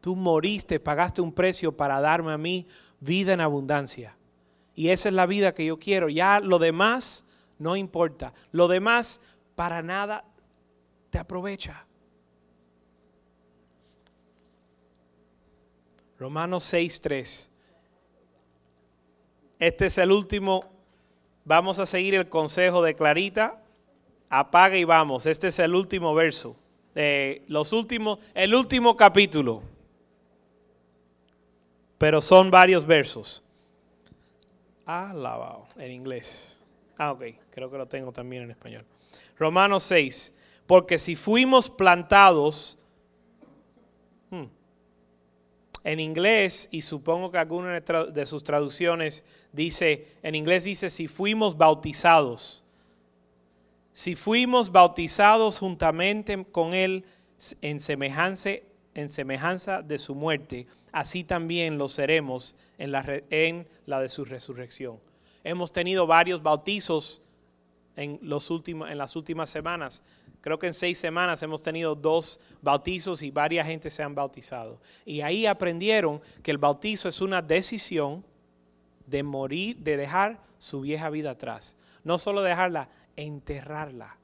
Tú 0.00 0.16
moriste, 0.16 0.80
pagaste 0.80 1.20
un 1.20 1.32
precio 1.32 1.76
para 1.76 2.00
darme 2.00 2.32
a 2.32 2.38
mí 2.38 2.66
vida 2.98 3.34
en 3.34 3.42
abundancia. 3.42 4.16
Y 4.80 4.88
esa 4.88 5.10
es 5.10 5.14
la 5.14 5.26
vida 5.26 5.52
que 5.52 5.66
yo 5.66 5.78
quiero. 5.78 6.08
Ya 6.08 6.40
lo 6.40 6.58
demás 6.58 7.28
no 7.58 7.76
importa. 7.76 8.32
Lo 8.50 8.66
demás 8.66 9.20
para 9.54 9.82
nada 9.82 10.24
te 11.10 11.18
aprovecha. 11.18 11.84
Romanos 16.18 16.72
6.3. 16.72 17.50
Este 19.58 19.84
es 19.84 19.98
el 19.98 20.12
último. 20.12 20.64
Vamos 21.44 21.78
a 21.78 21.84
seguir 21.84 22.14
el 22.14 22.30
consejo 22.30 22.82
de 22.82 22.94
Clarita. 22.94 23.62
Apaga 24.30 24.78
y 24.78 24.84
vamos. 24.84 25.26
Este 25.26 25.48
es 25.48 25.58
el 25.58 25.74
último 25.74 26.14
verso. 26.14 26.56
los 27.48 27.74
últimos, 27.74 28.18
el 28.32 28.54
último 28.54 28.96
capítulo. 28.96 29.62
Pero 31.98 32.22
son 32.22 32.50
varios 32.50 32.86
versos. 32.86 33.44
Alabado 34.90 35.68
en 35.76 35.92
inglés. 35.92 36.60
Ah, 36.98 37.12
ok. 37.12 37.22
Creo 37.50 37.70
que 37.70 37.78
lo 37.78 37.86
tengo 37.86 38.10
también 38.10 38.42
en 38.42 38.50
español. 38.50 38.84
Romanos 39.38 39.84
6. 39.84 40.36
Porque 40.66 40.98
si 40.98 41.14
fuimos 41.14 41.70
plantados 41.70 42.76
en 45.82 46.00
inglés, 46.00 46.68
y 46.72 46.82
supongo 46.82 47.30
que 47.30 47.38
alguna 47.38 47.80
de 47.80 48.26
sus 48.26 48.42
traducciones 48.42 49.24
dice, 49.52 50.08
en 50.22 50.34
inglés 50.34 50.64
dice, 50.64 50.90
si 50.90 51.08
fuimos 51.08 51.56
bautizados, 51.56 52.64
si 53.92 54.14
fuimos 54.14 54.72
bautizados 54.72 55.58
juntamente 55.58 56.44
con 56.50 56.74
Él 56.74 57.04
en 57.62 57.80
semejanza, 57.80 58.50
en 58.94 59.08
semejanza 59.08 59.82
de 59.82 59.98
su 59.98 60.14
muerte, 60.14 60.66
así 60.92 61.24
también 61.24 61.78
lo 61.78 61.88
seremos 61.88 62.56
en 62.78 62.90
la, 62.90 63.02
de 63.02 64.08
su 64.08 64.24
resurrección. 64.24 64.98
Hemos 65.44 65.72
tenido 65.72 66.06
varios 66.06 66.42
bautizos 66.42 67.22
en, 67.96 68.20
en 68.22 68.98
las 68.98 69.16
últimas 69.16 69.50
semanas. 69.50 70.02
Creo 70.40 70.58
que 70.58 70.66
en 70.66 70.74
seis 70.74 70.98
semanas 70.98 71.42
hemos 71.42 71.62
tenido 71.62 71.94
dos 71.94 72.40
bautizos 72.62 73.22
y 73.22 73.30
varias 73.30 73.66
gente 73.66 73.90
se 73.90 74.02
han 74.02 74.14
bautizado. 74.14 74.80
Y 75.04 75.20
ahí 75.20 75.46
aprendieron 75.46 76.20
que 76.42 76.50
el 76.50 76.58
bautizo 76.58 77.08
es 77.08 77.20
una 77.20 77.42
decisión 77.42 78.24
de 79.06 79.22
morir, 79.22 79.76
de 79.78 79.96
dejar 79.96 80.40
su 80.58 80.80
vieja 80.80 81.10
vida 81.10 81.32
atrás. 81.32 81.76
No 82.04 82.16
solo 82.16 82.42
dejarla, 82.42 82.88
enterrarla, 83.16 84.16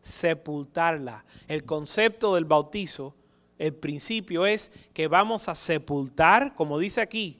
sepultarla. 0.00 1.24
El 1.48 1.64
concepto 1.64 2.34
del 2.34 2.44
bautizo, 2.44 3.14
el 3.62 3.74
principio 3.74 4.44
es 4.44 4.72
que 4.92 5.06
vamos 5.06 5.48
a 5.48 5.54
sepultar, 5.54 6.52
como 6.56 6.80
dice 6.80 7.00
aquí, 7.00 7.38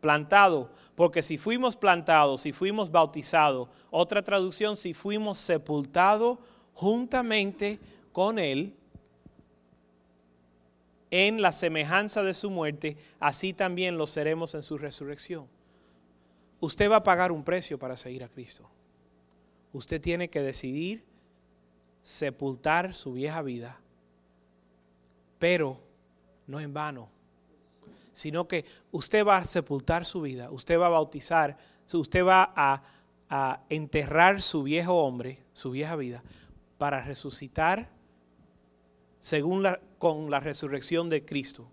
plantado, 0.00 0.70
porque 0.94 1.22
si 1.22 1.36
fuimos 1.36 1.76
plantados, 1.76 2.40
si 2.40 2.52
fuimos 2.52 2.90
bautizados, 2.90 3.68
otra 3.90 4.22
traducción, 4.22 4.78
si 4.78 4.94
fuimos 4.94 5.36
sepultados, 5.36 6.38
juntamente 6.72 7.78
con 8.12 8.38
Él 8.38 8.74
en 11.10 11.42
la 11.42 11.52
semejanza 11.52 12.22
de 12.22 12.32
su 12.32 12.48
muerte, 12.48 12.96
así 13.20 13.52
también 13.52 13.98
lo 13.98 14.06
seremos 14.06 14.54
en 14.54 14.62
su 14.62 14.78
resurrección. 14.78 15.48
Usted 16.60 16.90
va 16.90 16.96
a 16.96 17.02
pagar 17.02 17.30
un 17.30 17.44
precio 17.44 17.78
para 17.78 17.98
seguir 17.98 18.24
a 18.24 18.28
Cristo. 18.30 18.70
Usted 19.74 20.00
tiene 20.00 20.30
que 20.30 20.40
decidir 20.40 21.04
sepultar 22.00 22.94
su 22.94 23.12
vieja 23.12 23.42
vida, 23.42 23.78
pero 25.38 25.80
no 26.46 26.60
en 26.60 26.72
vano, 26.72 27.08
sino 28.12 28.48
que 28.48 28.64
usted 28.90 29.24
va 29.24 29.36
a 29.36 29.44
sepultar 29.44 30.04
su 30.04 30.20
vida, 30.22 30.50
usted 30.50 30.78
va 30.78 30.86
a 30.86 30.90
bautizar, 30.90 31.56
usted 31.92 32.24
va 32.24 32.52
a, 32.56 32.82
enterrar 33.68 34.40
su 34.40 34.62
viejo 34.62 34.94
hombre, 35.04 35.42
su 35.52 35.70
vieja 35.70 35.96
vida, 35.96 36.22
para 36.78 37.02
resucitar 37.02 37.90
según 39.20 39.68
con 39.98 40.30
la 40.30 40.40
resurrección 40.40 41.10
de 41.10 41.26
Cristo. 41.26 41.70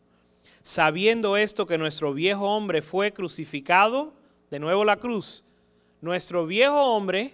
Sabiendo 0.64 1.38
esto 1.38 1.66
que 1.66 1.78
nuestro 1.78 2.14
viejo 2.14 2.46
hombre 2.54 2.82
fue 2.82 3.14
crucificado, 3.14 4.14
de 4.52 4.60
nuevo 4.60 4.84
la 4.84 4.98
cruz, 4.98 5.46
nuestro 6.02 6.46
viejo 6.46 6.76
hombre, 6.76 7.34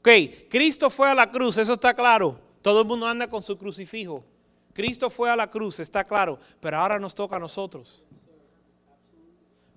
ok, 0.00 0.08
Cristo 0.48 0.88
fue 0.88 1.10
a 1.10 1.14
la 1.14 1.30
cruz, 1.30 1.58
eso 1.58 1.74
está 1.74 1.92
claro, 1.92 2.40
todo 2.62 2.80
el 2.80 2.86
mundo 2.86 3.06
anda 3.06 3.28
con 3.28 3.42
su 3.42 3.58
crucifijo. 3.58 4.24
Cristo 4.74 5.08
fue 5.08 5.30
a 5.30 5.36
la 5.36 5.48
cruz, 5.48 5.80
está 5.80 6.04
claro, 6.04 6.38
pero 6.60 6.78
ahora 6.78 6.98
nos 6.98 7.14
toca 7.14 7.36
a 7.36 7.40
nosotros. 7.40 8.02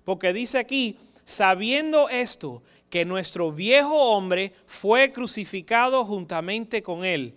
Porque 0.04 0.32
dice 0.32 0.58
aquí, 0.58 0.98
sabiendo 1.24 2.08
esto, 2.08 2.62
que 2.90 3.04
nuestro 3.04 3.52
viejo 3.52 3.94
hombre 3.94 4.52
fue 4.66 5.12
crucificado 5.12 6.04
juntamente 6.04 6.82
con 6.82 7.04
él, 7.04 7.34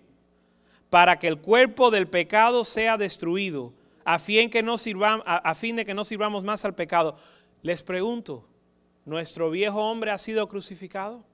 para 0.90 1.18
que 1.18 1.28
el 1.28 1.38
cuerpo 1.38 1.90
del 1.90 2.08
pecado 2.08 2.64
sea 2.64 2.96
destruido, 2.96 3.72
a 4.04 4.18
fin, 4.18 4.50
que 4.50 4.62
no 4.62 4.74
a 5.24 5.54
fin 5.54 5.76
de 5.76 5.84
que 5.84 5.94
no 5.94 6.04
sirvamos 6.04 6.42
más 6.42 6.64
al 6.64 6.74
pecado. 6.74 7.14
Les 7.62 7.82
pregunto, 7.82 8.44
¿nuestro 9.04 9.50
viejo 9.50 9.80
hombre 9.80 10.10
ha 10.10 10.18
sido 10.18 10.48
crucificado? 10.48 11.24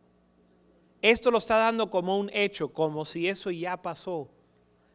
Esto 1.01 1.31
lo 1.31 1.39
está 1.39 1.57
dando 1.57 1.89
como 1.89 2.19
un 2.19 2.29
hecho, 2.35 2.69
como 2.69 3.05
si 3.05 3.29
eso 3.29 3.51
ya 3.51 3.77
pasó. 3.77 4.29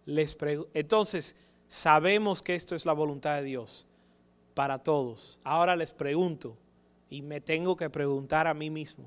Les 0.06 0.38
Entonces, 0.74 1.36
sabemos 1.68 2.42
que 2.42 2.56
esto 2.56 2.76
es 2.76 2.86
la 2.86 2.94
voluntad 2.94 3.38
de 3.38 3.44
Dios 3.44 3.86
para 4.54 4.80
todos. 4.80 5.40
Ahora 5.44 5.76
les 5.76 5.92
pregunto, 5.92 6.58
y 7.10 7.22
me 7.22 7.42
tengo 7.42 7.76
que 7.76 7.90
preguntar 7.90 8.48
a 8.48 8.54
mí 8.54 8.70
mismo, 8.70 9.06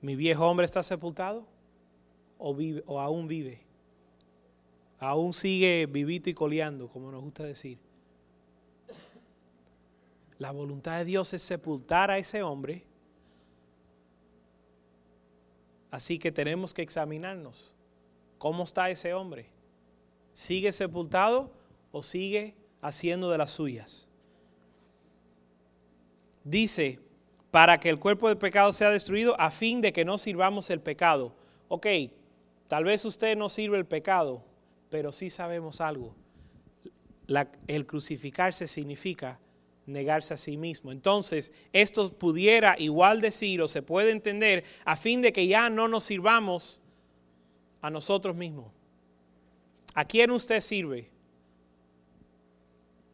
¿mi 0.00 0.16
viejo 0.16 0.46
hombre 0.46 0.66
está 0.66 0.82
sepultado 0.82 1.46
o, 2.38 2.54
vive, 2.54 2.82
o 2.86 3.00
aún 3.00 3.28
vive? 3.28 3.60
Aún 4.98 5.32
sigue 5.32 5.86
vivito 5.86 6.28
y 6.28 6.34
coleando, 6.34 6.88
como 6.88 7.10
nos 7.10 7.22
gusta 7.22 7.44
decir. 7.44 7.78
La 10.38 10.50
voluntad 10.50 10.98
de 10.98 11.04
Dios 11.04 11.32
es 11.32 11.42
sepultar 11.42 12.10
a 12.10 12.18
ese 12.18 12.42
hombre. 12.42 12.84
Así 15.90 16.18
que 16.18 16.32
tenemos 16.32 16.72
que 16.74 16.82
examinarnos. 16.82 17.74
¿Cómo 18.38 18.64
está 18.64 18.90
ese 18.90 19.12
hombre? 19.14 19.46
¿Sigue 20.32 20.72
sepultado 20.72 21.50
o 21.92 22.02
sigue 22.02 22.54
haciendo 22.80 23.30
de 23.30 23.38
las 23.38 23.50
suyas? 23.50 24.06
dice, 26.44 26.98
para 27.50 27.78
que 27.78 27.88
el 27.88 27.98
cuerpo 27.98 28.28
del 28.28 28.38
pecado 28.38 28.72
sea 28.72 28.90
destruido 28.90 29.38
a 29.40 29.50
fin 29.50 29.80
de 29.80 29.92
que 29.92 30.04
no 30.04 30.18
sirvamos 30.18 30.70
el 30.70 30.80
pecado. 30.80 31.34
Ok, 31.68 31.86
tal 32.68 32.84
vez 32.84 33.04
usted 33.04 33.36
no 33.36 33.48
sirve 33.48 33.78
el 33.78 33.86
pecado, 33.86 34.42
pero 34.88 35.12
sí 35.12 35.30
sabemos 35.30 35.80
algo. 35.80 36.14
el 37.66 37.86
crucificarse 37.86 38.66
significa 38.66 39.38
negarse 39.86 40.34
a 40.34 40.36
sí 40.36 40.56
mismo. 40.56 40.92
Entonces, 40.92 41.52
esto 41.72 42.12
pudiera 42.12 42.76
igual 42.78 43.20
decir 43.20 43.62
o 43.62 43.68
se 43.68 43.82
puede 43.82 44.10
entender 44.10 44.64
a 44.84 44.96
fin 44.96 45.22
de 45.22 45.32
que 45.32 45.46
ya 45.46 45.70
no 45.70 45.88
nos 45.88 46.04
sirvamos 46.04 46.80
a 47.80 47.90
nosotros 47.90 48.36
mismos. 48.36 48.72
¿A 49.94 50.04
quién 50.04 50.30
usted 50.30 50.60
sirve? 50.60 51.08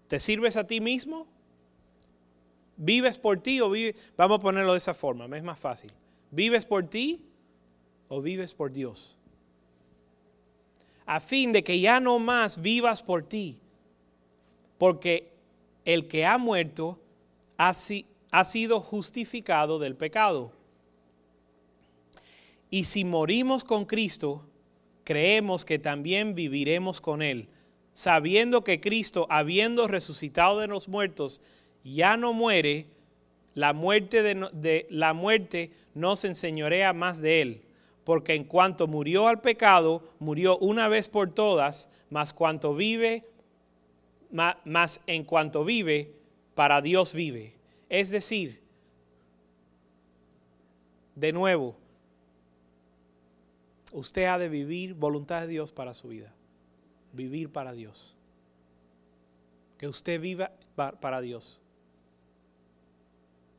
¿Te 0.08 0.20
sirves 0.20 0.56
a 0.56 0.66
ti 0.66 0.80
mismo? 0.80 1.26
¿Vives 2.76 3.18
por 3.18 3.40
ti 3.40 3.60
o 3.60 3.70
vives? 3.70 3.96
Vamos 4.16 4.38
a 4.38 4.42
ponerlo 4.42 4.72
de 4.72 4.78
esa 4.78 4.94
forma, 4.94 5.24
es 5.36 5.42
más 5.42 5.58
fácil. 5.58 5.90
¿Vives 6.30 6.66
por 6.66 6.88
ti 6.88 7.24
o 8.08 8.20
vives 8.20 8.52
por 8.54 8.72
Dios? 8.72 9.16
A 11.06 11.20
fin 11.20 11.52
de 11.52 11.64
que 11.64 11.80
ya 11.80 12.00
no 12.00 12.18
más 12.18 12.60
vivas 12.60 13.02
por 13.02 13.22
ti, 13.22 13.60
porque 14.76 15.35
el 15.86 16.08
que 16.08 16.26
ha 16.26 16.36
muerto 16.36 16.98
ha, 17.56 17.72
ha 18.30 18.44
sido 18.44 18.80
justificado 18.80 19.78
del 19.78 19.96
pecado. 19.96 20.52
Y 22.68 22.84
si 22.84 23.04
morimos 23.04 23.64
con 23.64 23.86
Cristo, 23.86 24.44
creemos 25.04 25.64
que 25.64 25.78
también 25.78 26.34
viviremos 26.34 27.00
con 27.00 27.22
Él, 27.22 27.48
sabiendo 27.94 28.62
que 28.64 28.80
Cristo, 28.80 29.26
habiendo 29.30 29.88
resucitado 29.88 30.58
de 30.60 30.66
los 30.66 30.88
muertos, 30.88 31.40
ya 31.84 32.16
no 32.16 32.32
muere, 32.34 32.86
la 33.54 33.72
muerte, 33.72 34.36
la 34.90 35.14
muerte 35.14 35.70
no 35.94 36.14
se 36.16 36.26
enseñorea 36.26 36.92
más 36.92 37.22
de 37.22 37.40
él, 37.40 37.62
porque 38.04 38.34
en 38.34 38.44
cuanto 38.44 38.86
murió 38.86 39.28
al 39.28 39.40
pecado, 39.40 40.02
murió 40.18 40.58
una 40.58 40.88
vez 40.88 41.08
por 41.08 41.32
todas, 41.32 41.88
más 42.10 42.34
cuanto 42.34 42.74
vive, 42.74 43.24
más 44.30 45.00
en 45.06 45.24
cuanto 45.24 45.64
vive, 45.64 46.14
para 46.54 46.80
Dios 46.80 47.12
vive. 47.12 47.54
Es 47.88 48.10
decir, 48.10 48.60
de 51.14 51.32
nuevo, 51.32 51.76
usted 53.92 54.24
ha 54.24 54.38
de 54.38 54.48
vivir 54.48 54.94
voluntad 54.94 55.42
de 55.42 55.48
Dios 55.48 55.72
para 55.72 55.94
su 55.94 56.08
vida. 56.08 56.32
Vivir 57.12 57.50
para 57.50 57.72
Dios. 57.72 58.14
Que 59.78 59.88
usted 59.88 60.20
viva 60.20 60.52
para 60.74 61.20
Dios. 61.20 61.60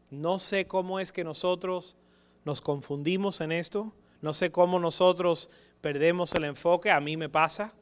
No 0.09 0.39
sé 0.39 0.67
cómo 0.67 0.99
es 0.99 1.11
que 1.11 1.23
nosotros 1.23 1.95
nos 2.45 2.61
confundimos 2.61 3.41
en 3.41 3.51
esto. 3.51 3.93
No 4.21 4.33
sé 4.33 4.51
cómo 4.51 4.79
nosotros 4.79 5.49
perdemos 5.81 6.33
el 6.35 6.45
enfoque. 6.45 6.91
A 6.91 6.99
mí 6.99 7.17
me 7.17 7.29
pasa. 7.29 7.73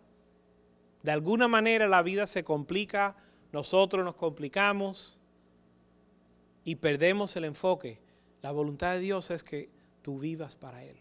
De 1.06 1.12
alguna 1.12 1.48
manera 1.48 1.88
la 1.88 2.02
vida 2.02 2.26
se 2.26 2.44
complica, 2.44 3.16
nosotros 3.52 4.04
nos 4.04 4.16
complicamos 4.16 5.20
y 6.64 6.78
perdemos 6.78 7.36
el 7.36 7.46
enfoque. 7.46 8.02
La 8.42 8.50
voluntad 8.50 8.94
de 8.94 9.02
Dios 9.02 9.30
es 9.30 9.44
que 9.44 9.70
tú 10.02 10.18
vivas 10.18 10.56
para 10.56 10.84
Él. 10.84 10.98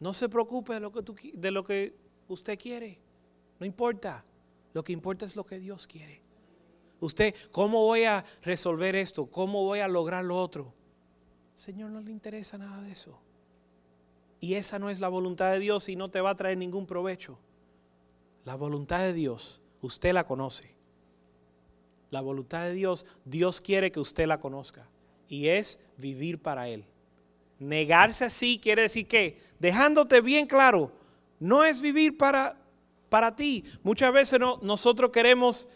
No 0.00 0.12
se 0.12 0.28
preocupe 0.28 0.74
de 0.74 0.80
lo 0.80 0.90
que, 0.90 1.30
de 1.34 1.50
lo 1.52 1.62
que 1.62 1.94
usted 2.26 2.58
quiere. 2.58 2.98
No 3.60 3.64
importa. 3.64 4.24
Lo 4.72 4.82
que 4.82 4.92
importa 4.92 5.24
es 5.24 5.36
lo 5.36 5.46
que 5.46 5.60
Dios 5.60 5.86
quiere. 5.86 6.20
Usted, 6.98 7.32
¿cómo 7.52 7.84
voy 7.84 8.06
a 8.06 8.24
resolver 8.42 8.96
esto? 8.96 9.26
¿Cómo 9.26 9.62
voy 9.62 9.78
a 9.78 9.86
lograr 9.86 10.24
lo 10.24 10.36
otro? 10.36 10.74
Señor 11.54 11.92
no 11.92 12.00
le 12.00 12.10
interesa 12.10 12.58
nada 12.58 12.82
de 12.82 12.90
eso. 12.90 13.20
Y 14.40 14.54
esa 14.54 14.80
no 14.80 14.90
es 14.90 14.98
la 14.98 15.06
voluntad 15.08 15.52
de 15.52 15.60
Dios 15.60 15.88
y 15.88 15.94
no 15.94 16.10
te 16.10 16.20
va 16.20 16.30
a 16.30 16.34
traer 16.34 16.58
ningún 16.58 16.86
provecho. 16.86 17.38
La 18.44 18.54
voluntad 18.54 19.00
de 19.00 19.12
Dios, 19.12 19.60
usted 19.80 20.12
la 20.12 20.26
conoce. 20.26 20.74
La 22.10 22.20
voluntad 22.20 22.64
de 22.64 22.72
Dios, 22.72 23.06
Dios 23.24 23.60
quiere 23.60 23.92
que 23.92 24.00
usted 24.00 24.26
la 24.26 24.40
conozca. 24.40 24.88
Y 25.28 25.48
es 25.48 25.84
vivir 25.96 26.40
para 26.40 26.68
Él. 26.68 26.84
Negarse 27.58 28.24
así 28.24 28.58
quiere 28.58 28.82
decir 28.82 29.06
que, 29.06 29.38
dejándote 29.58 30.20
bien 30.20 30.46
claro, 30.46 30.90
no 31.38 31.64
es 31.64 31.80
vivir 31.80 32.16
para, 32.16 32.56
para 33.08 33.36
ti. 33.36 33.64
Muchas 33.82 34.12
veces 34.12 34.40
no, 34.40 34.58
nosotros 34.62 35.10
queremos 35.10 35.68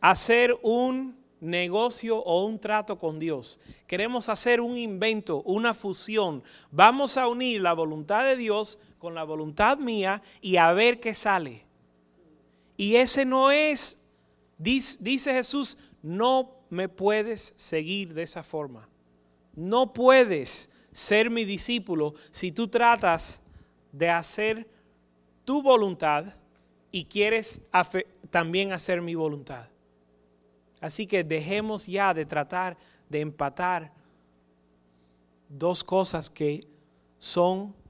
hacer 0.00 0.56
un 0.62 1.20
negocio 1.40 2.18
o 2.18 2.46
un 2.46 2.60
trato 2.60 2.96
con 2.96 3.18
Dios. 3.18 3.58
Queremos 3.86 4.28
hacer 4.28 4.60
un 4.60 4.78
invento, 4.78 5.42
una 5.42 5.74
fusión. 5.74 6.42
Vamos 6.70 7.18
a 7.18 7.26
unir 7.26 7.60
la 7.60 7.72
voluntad 7.72 8.24
de 8.24 8.36
Dios 8.36 8.78
con 9.02 9.16
la 9.16 9.24
voluntad 9.24 9.78
mía 9.78 10.22
y 10.40 10.58
a 10.58 10.72
ver 10.72 11.00
qué 11.00 11.12
sale. 11.12 11.64
Y 12.76 12.94
ese 12.94 13.24
no 13.24 13.50
es, 13.50 14.00
dice, 14.58 15.34
Jesús, 15.34 15.76
no 16.04 16.52
me 16.70 16.88
puedes 16.88 17.52
seguir 17.56 18.14
de 18.14 18.22
esa 18.22 18.44
forma. 18.44 18.88
No 19.56 19.92
puedes 19.92 20.70
ser 20.92 21.30
mi 21.30 21.44
discípulo 21.44 22.14
si 22.30 22.52
tú 22.52 22.68
tratas 22.68 23.42
de 23.90 24.08
hacer 24.08 24.70
tu 25.44 25.64
voluntad 25.64 26.36
y 26.92 27.06
quieres 27.06 27.60
también 28.30 28.72
hacer 28.72 29.02
mi 29.02 29.16
voluntad. 29.16 29.66
Así 30.80 31.08
que 31.08 31.24
dejemos 31.24 31.88
ya 31.88 32.14
de 32.14 32.24
tratar 32.24 32.76
de 33.08 33.18
empatar 33.18 33.92
dos 35.48 35.82
cosas 35.82 36.30
que 36.30 36.64
son 37.18 37.81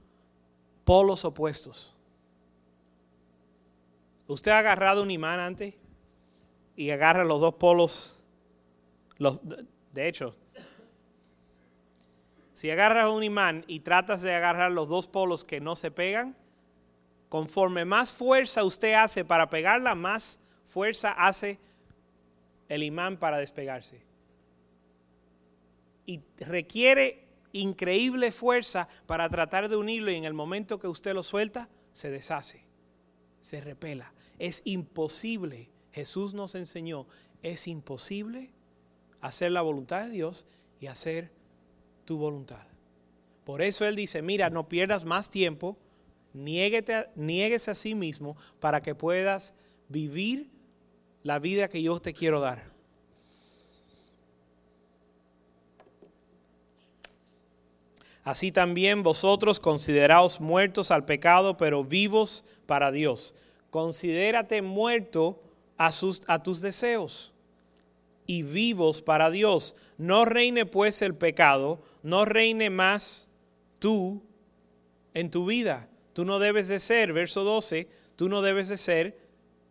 polos 0.83 1.25
opuestos. 1.25 1.95
¿Usted 4.27 4.51
ha 4.51 4.59
agarrado 4.59 5.03
un 5.03 5.11
imán 5.11 5.39
antes 5.39 5.75
y 6.75 6.89
agarra 6.89 7.23
los 7.23 7.41
dos 7.41 7.55
polos? 7.55 8.23
Los, 9.17 9.39
de 9.91 10.07
hecho, 10.07 10.35
si 12.53 12.71
agarras 12.71 13.09
un 13.09 13.23
imán 13.23 13.65
y 13.67 13.81
tratas 13.81 14.21
de 14.21 14.33
agarrar 14.33 14.71
los 14.71 14.87
dos 14.87 15.07
polos 15.07 15.43
que 15.43 15.59
no 15.59 15.75
se 15.75 15.91
pegan, 15.91 16.35
conforme 17.29 17.83
más 17.83 18.11
fuerza 18.11 18.63
usted 18.63 18.93
hace 18.93 19.25
para 19.25 19.49
pegarla, 19.49 19.95
más 19.95 20.41
fuerza 20.65 21.11
hace 21.11 21.59
el 22.69 22.83
imán 22.83 23.17
para 23.17 23.37
despegarse. 23.37 24.01
Y 26.05 26.21
requiere 26.37 27.27
increíble 27.53 28.31
fuerza 28.31 28.89
para 29.05 29.29
tratar 29.29 29.69
de 29.69 29.77
unirlo 29.77 30.11
y 30.11 30.15
en 30.15 30.25
el 30.25 30.33
momento 30.33 30.79
que 30.79 30.87
usted 30.87 31.13
lo 31.13 31.23
suelta, 31.23 31.69
se 31.91 32.09
deshace, 32.09 32.65
se 33.39 33.61
repela. 33.61 34.13
Es 34.39 34.61
imposible, 34.65 35.69
Jesús 35.91 36.33
nos 36.33 36.55
enseñó, 36.55 37.07
es 37.41 37.67
imposible 37.67 38.51
hacer 39.21 39.51
la 39.51 39.61
voluntad 39.61 40.03
de 40.03 40.09
Dios 40.09 40.45
y 40.79 40.87
hacer 40.87 41.31
tu 42.03 42.17
voluntad. 42.17 42.67
Por 43.45 43.61
eso 43.61 43.85
Él 43.85 43.95
dice, 43.95 44.21
mira, 44.21 44.49
no 44.49 44.67
pierdas 44.67 45.05
más 45.05 45.29
tiempo, 45.29 45.77
niéguete, 46.33 47.09
niegues 47.15 47.69
a 47.69 47.75
sí 47.75 47.93
mismo 47.95 48.35
para 48.59 48.81
que 48.81 48.95
puedas 48.95 49.55
vivir 49.87 50.51
la 51.21 51.39
vida 51.39 51.69
que 51.69 51.81
yo 51.81 52.01
te 52.01 52.13
quiero 52.13 52.39
dar. 52.39 52.72
Así 58.23 58.51
también 58.51 59.03
vosotros 59.03 59.59
consideraos 59.59 60.39
muertos 60.39 60.91
al 60.91 61.05
pecado, 61.05 61.57
pero 61.57 61.83
vivos 61.83 62.45
para 62.65 62.91
Dios. 62.91 63.35
Considérate 63.69 64.61
muerto 64.61 65.41
a, 65.77 66.43
tus 66.43 66.61
deseos 66.61 67.33
y 68.25 68.43
vivos 68.43 69.01
para 69.01 69.29
Dios. 69.29 69.75
No 69.97 70.23
reine 70.23 70.65
pues 70.65 71.01
el 71.01 71.15
pecado, 71.15 71.81
no 72.01 72.23
reine 72.23 72.69
más 72.69 73.29
tú 73.79 74.23
en 75.13 75.29
tu 75.29 75.45
vida. 75.45 75.89
Tú 76.13 76.23
no 76.23 76.39
debes 76.39 76.69
de 76.69 76.79
ser, 76.79 77.11
verso 77.11 77.43
12, 77.43 77.89
tú 78.15 78.29
no 78.29 78.41
debes 78.41 78.69
de 78.69 78.77
ser 78.77 79.17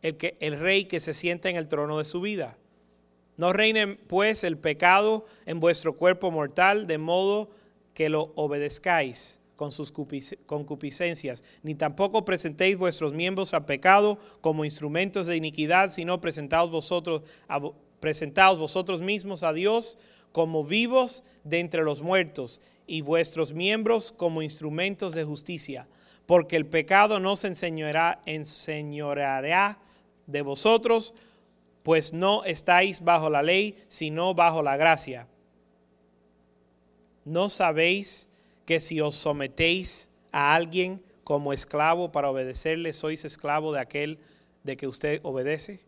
el, 0.03 0.17
el 0.41 0.59
rey 0.59 0.85
que 0.85 1.01
se 1.01 1.15
sienta 1.15 1.49
en 1.49 1.57
el 1.57 1.69
trono 1.69 1.99
de 1.99 2.05
su 2.05 2.21
vida. 2.21 2.59
No 3.39 3.55
reine 3.55 3.97
pues 3.97 4.45
el 4.45 4.59
pecado 4.59 5.25
en 5.47 5.59
vuestro 5.59 5.95
cuerpo 5.95 6.31
mortal, 6.31 6.87
de 6.87 6.99
modo 6.99 7.49
que 7.95 8.09
lo 8.09 8.33
obedezcáis 8.37 9.41
con 9.57 9.71
sus 9.71 9.93
concupiscencias, 10.47 11.45
ni 11.63 11.75
tampoco 11.75 12.25
presentéis 12.25 12.77
vuestros 12.77 13.15
miembros 13.15 13.55
al 13.55 13.65
pecado 13.65 14.19
como 14.41 14.65
instrumentos 14.65 15.27
de 15.27 15.37
iniquidad, 15.37 15.91
sino 15.91 16.21
presentaos 16.21 16.71
vosotros, 16.71 17.23
presentaos 18.01 18.59
vosotros 18.59 19.01
mismos 19.01 19.45
a 19.45 19.53
Dios 19.53 19.99
como 20.33 20.65
vivos 20.65 21.23
de 21.45 21.61
entre 21.61 21.85
los 21.85 22.03
muertos 22.03 22.61
y 22.87 23.03
vuestros 23.03 23.53
miembros 23.53 24.11
como 24.11 24.43
instrumentos 24.43 25.15
de 25.15 25.25
justicia, 25.25 25.87
porque 26.27 26.57
el 26.57 26.67
pecado 26.67 27.21
no 27.21 27.37
se 27.37 27.49
enseñoreará, 27.49 28.21
enseñoreará 28.27 29.79
de 30.27 30.43
vosotros, 30.43 31.15
pues 31.83 32.13
no 32.13 32.45
estáis 32.45 33.05
bajo 33.05 33.31
la 33.31 33.43
ley, 33.43 33.77
sino 33.87 34.35
bajo 34.35 34.63
la 34.63 34.77
gracia. 34.77 35.29
¿No 37.25 37.49
sabéis 37.49 38.29
que 38.67 38.81
si 38.81 39.01
os 39.01 39.15
sometéis 39.15 40.13
a 40.33 40.55
alguien 40.55 41.03
como 41.25 41.53
esclavo 41.53 42.11
para 42.11 42.31
obedecerle, 42.31 42.93
sois 42.93 43.25
esclavo 43.25 43.73
de 43.73 43.81
aquel 43.81 44.19
de 44.65 44.77
que 44.77 44.87
usted 44.87 45.21
obedece? 45.23 45.81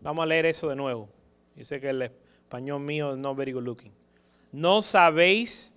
Vamos 0.00 0.22
a 0.22 0.26
leer 0.26 0.46
eso 0.46 0.68
de 0.68 0.76
nuevo. 0.76 1.08
Yo 1.56 1.64
sé 1.64 1.80
que 1.80 1.90
el 1.90 2.02
español 2.02 2.80
mío 2.80 3.12
es 3.12 3.18
no 3.18 3.34
very 3.34 3.52
good 3.52 3.64
looking. 3.64 3.92
¿No 4.52 4.82
sabéis 4.82 5.76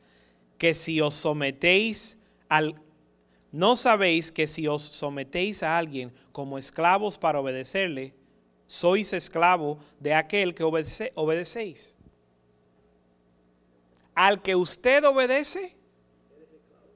que 0.58 0.74
si 0.74 1.02
os 1.02 1.14
sometéis 1.14 2.24
al 2.50 2.76
¿No 3.54 3.76
sabéis 3.76 4.32
que 4.32 4.48
si 4.48 4.68
os 4.68 4.82
sometéis 4.82 5.62
a 5.62 5.78
alguien 5.78 6.12
como 6.32 6.58
esclavos 6.58 7.20
para 7.20 7.40
obedecerle, 7.40 8.16
sois 8.66 9.14
esclavo 9.14 9.78
de 10.00 10.16
aquel 10.16 10.56
que 10.56 10.64
obedecéis? 10.64 11.93
Al 14.16 14.42
que 14.42 14.56
usted 14.56 15.04
obedece, 15.06 15.76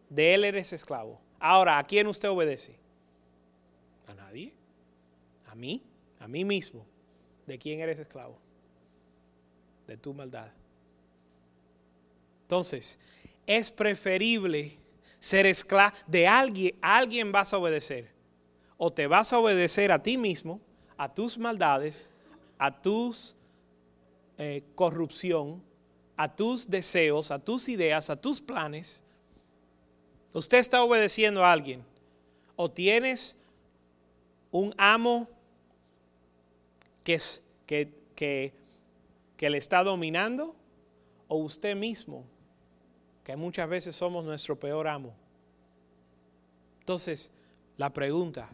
de 0.10 0.34
él 0.34 0.44
eres 0.44 0.74
esclavo. 0.74 1.20
Ahora, 1.40 1.78
¿a 1.78 1.84
quién 1.84 2.08
usted 2.08 2.30
obedece? 2.30 2.76
A 4.08 4.14
nadie. 4.14 4.54
A 5.48 5.56
mí, 5.56 5.84
a 6.20 6.28
mí 6.28 6.46
mismo. 6.46 6.86
¿De 7.46 7.58
quién 7.58 7.80
eres 7.80 8.00
esclavo? 8.00 8.38
De 9.88 9.98
tu 9.98 10.14
maldad. 10.14 10.52
Entonces, 12.44 12.98
es 13.46 13.72
preferible 13.72 14.78
ser 15.20 15.46
esclavo 15.46 15.96
de 16.06 16.28
alguien, 16.28 16.76
alguien 16.82 17.32
vas 17.32 17.54
a 17.54 17.58
obedecer. 17.58 18.10
O 18.78 18.92
te 18.92 19.08
vas 19.08 19.34
a 19.34 19.40
obedecer 19.40 19.92
a 19.92 20.02
ti 20.02 20.18
mismo, 20.18 20.62
a 20.98 21.14
tus 21.14 21.38
maldades, 21.38 22.12
a 22.58 22.82
tus 22.82 23.36
eh, 24.38 24.64
corrupción, 24.76 25.64
a 26.18 26.36
tus 26.36 26.68
deseos, 26.68 27.30
a 27.30 27.38
tus 27.38 27.70
ideas, 27.70 28.10
a 28.10 28.20
tus 28.20 28.42
planes. 28.42 29.04
Usted 30.34 30.58
está 30.58 30.84
obedeciendo 30.84 31.46
a 31.46 31.52
alguien. 31.52 31.86
O 32.56 32.70
tienes 32.70 33.38
un 34.52 34.74
amo 34.78 35.28
que, 37.04 37.14
es, 37.14 37.44
que, 37.68 38.52
le 39.40 39.58
está 39.58 39.84
dominando 39.84 40.56
o 41.28 41.38
usted 41.38 41.76
mismo, 41.76 42.26
que 43.24 43.36
muchas 43.36 43.70
veces 43.70 43.96
somos 43.96 44.26
nuestro 44.26 44.60
peor 44.60 44.88
amo. 44.88 45.14
Entonces, 46.80 47.32
la 47.78 47.94
pregunta, 47.94 48.50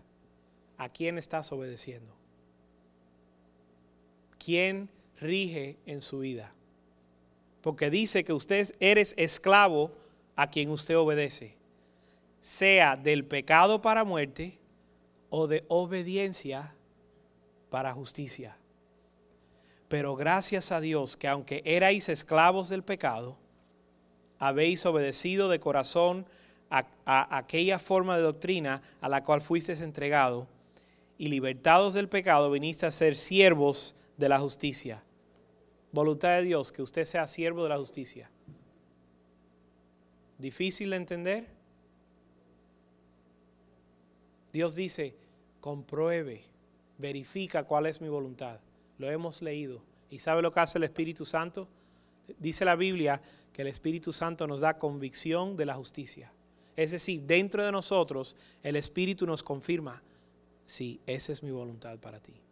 ¿a 0.77 0.89
quién 0.89 1.17
estás 1.17 1.51
obedeciendo? 1.53 2.13
¿Quién 4.37 4.89
rige 5.21 5.77
en 5.85 6.01
su 6.01 6.19
vida? 6.19 6.53
Porque 7.63 7.89
dice 7.89 8.23
que 8.23 8.33
usted 8.33 8.75
eres 8.79 9.15
esclavo 9.17 9.89
a 10.35 10.51
quien 10.51 10.69
usted 10.69 10.97
obedece, 10.97 11.55
sea 12.41 12.95
del 12.97 13.25
pecado 13.25 13.81
para 13.81 14.03
muerte 14.03 14.59
o 15.29 15.47
de 15.47 15.63
obediencia 15.69 16.75
para 17.69 17.93
justicia. 17.93 18.57
Pero 19.87 20.15
gracias 20.15 20.71
a 20.73 20.81
Dios 20.81 21.15
que 21.15 21.27
aunque 21.27 21.61
erais 21.65 22.09
esclavos 22.09 22.67
del 22.67 22.83
pecado, 22.83 23.37
habéis 24.39 24.85
obedecido 24.85 25.47
de 25.47 25.61
corazón 25.61 26.25
a, 26.69 26.85
aquella 27.37 27.79
forma 27.79 28.17
de 28.17 28.23
doctrina 28.23 28.81
a 28.99 29.07
la 29.07 29.23
cual 29.23 29.41
fuisteis 29.41 29.79
entregado, 29.79 30.47
y 31.17 31.29
libertados 31.29 31.93
del 31.93 32.09
pecado 32.09 32.51
viniste 32.51 32.85
a 32.85 32.91
ser 32.91 33.15
siervos 33.15 33.95
de 34.17 34.27
la 34.27 34.39
justicia. 34.39 35.01
Voluntad 35.93 36.37
de 36.37 36.43
Dios, 36.43 36.71
que 36.71 36.81
usted 36.81 37.05
sea 37.05 37.27
siervo 37.27 37.63
de 37.63 37.69
la 37.69 37.77
justicia. 37.77 38.29
¿Difícil 40.39 40.89
de 40.89 40.95
entender? 40.95 41.47
Dios 44.51 44.73
dice, 44.73 45.15
compruebe, 45.61 46.43
verifica 46.97 47.63
cuál 47.63 47.85
es 47.85 48.01
mi 48.01 48.09
voluntad. 48.09 48.59
Lo 48.97 49.09
hemos 49.09 49.43
leído. 49.43 49.83
¿Y 50.09 50.17
sabe 50.19 50.41
lo 50.41 50.51
que 50.51 50.59
hace 50.61 50.79
el 50.79 50.83
Espíritu 50.83 51.25
Santo? 51.25 51.67
Dice 52.39 52.65
la 52.65 52.75
Biblia 52.75 53.21
que 53.53 53.61
el 53.61 53.67
Espíritu 53.67 54.11
Santo 54.11 54.47
nos 54.47 54.61
da 54.61 54.79
convicción 54.79 55.55
de 55.55 55.67
la 55.67 55.75
justicia. 55.75 56.33
Es 56.75 56.89
decir, 56.89 57.21
dentro 57.21 57.63
de 57.63 57.71
nosotros 57.71 58.35
el 58.63 58.75
Espíritu 58.77 59.27
nos 59.27 59.43
confirma, 59.43 60.01
sí, 60.65 60.99
esa 61.05 61.31
es 61.31 61.43
mi 61.43 61.51
voluntad 61.51 61.99
para 61.99 62.19
ti. 62.19 62.42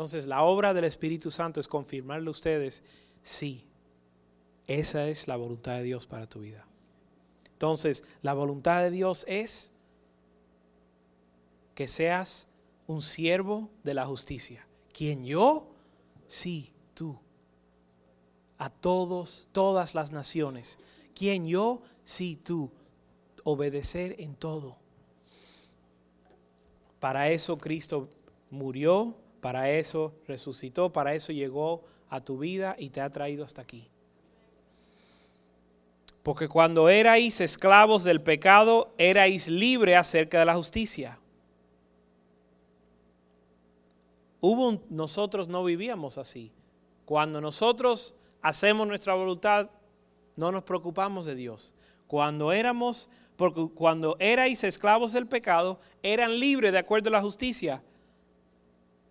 Entonces 0.00 0.26
la 0.26 0.44
obra 0.44 0.72
del 0.72 0.84
Espíritu 0.84 1.30
Santo 1.30 1.60
es 1.60 1.68
confirmarle 1.68 2.28
a 2.28 2.30
ustedes, 2.30 2.82
sí, 3.22 3.66
esa 4.66 5.06
es 5.08 5.28
la 5.28 5.36
voluntad 5.36 5.72
de 5.72 5.82
Dios 5.82 6.06
para 6.06 6.26
tu 6.26 6.40
vida. 6.40 6.66
Entonces, 7.52 8.02
la 8.22 8.32
voluntad 8.32 8.80
de 8.80 8.90
Dios 8.90 9.26
es 9.28 9.74
que 11.74 11.86
seas 11.86 12.48
un 12.86 13.02
siervo 13.02 13.68
de 13.84 13.92
la 13.92 14.06
justicia. 14.06 14.66
¿Quién 14.94 15.22
yo? 15.22 15.68
Sí, 16.28 16.72
tú. 16.94 17.18
A 18.56 18.70
todos, 18.70 19.48
todas 19.52 19.94
las 19.94 20.12
naciones. 20.12 20.78
¿Quién 21.14 21.44
yo? 21.44 21.82
Sí, 22.06 22.40
tú 22.42 22.70
obedecer 23.44 24.16
en 24.18 24.34
todo. 24.34 24.78
Para 27.00 27.28
eso 27.28 27.58
Cristo 27.58 28.08
murió, 28.48 29.19
para 29.40 29.70
eso 29.70 30.12
resucitó, 30.26 30.92
para 30.92 31.14
eso 31.14 31.32
llegó 31.32 31.82
a 32.08 32.20
tu 32.20 32.38
vida 32.38 32.76
y 32.78 32.90
te 32.90 33.00
ha 33.00 33.10
traído 33.10 33.44
hasta 33.44 33.62
aquí. 33.62 33.88
Porque 36.22 36.48
cuando 36.48 36.88
erais 36.88 37.40
esclavos 37.40 38.04
del 38.04 38.20
pecado, 38.20 38.92
erais 38.98 39.48
libres 39.48 39.96
acerca 39.96 40.38
de 40.38 40.44
la 40.44 40.54
justicia. 40.54 41.18
Hubo 44.40 44.82
nosotros 44.90 45.48
no 45.48 45.64
vivíamos 45.64 46.18
así. 46.18 46.52
Cuando 47.04 47.40
nosotros 47.40 48.14
hacemos 48.42 48.86
nuestra 48.86 49.14
voluntad, 49.14 49.70
no 50.36 50.52
nos 50.52 50.62
preocupamos 50.62 51.26
de 51.26 51.34
Dios. 51.34 51.74
Cuando 52.06 52.52
éramos 52.52 53.08
porque 53.40 53.68
cuando 53.74 54.16
erais 54.18 54.64
esclavos 54.64 55.12
del 55.12 55.26
pecado, 55.26 55.80
eran 56.02 56.38
libres 56.38 56.72
de 56.72 56.78
acuerdo 56.78 57.08
a 57.08 57.12
la 57.12 57.22
justicia. 57.22 57.82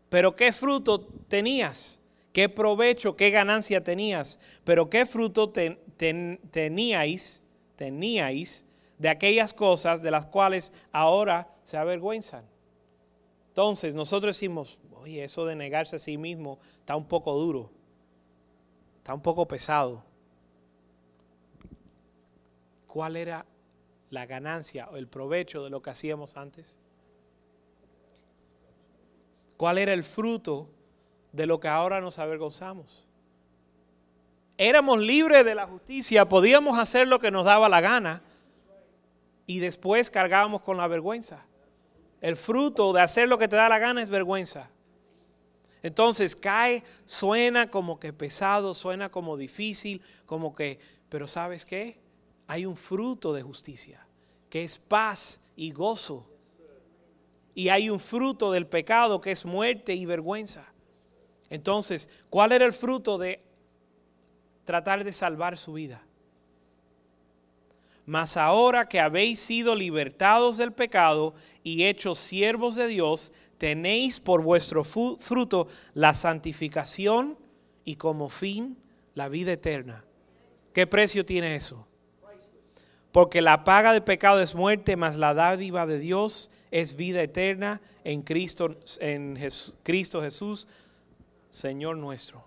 Pero 0.10 0.36
¿qué 0.36 0.52
fruto 0.52 1.02
tenías? 1.28 2.02
¿Qué 2.34 2.50
provecho, 2.50 3.16
qué 3.16 3.30
ganancia 3.30 3.84
tenías? 3.84 4.40
Pero 4.64 4.90
¿qué 4.90 5.06
fruto 5.06 5.52
teníais, 5.52 7.44
teníais 7.76 8.66
de 8.98 9.10
aquellas 9.10 9.54
cosas 9.54 10.02
de 10.02 10.12
las 10.12 10.26
cuales 10.26 10.74
ahora 10.92 11.48
se 11.64 11.78
avergüenzan? 11.78 12.46
Entonces 13.50 13.96
nosotros 13.96 14.36
decimos, 14.36 14.80
oye, 14.96 15.24
eso 15.24 15.46
de 15.46 15.56
negarse 15.56 15.96
a 15.96 16.00
sí 16.00 16.18
mismo 16.18 16.60
está 16.80 16.96
un 16.96 17.08
poco 17.08 17.34
duro, 17.34 17.72
está 18.98 19.14
un 19.14 19.22
poco 19.22 19.48
pesado. 19.48 20.04
¿Cuál 22.88 23.18
era 23.18 23.46
la 24.10 24.26
ganancia 24.26 24.90
o 24.90 24.98
el 24.98 25.08
provecho 25.08 25.64
de 25.64 25.70
lo 25.70 25.82
que 25.82 25.92
hacíamos 25.92 26.38
antes? 26.38 26.80
¿Cuál 29.60 29.78
era 29.78 29.92
el 29.92 30.06
fruto 30.06 30.70
de 31.34 31.46
lo 31.46 31.60
que 31.60 31.68
ahora 31.68 32.00
nos 32.00 32.18
avergonzamos? 32.18 33.06
Éramos 34.58 35.00
libres 35.00 35.44
de 35.44 35.54
la 35.54 35.68
justicia, 35.68 36.30
podíamos 36.30 36.80
hacer 36.80 37.10
lo 37.10 37.20
que 37.20 37.30
nos 37.30 37.44
daba 37.44 37.68
la 37.68 37.82
gana 37.82 38.22
y 39.46 39.60
después 39.60 40.10
cargábamos 40.10 40.62
con 40.62 40.78
la 40.78 40.88
vergüenza. 40.88 41.46
El 42.22 42.38
fruto 42.38 42.94
de 42.94 43.02
hacer 43.02 43.28
lo 43.28 43.38
que 43.38 43.50
te 43.50 43.58
da 43.58 43.68
la 43.68 43.80
gana 43.80 44.02
es 44.02 44.10
vergüenza. 44.10 44.70
Entonces 45.84 46.36
cae, 46.36 46.84
suena 47.04 47.70
como 47.70 48.00
que 48.00 48.14
pesado, 48.14 48.74
suena 48.74 49.10
como 49.10 49.36
difícil, 49.36 50.02
como 50.26 50.56
que, 50.56 50.80
pero 51.10 51.28
¿sabes 51.28 51.66
qué? 51.66 52.00
hay 52.50 52.66
un 52.66 52.76
fruto 52.76 53.32
de 53.32 53.44
justicia, 53.44 54.04
que 54.50 54.64
es 54.64 54.80
paz 54.80 55.40
y 55.56 55.72
gozo. 55.72 56.26
Y 57.56 57.70
hay 57.70 57.90
un 57.90 58.00
fruto 58.00 58.52
del 58.52 58.68
pecado, 58.68 59.22
que 59.22 59.32
es 59.32 59.46
muerte 59.46 59.94
y 59.94 60.06
vergüenza. 60.06 60.72
Entonces, 61.50 62.10
¿cuál 62.30 62.52
era 62.52 62.66
el 62.66 62.74
fruto 62.74 63.18
de 63.18 63.42
tratar 64.66 65.04
de 65.04 65.12
salvar 65.12 65.58
su 65.58 65.74
vida? 65.74 66.04
Mas 68.06 68.38
ahora 68.38 68.88
que 68.88 69.00
habéis 69.00 69.40
sido 69.40 69.76
libertados 69.76 70.58
del 70.58 70.74
pecado 70.74 71.36
y 71.64 71.86
hechos 71.86 72.18
siervos 72.18 72.76
de 72.76 72.88
Dios, 72.88 73.32
tenéis 73.60 74.20
por 74.20 74.42
vuestro 74.42 74.84
fruto 74.84 75.68
la 75.94 76.14
santificación 76.14 77.38
y 77.86 77.98
como 77.98 78.30
fin 78.30 78.78
la 79.14 79.30
vida 79.30 79.52
eterna. 79.52 80.06
¿Qué 80.74 80.88
precio 80.88 81.26
tiene 81.26 81.56
eso? 81.56 81.86
Porque 83.12 83.42
la 83.42 83.64
paga 83.64 83.92
del 83.92 84.04
pecado 84.04 84.40
es 84.40 84.56
muerte, 84.56 84.96
mas 84.96 85.18
la 85.18 85.34
dádiva 85.34 85.86
de 85.86 86.00
Dios 86.00 86.52
es 86.72 86.96
vida 86.96 87.22
eterna 87.22 87.82
en 88.04 88.22
Cristo, 88.22 88.76
en 89.00 89.38
Cristo 89.84 90.22
Jesús, 90.22 90.68
Señor 91.50 91.98
nuestro. 91.98 92.44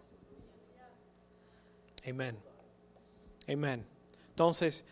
Amén. 2.09 2.37
Amén. 3.49 3.85
Entonces, 4.31 4.85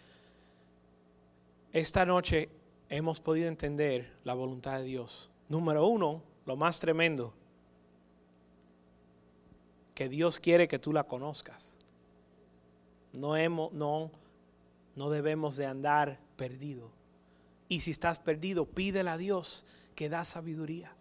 esta 1.72 2.04
noche 2.04 2.48
hemos 2.88 3.20
podido 3.20 3.48
entender 3.48 4.12
la 4.24 4.34
voluntad 4.34 4.78
de 4.78 4.84
Dios. 4.84 5.30
Número 5.48 5.86
uno, 5.86 6.22
lo 6.46 6.56
más 6.56 6.80
tremendo, 6.80 7.32
que 9.94 10.08
Dios 10.08 10.40
quiere 10.40 10.68
que 10.68 10.78
tú 10.78 10.92
la 10.92 11.04
conozcas. 11.04 11.76
No, 13.12 13.36
hemos, 13.36 13.72
no 13.72 14.10
no 15.00 15.10
debemos 15.10 15.56
de 15.56 15.66
andar 15.66 16.18
perdido. 16.36 16.90
Y 17.70 17.80
si 17.80 17.92
estás 17.92 18.18
perdido, 18.18 18.66
pídele 18.66 19.10
a 19.10 19.16
Dios 19.16 19.64
que 19.94 20.08
da 20.08 20.24
sabiduría. 20.24 20.92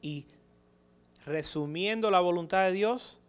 Y 0.00 0.24
resumiendo 1.26 2.10
la 2.10 2.20
voluntad 2.20 2.64
de 2.64 2.72
Dios, 2.72 3.20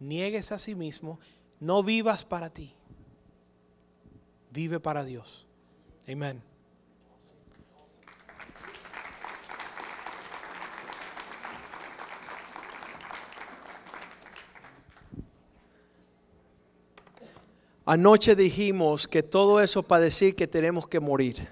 niegues 0.00 0.52
a 0.52 0.58
sí 0.58 0.74
mismo, 0.74 1.18
no 1.60 1.82
vivas 1.82 2.26
para 2.26 2.50
ti, 2.50 2.74
vive 4.50 4.80
para 4.80 5.02
Dios. 5.02 5.46
Amén. 6.06 6.49
Anoche 17.86 18.36
dijimos 18.36 19.08
que 19.08 19.22
todo 19.22 19.60
eso 19.60 19.82
para 19.82 20.04
decir 20.04 20.36
que 20.36 20.46
tenemos 20.46 20.86
que 20.86 21.00
morir. 21.00 21.48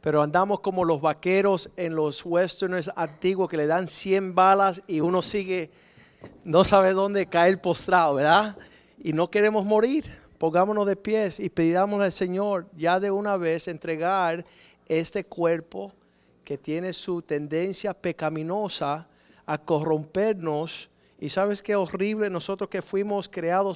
Pero 0.00 0.22
andamos 0.22 0.60
como 0.60 0.84
los 0.84 1.00
vaqueros 1.00 1.70
en 1.76 1.96
los 1.96 2.24
westerners 2.24 2.90
antiguos 2.94 3.48
que 3.48 3.56
le 3.56 3.66
dan 3.66 3.88
100 3.88 4.34
balas 4.34 4.82
y 4.86 5.00
uno 5.00 5.22
sigue, 5.22 5.70
no 6.44 6.64
sabe 6.64 6.92
dónde 6.92 7.26
caer 7.26 7.60
postrado, 7.60 8.14
¿verdad? 8.14 8.56
Y 9.02 9.12
no 9.12 9.30
queremos 9.30 9.64
morir. 9.64 10.04
Pongámonos 10.38 10.86
de 10.86 10.96
pies 10.96 11.40
y 11.40 11.48
pidamos 11.48 12.00
al 12.02 12.12
Señor 12.12 12.66
ya 12.76 13.00
de 13.00 13.10
una 13.10 13.36
vez 13.38 13.66
entregar 13.66 14.44
este 14.86 15.24
cuerpo 15.24 15.92
que 16.44 16.56
tiene 16.56 16.92
su 16.92 17.22
tendencia 17.22 17.94
pecaminosa 17.94 19.08
a 19.46 19.58
corrompernos. 19.58 20.88
Y 21.18 21.30
sabes 21.30 21.62
qué 21.62 21.74
horrible 21.74 22.30
nosotros 22.30 22.70
que 22.70 22.82
fuimos 22.82 23.28
creados 23.28 23.74